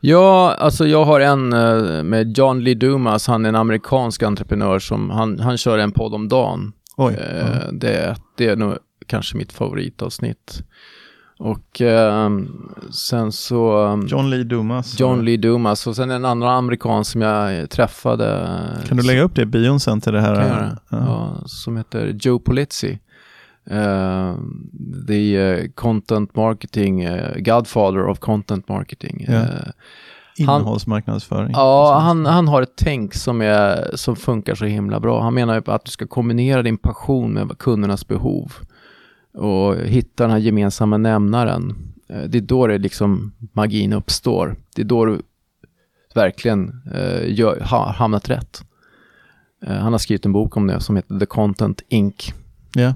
Ja, 0.00 0.54
alltså 0.58 0.86
jag 0.86 1.04
har 1.04 1.20
en 1.20 1.52
eh, 1.52 2.02
med 2.02 2.38
John 2.38 2.60
Lee 2.60 2.74
Dumas, 2.74 3.26
han 3.26 3.44
är 3.44 3.48
en 3.48 3.54
amerikansk 3.56 4.22
entreprenör 4.22 4.78
som, 4.78 5.10
han, 5.10 5.40
han 5.40 5.56
kör 5.58 5.78
en 5.78 5.92
podd 5.92 6.14
om 6.14 6.28
dagen. 6.28 6.72
Oj. 6.96 7.14
Eh, 7.14 7.72
det, 7.72 7.96
är- 7.96 8.16
det 8.36 8.46
är 8.48 8.56
nog 8.56 8.74
kanske 9.06 9.36
mitt 9.36 9.52
favoritavsnitt. 9.52 10.62
Och 11.40 11.80
eh, 11.80 12.30
sen 12.92 13.32
så... 13.32 13.56
ja. 13.56 14.06
John 14.16 14.30
Lee 14.30 14.44
Dumas. 14.44 15.00
John 15.00 15.24
Lee 15.24 15.36
Dumas 15.36 15.86
och 15.86 15.96
sen 15.96 16.10
en 16.10 16.24
annan 16.24 16.48
amerikan 16.56 17.04
som 17.04 17.20
jag 17.22 17.70
träffade. 17.70 18.48
Kan 18.88 18.96
du 18.96 19.02
lägga 19.02 19.22
upp 19.22 19.34
det 19.34 19.42
i 19.42 19.46
bion 19.46 19.80
sen 19.80 20.00
till 20.00 20.12
det 20.12 20.20
här? 20.20 20.34
Kan 20.34 20.46
jag. 20.48 20.58
Ja. 20.88 21.06
Ja, 21.06 21.42
som 21.46 21.76
heter 21.76 22.16
Joe 22.20 22.38
Polizzi. 22.38 22.98
Uh, 23.70 24.36
the 25.06 25.38
uh, 25.38 25.68
content 25.74 26.36
marketing, 26.36 27.06
uh, 27.06 27.36
godfather 27.36 28.06
of 28.06 28.18
content 28.18 28.68
marketing. 28.68 29.24
Ja. 29.28 29.44
Innehållsmarknadsföring. 30.36 31.50
Ja, 31.52 31.98
han, 31.98 32.26
han 32.26 32.48
har 32.48 32.62
ett 32.62 32.76
tänk 32.76 33.14
som, 33.14 33.40
är, 33.40 33.90
som 33.96 34.16
funkar 34.16 34.54
så 34.54 34.64
himla 34.64 35.00
bra. 35.00 35.22
Han 35.22 35.34
menar 35.34 35.54
ju 35.54 35.62
att 35.66 35.84
du 35.84 35.90
ska 35.90 36.06
kombinera 36.06 36.62
din 36.62 36.78
passion 36.78 37.32
med 37.32 37.58
kundernas 37.58 38.08
behov 38.08 38.52
och 39.34 39.76
hitta 39.76 40.24
den 40.24 40.30
här 40.30 40.38
gemensamma 40.38 40.96
nämnaren. 40.96 41.76
Det 42.28 42.38
är 42.38 42.42
då 42.42 42.66
det 42.66 42.78
liksom 42.78 43.32
magin 43.52 43.92
uppstår. 43.92 44.56
Det 44.76 44.82
är 44.82 44.86
då 44.86 45.04
du 45.04 45.22
verkligen 46.14 46.82
gör, 47.26 47.60
har 47.60 47.92
hamnat 47.92 48.30
rätt. 48.30 48.62
Han 49.66 49.92
har 49.92 49.98
skrivit 49.98 50.26
en 50.26 50.32
bok 50.32 50.56
om 50.56 50.66
det 50.66 50.80
som 50.80 50.96
heter 50.96 51.18
The 51.18 51.26
Content 51.26 51.82
Inc. 51.88 52.32
Ja. 52.74 52.94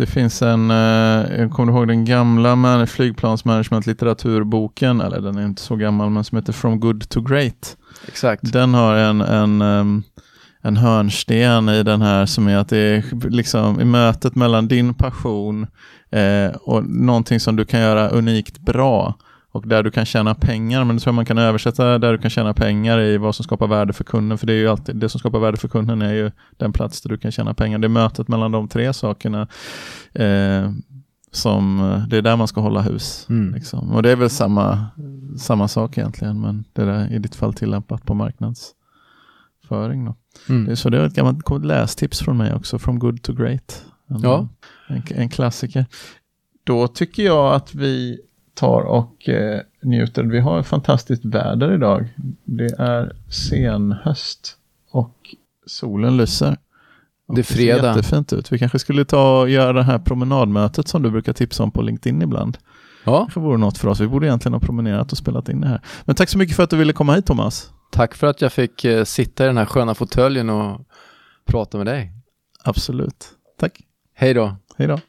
Det 0.00 0.06
finns 0.06 0.42
en, 0.42 0.70
eh, 0.70 1.40
jag 1.40 1.50
kommer 1.50 1.72
ihåg 1.72 1.88
den 1.88 2.04
gamla 2.04 2.86
flygplansmanagement-litteraturboken, 2.86 5.00
eller 5.00 5.20
den 5.20 5.38
är 5.38 5.44
inte 5.44 5.62
så 5.62 5.76
gammal, 5.76 6.10
men 6.10 6.24
som 6.24 6.38
heter 6.38 6.52
From 6.52 6.80
Good 6.80 7.08
to 7.08 7.20
Great. 7.20 7.76
Exakt. 8.08 8.52
Den 8.52 8.74
har 8.74 8.94
en, 8.94 9.20
en, 9.20 9.62
en 10.62 10.76
hörnsten 10.76 11.68
i 11.68 11.82
den 11.82 12.02
här 12.02 12.26
som 12.26 12.48
är 12.48 12.56
att 12.56 12.68
det 12.68 12.78
är 12.78 13.30
liksom 13.30 13.80
i 13.80 13.84
mötet 13.84 14.34
mellan 14.34 14.68
din 14.68 14.94
passion 14.94 15.66
eh, 16.10 16.50
och 16.60 16.84
någonting 16.84 17.40
som 17.40 17.56
du 17.56 17.64
kan 17.64 17.80
göra 17.80 18.08
unikt 18.08 18.58
bra 18.58 19.14
och 19.52 19.68
där 19.68 19.82
du 19.82 19.90
kan 19.90 20.04
tjäna 20.04 20.34
pengar, 20.34 20.84
men 20.84 20.96
det 20.96 21.02
tror 21.02 21.10
jag 21.10 21.14
man 21.14 21.26
kan 21.26 21.38
översätta 21.38 21.98
där 21.98 22.12
du 22.12 22.18
kan 22.18 22.30
tjäna 22.30 22.54
pengar 22.54 23.00
i 23.00 23.16
vad 23.16 23.34
som 23.34 23.44
skapar 23.44 23.66
värde 23.66 23.92
för 23.92 24.04
kunden, 24.04 24.38
för 24.38 24.46
det 24.46 24.52
är 24.52 24.56
ju 24.56 24.68
alltid 24.68 24.96
det 24.96 25.08
som 25.08 25.18
skapar 25.18 25.38
värde 25.38 25.56
för 25.56 25.68
kunden 25.68 26.02
är 26.02 26.14
ju 26.14 26.30
den 26.56 26.72
plats 26.72 27.00
där 27.00 27.10
du 27.10 27.18
kan 27.18 27.32
tjäna 27.32 27.54
pengar. 27.54 27.78
Det 27.78 27.86
är 27.86 27.88
mötet 27.88 28.28
mellan 28.28 28.52
de 28.52 28.68
tre 28.68 28.92
sakerna 28.92 29.48
eh, 30.12 30.70
som, 31.32 31.94
det 32.08 32.16
är 32.16 32.22
där 32.22 32.36
man 32.36 32.48
ska 32.48 32.60
hålla 32.60 32.82
hus. 32.82 33.26
Mm. 33.28 33.54
Liksom. 33.54 33.90
Och 33.90 34.02
det 34.02 34.10
är 34.10 34.16
väl 34.16 34.30
samma, 34.30 34.86
samma 35.38 35.68
sak 35.68 35.98
egentligen, 35.98 36.40
men 36.40 36.64
det 36.72 36.82
är 36.82 37.12
i 37.12 37.18
ditt 37.18 37.34
fall 37.34 37.54
tillämpat 37.54 38.04
på 38.04 38.14
marknadsföring. 38.14 40.14
Mm. 40.48 40.76
Så 40.76 40.90
det 40.90 40.98
är 40.98 41.06
ett 41.06 41.14
gammalt 41.14 41.64
lästips 41.64 42.20
från 42.20 42.36
mig 42.36 42.54
också, 42.54 42.78
From 42.78 42.98
Good 42.98 43.22
to 43.22 43.32
Great. 43.32 43.84
En, 44.08 44.20
ja. 44.22 44.48
en, 44.88 45.02
en 45.08 45.28
klassiker. 45.28 45.86
Då 46.64 46.88
tycker 46.88 47.22
jag 47.22 47.54
att 47.54 47.74
vi 47.74 48.20
tar 48.60 48.82
och 48.82 49.28
eh, 49.28 49.60
njuter. 49.82 50.22
Vi 50.22 50.40
har 50.40 50.62
fantastiskt 50.62 51.24
väder 51.24 51.74
idag. 51.74 52.08
Det 52.44 52.74
är 52.78 53.12
senhöst 53.28 54.56
och 54.90 55.34
solen 55.66 56.16
lyser. 56.16 56.56
Och 57.28 57.34
det 57.34 57.40
är 57.40 57.42
fredag. 57.42 57.76
Det 57.76 57.80
ser 57.82 57.88
jättefint 57.88 58.32
ut. 58.32 58.52
Vi 58.52 58.58
kanske 58.58 58.78
skulle 58.78 59.04
ta 59.04 59.40
och 59.40 59.50
göra 59.50 59.72
det 59.72 59.82
här 59.82 59.98
promenadmötet 59.98 60.88
som 60.88 61.02
du 61.02 61.10
brukar 61.10 61.32
tipsa 61.32 61.62
om 61.62 61.70
på 61.70 61.82
LinkedIn 61.82 62.22
ibland. 62.22 62.58
Ja. 63.04 63.28
Det 63.34 63.40
vore 63.40 63.58
något 63.58 63.78
för 63.78 63.88
oss. 63.88 64.00
Vi 64.00 64.06
borde 64.06 64.26
egentligen 64.26 64.52
ha 64.52 64.60
promenerat 64.60 65.12
och 65.12 65.18
spelat 65.18 65.48
in 65.48 65.60
det 65.60 65.68
här. 65.68 65.80
Men 66.04 66.16
tack 66.16 66.28
så 66.28 66.38
mycket 66.38 66.56
för 66.56 66.62
att 66.62 66.70
du 66.70 66.76
ville 66.76 66.92
komma 66.92 67.14
hit 67.14 67.26
Thomas. 67.26 67.70
Tack 67.92 68.14
för 68.14 68.26
att 68.26 68.40
jag 68.40 68.52
fick 68.52 68.84
eh, 68.84 69.04
sitta 69.04 69.44
i 69.44 69.46
den 69.46 69.56
här 69.56 69.64
sköna 69.64 69.94
fåtöljen 69.94 70.50
och 70.50 70.80
prata 71.46 71.78
med 71.78 71.86
dig. 71.86 72.12
Absolut. 72.64 73.28
Tack. 73.58 73.80
Hej 74.14 74.34
då. 74.34 74.56
Hej 74.76 74.86
då. 74.88 75.00